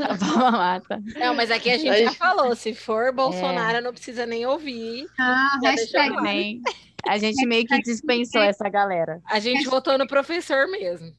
Acabou 0.03 0.47
a 0.47 0.51
mamata. 0.51 1.03
Não, 1.17 1.33
mas 1.35 1.51
aqui 1.51 1.69
a 1.69 1.77
gente 1.77 2.03
já 2.03 2.13
falou, 2.13 2.55
se 2.55 2.73
for 2.73 3.13
Bolsonaro, 3.13 3.77
é. 3.77 3.81
não 3.81 3.91
precisa 3.91 4.25
nem 4.25 4.45
ouvir. 4.45 5.07
Ah, 5.19 5.59
hashtag 5.63 6.21
nem. 6.21 6.61
A 7.07 7.17
gente 7.17 7.45
meio 7.45 7.65
que 7.65 7.81
dispensou 7.81 8.41
essa 8.41 8.67
galera. 8.67 9.21
A 9.25 9.39
gente 9.39 9.57
hashtag... 9.57 9.69
votou 9.69 9.97
no 9.97 10.07
professor 10.07 10.67
mesmo. 10.67 11.13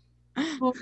Oh, 0.60 0.72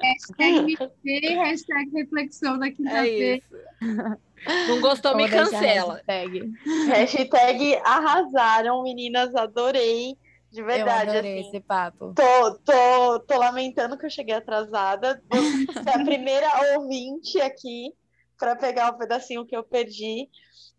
hashtag 0.00 0.76
me 1.02 1.34
hashtag 1.34 1.90
reflexão 1.92 2.58
da 2.58 2.70
quinta-feira. 2.70 3.42
É 3.82 4.68
não 4.68 4.80
gostou, 4.80 5.16
me 5.16 5.28
cancela. 5.28 6.00
Hashtag. 6.06 6.52
hashtag 6.88 7.74
arrasaram, 7.84 8.82
meninas, 8.82 9.34
adorei. 9.34 10.16
De 10.56 10.62
verdade. 10.62 11.10
Eu 11.10 11.12
adorei 11.12 11.38
assim, 11.38 11.48
esse 11.48 11.60
papo. 11.60 12.14
Tô, 12.14 12.54
tô, 12.60 13.20
tô 13.20 13.38
lamentando 13.38 13.98
que 13.98 14.06
eu 14.06 14.10
cheguei 14.10 14.34
atrasada. 14.34 15.22
Você 15.30 15.90
é 15.90 16.00
a 16.00 16.02
primeira 16.02 16.48
ouvinte 16.80 17.38
aqui 17.42 17.92
para 18.38 18.56
pegar 18.56 18.88
o 18.88 18.96
pedacinho 18.96 19.44
que 19.44 19.54
eu 19.54 19.62
perdi. 19.62 20.30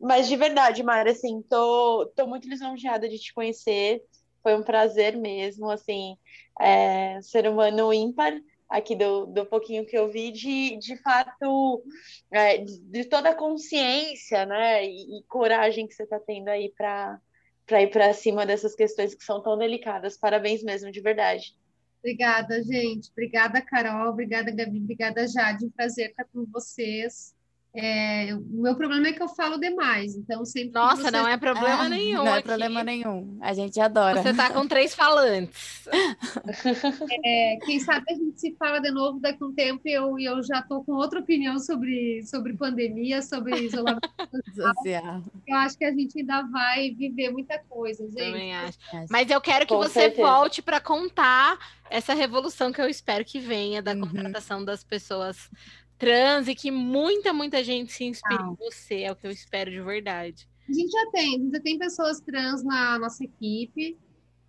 Mas 0.01 0.27
de 0.27 0.35
verdade, 0.35 0.81
Mara, 0.81 1.11
assim, 1.11 1.43
tô, 1.43 2.11
tô 2.15 2.25
muito 2.25 2.49
lisonjeada 2.49 3.07
de 3.07 3.19
te 3.19 3.31
conhecer. 3.35 4.01
Foi 4.41 4.55
um 4.55 4.63
prazer 4.63 5.15
mesmo, 5.15 5.69
assim, 5.69 6.17
é, 6.59 7.21
ser 7.21 7.47
humano 7.47 7.93
ímpar 7.93 8.33
aqui 8.67 8.95
do, 8.95 9.27
do 9.27 9.45
pouquinho 9.45 9.85
que 9.85 9.95
eu 9.95 10.09
vi, 10.09 10.31
de, 10.31 10.75
de 10.77 10.97
fato, 11.03 11.83
é, 12.31 12.57
de, 12.57 12.79
de, 12.79 13.05
toda 13.05 13.29
a 13.29 13.35
consciência, 13.35 14.43
né, 14.45 14.85
e, 14.85 15.19
e 15.19 15.23
coragem 15.27 15.87
que 15.87 15.93
você 15.93 16.03
está 16.03 16.19
tendo 16.19 16.49
aí 16.49 16.73
para 16.75 17.19
para 17.67 17.83
ir 17.83 17.91
para 17.91 18.13
cima 18.13 18.45
dessas 18.45 18.73
questões 18.73 19.13
que 19.13 19.23
são 19.23 19.43
tão 19.43 19.57
delicadas. 19.57 20.17
Parabéns 20.17 20.63
mesmo, 20.63 20.89
de 20.89 21.01
verdade. 21.01 21.55
Obrigada, 21.99 22.63
gente. 22.63 23.11
Obrigada, 23.11 23.61
Carol. 23.61 24.09
Obrigada, 24.09 24.49
Gabi. 24.49 24.79
Obrigada, 24.79 25.27
Jade. 25.27 25.65
Um 25.65 25.69
prazer 25.69 26.11
estar 26.11 26.23
com 26.23 26.45
vocês. 26.45 27.35
É, 27.75 28.33
o 28.33 28.61
meu 28.61 28.75
problema 28.75 29.07
é 29.07 29.13
que 29.13 29.21
eu 29.21 29.27
falo 29.27 29.59
demais, 29.59 30.15
então 30.15 30.43
sempre. 30.43 30.71
Nossa, 30.73 31.03
você... 31.03 31.11
não 31.11 31.27
é 31.27 31.37
problema 31.37 31.83
ah, 31.83 31.89
nenhum. 31.89 32.23
Não 32.23 32.35
é 32.35 32.41
problema 32.41 32.83
nenhum. 32.83 33.37
A 33.39 33.53
gente 33.53 33.79
adora. 33.79 34.21
Você 34.21 34.33
tá 34.33 34.49
com 34.49 34.67
três 34.67 34.95
falantes. 34.95 35.87
É, 37.23 37.57
quem 37.65 37.79
sabe 37.79 38.05
a 38.09 38.13
gente 38.13 38.39
se 38.39 38.55
fala 38.57 38.79
de 38.79 38.91
novo 38.91 39.19
daqui 39.19 39.43
a 39.43 39.45
um 39.45 39.53
tempo 39.53 39.81
e 39.87 39.93
eu, 39.93 40.19
eu 40.19 40.43
já 40.43 40.61
tô 40.61 40.83
com 40.83 40.93
outra 40.93 41.19
opinião 41.19 41.59
sobre, 41.59 42.23
sobre 42.23 42.53
pandemia, 42.53 43.21
sobre 43.21 43.55
isolamento 43.65 44.09
social. 44.55 45.21
Eu 45.47 45.55
acho 45.57 45.77
que 45.77 45.85
a 45.85 45.91
gente 45.91 46.19
ainda 46.19 46.43
vai 46.43 46.91
viver 46.91 47.31
muita 47.31 47.59
coisa, 47.69 48.03
gente. 48.05 48.17
Também 48.17 48.55
acho. 48.55 48.77
Mas 49.09 49.29
eu 49.29 49.41
quero 49.41 49.65
que 49.65 49.73
com 49.73 49.79
você 49.79 50.01
certeza. 50.01 50.27
volte 50.27 50.61
para 50.61 50.79
contar 50.79 51.57
essa 51.89 52.13
revolução 52.13 52.71
que 52.71 52.81
eu 52.81 52.87
espero 52.87 53.25
que 53.25 53.39
venha 53.39 53.81
da 53.81 53.93
uhum. 53.93 54.01
contratação 54.01 54.63
das 54.63 54.83
pessoas 54.83 55.49
trans 55.97 56.47
e 56.47 56.55
que 56.55 56.71
muita, 56.71 57.33
muita 57.33 57.63
gente 57.63 57.91
se 57.91 58.03
inspire 58.03 58.43
em 58.43 58.55
você, 58.55 59.01
é 59.01 59.11
o 59.11 59.15
que 59.15 59.27
eu 59.27 59.31
espero 59.31 59.71
de 59.71 59.81
verdade. 59.81 60.47
A 60.67 60.73
gente 60.73 60.91
já 60.91 61.11
tem, 61.11 61.35
a 61.35 61.39
gente 61.39 61.51
já 61.51 61.61
tem 61.61 61.77
pessoas 61.77 62.19
trans 62.19 62.63
na 62.63 62.99
nossa 62.99 63.23
equipe, 63.23 63.97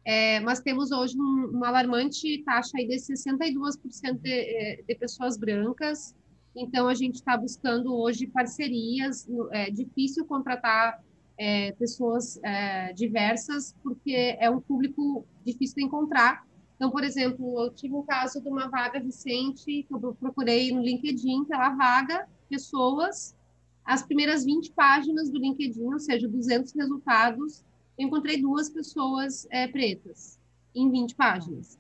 é, 0.05 0.40
mas 0.40 0.61
temos 0.61 0.90
hoje 0.90 1.14
um, 1.16 1.51
uma 1.53 1.68
alarmante 1.68 2.42
taxa 2.44 2.72
aí 2.76 2.86
de 2.86 2.96
62% 2.96 4.18
de, 4.20 4.30
é, 4.30 4.82
de 4.86 4.94
pessoas 4.94 5.36
brancas, 5.36 6.14
então 6.57 6.88
a 6.88 6.94
gente 6.94 7.16
está 7.16 7.36
buscando 7.36 7.94
hoje 7.94 8.26
parcerias, 8.26 9.28
é 9.53 9.70
difícil 9.70 10.24
contratar 10.24 11.01
é, 11.38 11.72
pessoas 11.72 12.40
é, 12.42 12.92
diversas, 12.92 13.74
porque 13.82 14.36
é 14.40 14.51
um 14.51 14.61
público 14.61 15.24
difícil 15.44 15.76
de 15.76 15.84
encontrar, 15.84 16.44
então, 16.79 16.93
por 16.93 17.03
exemplo, 17.03 17.61
eu 17.61 17.74
tive 17.74 17.93
um 17.93 18.05
caso 18.05 18.41
de 18.41 18.49
uma 18.49 18.68
vaga 18.68 19.01
recente 19.01 19.83
que 19.83 19.87
eu 19.91 20.14
procurei 20.14 20.70
no 20.70 20.81
LinkedIn, 20.81 21.45
pela 21.45 21.70
vaga, 21.70 22.29
pessoas, 22.49 23.37
as 23.85 24.05
primeiras 24.05 24.45
20 24.45 24.70
páginas 24.70 25.29
do 25.29 25.39
LinkedIn, 25.39 25.93
ou 25.93 25.99
seja, 25.99 26.29
200 26.29 26.72
resultados, 26.72 27.64
eu 27.99 28.07
encontrei 28.07 28.41
duas 28.41 28.70
pessoas 28.70 29.45
é, 29.51 29.66
pretas 29.66 30.39
em 30.72 30.89
20 30.89 31.16
páginas. 31.16 31.76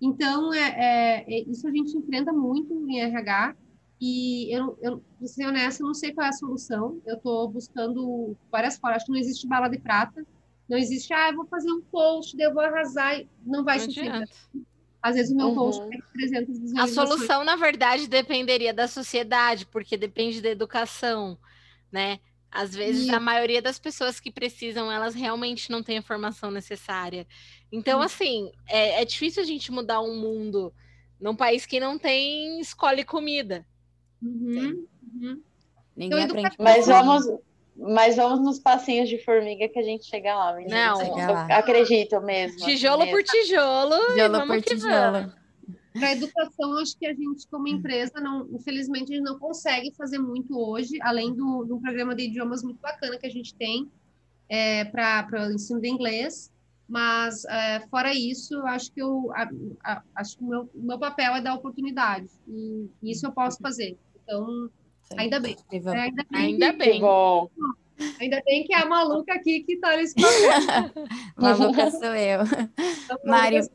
Então, 0.00 0.54
é, 0.54 0.70
é, 0.70 1.24
é, 1.28 1.42
isso 1.42 1.68
a 1.68 1.70
gente 1.70 1.94
enfrenta 1.94 2.32
muito 2.32 2.72
em 2.88 3.00
RH, 3.00 3.54
e 4.00 4.50
eu, 4.56 4.78
eu 4.80 5.04
para 5.18 5.28
ser 5.28 5.46
honesta, 5.46 5.82
eu 5.82 5.88
não 5.88 5.94
sei 5.94 6.14
qual 6.14 6.24
é 6.24 6.30
a 6.30 6.32
solução. 6.32 6.98
Eu 7.04 7.16
estou 7.16 7.46
buscando 7.50 8.34
várias 8.50 8.78
formas. 8.78 8.96
Acho 8.96 9.04
que 9.04 9.12
não 9.12 9.18
existe 9.18 9.46
bala 9.46 9.68
de 9.68 9.78
prata. 9.78 10.26
Não 10.70 10.78
existe, 10.78 11.12
ah, 11.12 11.30
eu 11.30 11.36
vou 11.36 11.46
fazer 11.46 11.68
um 11.68 11.80
post, 11.80 12.40
eu 12.40 12.54
vou 12.54 12.62
arrasar. 12.62 13.20
Não 13.44 13.64
vai 13.64 13.78
não 13.78 13.90
ser. 13.90 14.24
Às 15.02 15.16
vezes 15.16 15.32
o 15.32 15.36
meu 15.36 15.48
uhum. 15.48 15.54
post 15.56 15.88
tem 15.88 16.00
300 16.12 16.58
visualizações. 16.60 16.98
A 16.98 17.06
solução, 17.06 17.42
na 17.42 17.56
verdade, 17.56 18.06
dependeria 18.06 18.72
da 18.72 18.86
sociedade, 18.86 19.66
porque 19.66 19.96
depende 19.96 20.40
da 20.40 20.48
educação, 20.48 21.36
né? 21.90 22.20
Às 22.52 22.72
vezes, 22.72 23.08
e... 23.08 23.10
a 23.10 23.18
maioria 23.18 23.60
das 23.60 23.80
pessoas 23.80 24.20
que 24.20 24.30
precisam, 24.30 24.92
elas 24.92 25.12
realmente 25.12 25.72
não 25.72 25.82
têm 25.82 25.98
a 25.98 26.02
formação 26.02 26.52
necessária. 26.52 27.26
Então, 27.72 27.98
uhum. 27.98 28.04
assim, 28.04 28.52
é, 28.68 29.02
é, 29.02 29.04
difícil 29.04 29.42
a 29.42 29.46
gente 29.46 29.72
mudar 29.72 30.00
um 30.00 30.20
mundo 30.20 30.72
num 31.20 31.34
país 31.34 31.66
que 31.66 31.80
não 31.80 31.98
tem 31.98 32.60
escola 32.60 33.00
e 33.00 33.04
comida. 33.04 33.66
Uhum. 34.22 34.86
Uhum. 35.14 35.42
Ninguém 35.96 36.22
então, 36.22 36.36
aprende. 36.36 36.56
Mas 36.60 36.86
vamos, 36.86 37.26
mas 37.80 38.16
vamos 38.16 38.40
nos 38.40 38.58
passinhos 38.58 39.08
de 39.08 39.16
formiga 39.24 39.66
que 39.68 39.78
a 39.78 39.82
gente 39.82 40.04
chega 40.04 40.34
lá, 40.34 40.54
menina. 40.54 40.92
Não, 40.92 41.56
acredito 41.56 42.20
mesmo. 42.20 42.58
Tijolo 42.58 43.04
mesmo. 43.04 43.16
por 43.16 43.22
tijolo. 43.24 43.96
Tijolo 44.12 44.46
por 44.46 44.62
tijolo. 44.62 45.32
Para 45.92 46.08
a 46.08 46.12
educação, 46.12 46.78
acho 46.78 46.96
que 46.96 47.06
a 47.06 47.14
gente, 47.14 47.48
como 47.48 47.66
empresa, 47.66 48.20
não, 48.20 48.46
infelizmente, 48.52 49.12
a 49.12 49.16
gente 49.16 49.24
não 49.24 49.38
consegue 49.38 49.92
fazer 49.96 50.18
muito 50.18 50.56
hoje, 50.56 50.98
além 51.02 51.34
do, 51.34 51.64
do 51.64 51.80
programa 51.80 52.14
de 52.14 52.24
idiomas 52.24 52.62
muito 52.62 52.80
bacana 52.80 53.18
que 53.18 53.26
a 53.26 53.30
gente 53.30 53.54
tem 53.54 53.90
é, 54.48 54.84
para 54.84 55.48
o 55.48 55.52
ensino 55.52 55.80
de 55.80 55.88
inglês. 55.88 56.52
Mas, 56.86 57.44
é, 57.44 57.80
fora 57.88 58.12
isso, 58.12 58.60
acho 58.66 58.92
que, 58.92 59.00
eu, 59.00 59.32
a, 59.34 59.48
a, 59.84 60.02
acho 60.16 60.36
que 60.36 60.44
o 60.44 60.48
meu, 60.48 60.70
meu 60.74 60.98
papel 60.98 61.34
é 61.34 61.40
dar 61.40 61.54
oportunidade. 61.54 62.28
E 62.46 62.88
isso 63.02 63.26
eu 63.26 63.32
posso 63.32 63.58
fazer. 63.58 63.98
Então, 64.22 64.70
Ainda 65.16 65.40
bem. 65.40 65.56
É, 65.70 65.76
ainda 65.76 66.24
bem. 66.30 66.40
Ainda 66.40 66.72
bem. 66.72 67.00
Bom. 67.00 67.50
Ainda 68.18 68.42
bem 68.46 68.64
que 68.64 68.74
é 68.74 68.78
a 68.78 68.86
maluca 68.86 69.34
aqui 69.34 69.60
que 69.60 69.74
está 69.74 69.96
nesse 69.96 70.14
papel. 70.14 71.04
maluca 71.36 71.90
sou 71.90 72.14
eu. 72.14 72.40
Mário, 73.24 73.68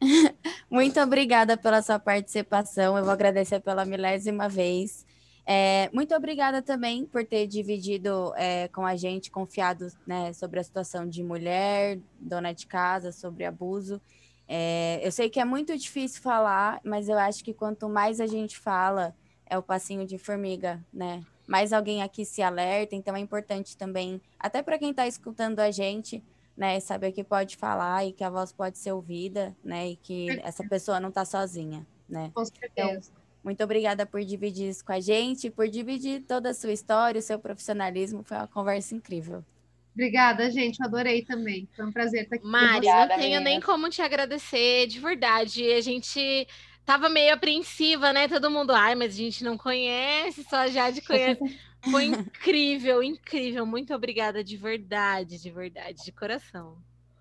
muito 0.70 1.00
obrigada 1.00 1.56
pela 1.56 1.82
sua 1.82 1.98
participação. 1.98 2.96
Eu 2.96 3.04
vou 3.04 3.12
agradecer 3.12 3.60
pela 3.60 3.84
milésima 3.84 4.48
vez. 4.48 5.06
É, 5.46 5.90
muito 5.92 6.14
obrigada 6.14 6.62
também 6.62 7.04
por 7.04 7.24
ter 7.24 7.46
dividido 7.46 8.32
é, 8.36 8.68
com 8.68 8.86
a 8.86 8.94
gente, 8.94 9.30
confiado 9.30 9.88
né, 10.06 10.32
sobre 10.32 10.60
a 10.60 10.64
situação 10.64 11.08
de 11.08 11.22
mulher, 11.22 11.98
dona 12.20 12.52
de 12.52 12.66
casa, 12.66 13.10
sobre 13.10 13.44
abuso. 13.44 14.00
É, 14.46 15.00
eu 15.02 15.10
sei 15.10 15.28
que 15.28 15.40
é 15.40 15.44
muito 15.44 15.76
difícil 15.76 16.22
falar, 16.22 16.80
mas 16.84 17.08
eu 17.08 17.18
acho 17.18 17.42
que 17.44 17.52
quanto 17.52 17.88
mais 17.88 18.20
a 18.20 18.26
gente 18.26 18.58
fala, 18.58 19.14
é 19.50 19.58
o 19.58 19.62
passinho 19.62 20.06
de 20.06 20.16
formiga, 20.16 20.82
né? 20.92 21.22
Mais 21.46 21.72
alguém 21.72 22.02
aqui 22.02 22.24
se 22.24 22.40
alerta, 22.40 22.94
então 22.94 23.16
é 23.16 23.18
importante 23.18 23.76
também, 23.76 24.22
até 24.38 24.62
para 24.62 24.78
quem 24.78 24.92
está 24.92 25.06
escutando 25.08 25.58
a 25.58 25.72
gente, 25.72 26.22
né, 26.56 26.78
saber 26.78 27.10
que 27.10 27.24
pode 27.24 27.56
falar 27.56 28.06
e 28.06 28.12
que 28.12 28.22
a 28.22 28.30
voz 28.30 28.52
pode 28.52 28.78
ser 28.78 28.92
ouvida, 28.92 29.56
né, 29.64 29.88
e 29.88 29.96
que 29.96 30.40
essa 30.44 30.62
pessoa 30.62 31.00
não 31.00 31.08
está 31.08 31.24
sozinha, 31.24 31.84
né? 32.08 32.30
Com 32.32 32.44
certeza. 32.44 32.70
Então, 32.72 33.00
muito 33.42 33.64
obrigada 33.64 34.06
por 34.06 34.22
dividir 34.22 34.68
isso 34.68 34.84
com 34.84 34.92
a 34.92 35.00
gente, 35.00 35.50
por 35.50 35.66
dividir 35.66 36.22
toda 36.22 36.50
a 36.50 36.54
sua 36.54 36.72
história, 36.72 37.18
o 37.18 37.22
seu 37.22 37.38
profissionalismo, 37.38 38.22
foi 38.22 38.36
uma 38.36 38.46
conversa 38.46 38.94
incrível. 38.94 39.44
Obrigada, 39.92 40.48
gente, 40.50 40.78
eu 40.78 40.86
adorei 40.86 41.24
também. 41.24 41.68
Foi 41.74 41.84
um 41.84 41.90
prazer 41.90 42.22
estar 42.22 42.36
aqui. 42.36 42.46
Mari, 42.46 42.86
não 42.86 43.08
tenho 43.08 43.40
nem 43.40 43.60
como 43.60 43.90
te 43.90 44.00
agradecer, 44.00 44.86
de 44.86 45.00
verdade. 45.00 45.72
A 45.72 45.80
gente 45.80 46.46
tava 46.84 47.08
meio 47.08 47.34
apreensiva, 47.34 48.12
né? 48.12 48.28
Todo 48.28 48.50
mundo, 48.50 48.72
ai, 48.72 48.94
mas 48.94 49.14
a 49.14 49.16
gente 49.16 49.44
não 49.44 49.56
conhece, 49.56 50.44
só 50.44 50.56
a 50.56 50.68
Jade 50.68 51.02
conhece. 51.02 51.40
Foi 51.90 52.04
incrível, 52.04 53.02
incrível. 53.02 53.64
Muito 53.64 53.94
obrigada 53.94 54.44
de 54.44 54.56
verdade, 54.56 55.40
de 55.40 55.50
verdade, 55.50 56.04
de 56.04 56.12
coração. 56.12 56.76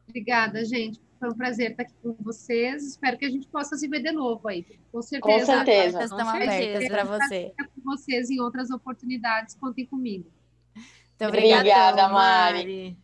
Obrigada, 0.07 0.65
gente. 0.65 0.99
Foi 1.19 1.29
um 1.29 1.35
prazer 1.35 1.71
estar 1.71 1.83
aqui 1.83 1.93
com 2.01 2.15
vocês. 2.19 2.83
Espero 2.83 3.17
que 3.17 3.25
a 3.25 3.29
gente 3.29 3.47
possa 3.47 3.77
se 3.77 3.87
ver 3.87 4.01
de 4.01 4.11
novo 4.11 4.47
aí. 4.47 4.65
Com 4.91 5.01
certeza. 5.01 5.39
Com 5.39 5.45
certeza. 5.45 6.03
Estão 6.03 6.29
abertas 6.29 6.87
para 6.87 7.03
você. 7.03 7.53
Com 7.57 7.81
vocês 7.83 8.29
em 8.29 8.39
outras 8.41 8.69
oportunidades. 8.69 9.55
Contem 9.55 9.85
comigo. 9.85 10.29
Muito 10.75 11.25
obrigada, 11.25 11.59
obrigada 11.59 12.07
Mari. 12.09 12.97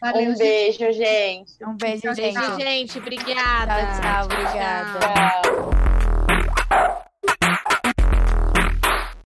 Valeu, 0.00 0.32
um 0.32 0.36
beijo, 0.36 0.92
gente. 0.92 1.52
Um 1.64 1.76
beijo, 1.76 2.14
gente. 2.14 2.34
Beijo, 2.34 2.60
gente. 2.60 2.98
Obrigada. 2.98 3.74
Tchau, 3.74 4.00
tchau. 4.00 4.24
Obrigada. 4.24 4.98
Tchau. 5.00 5.71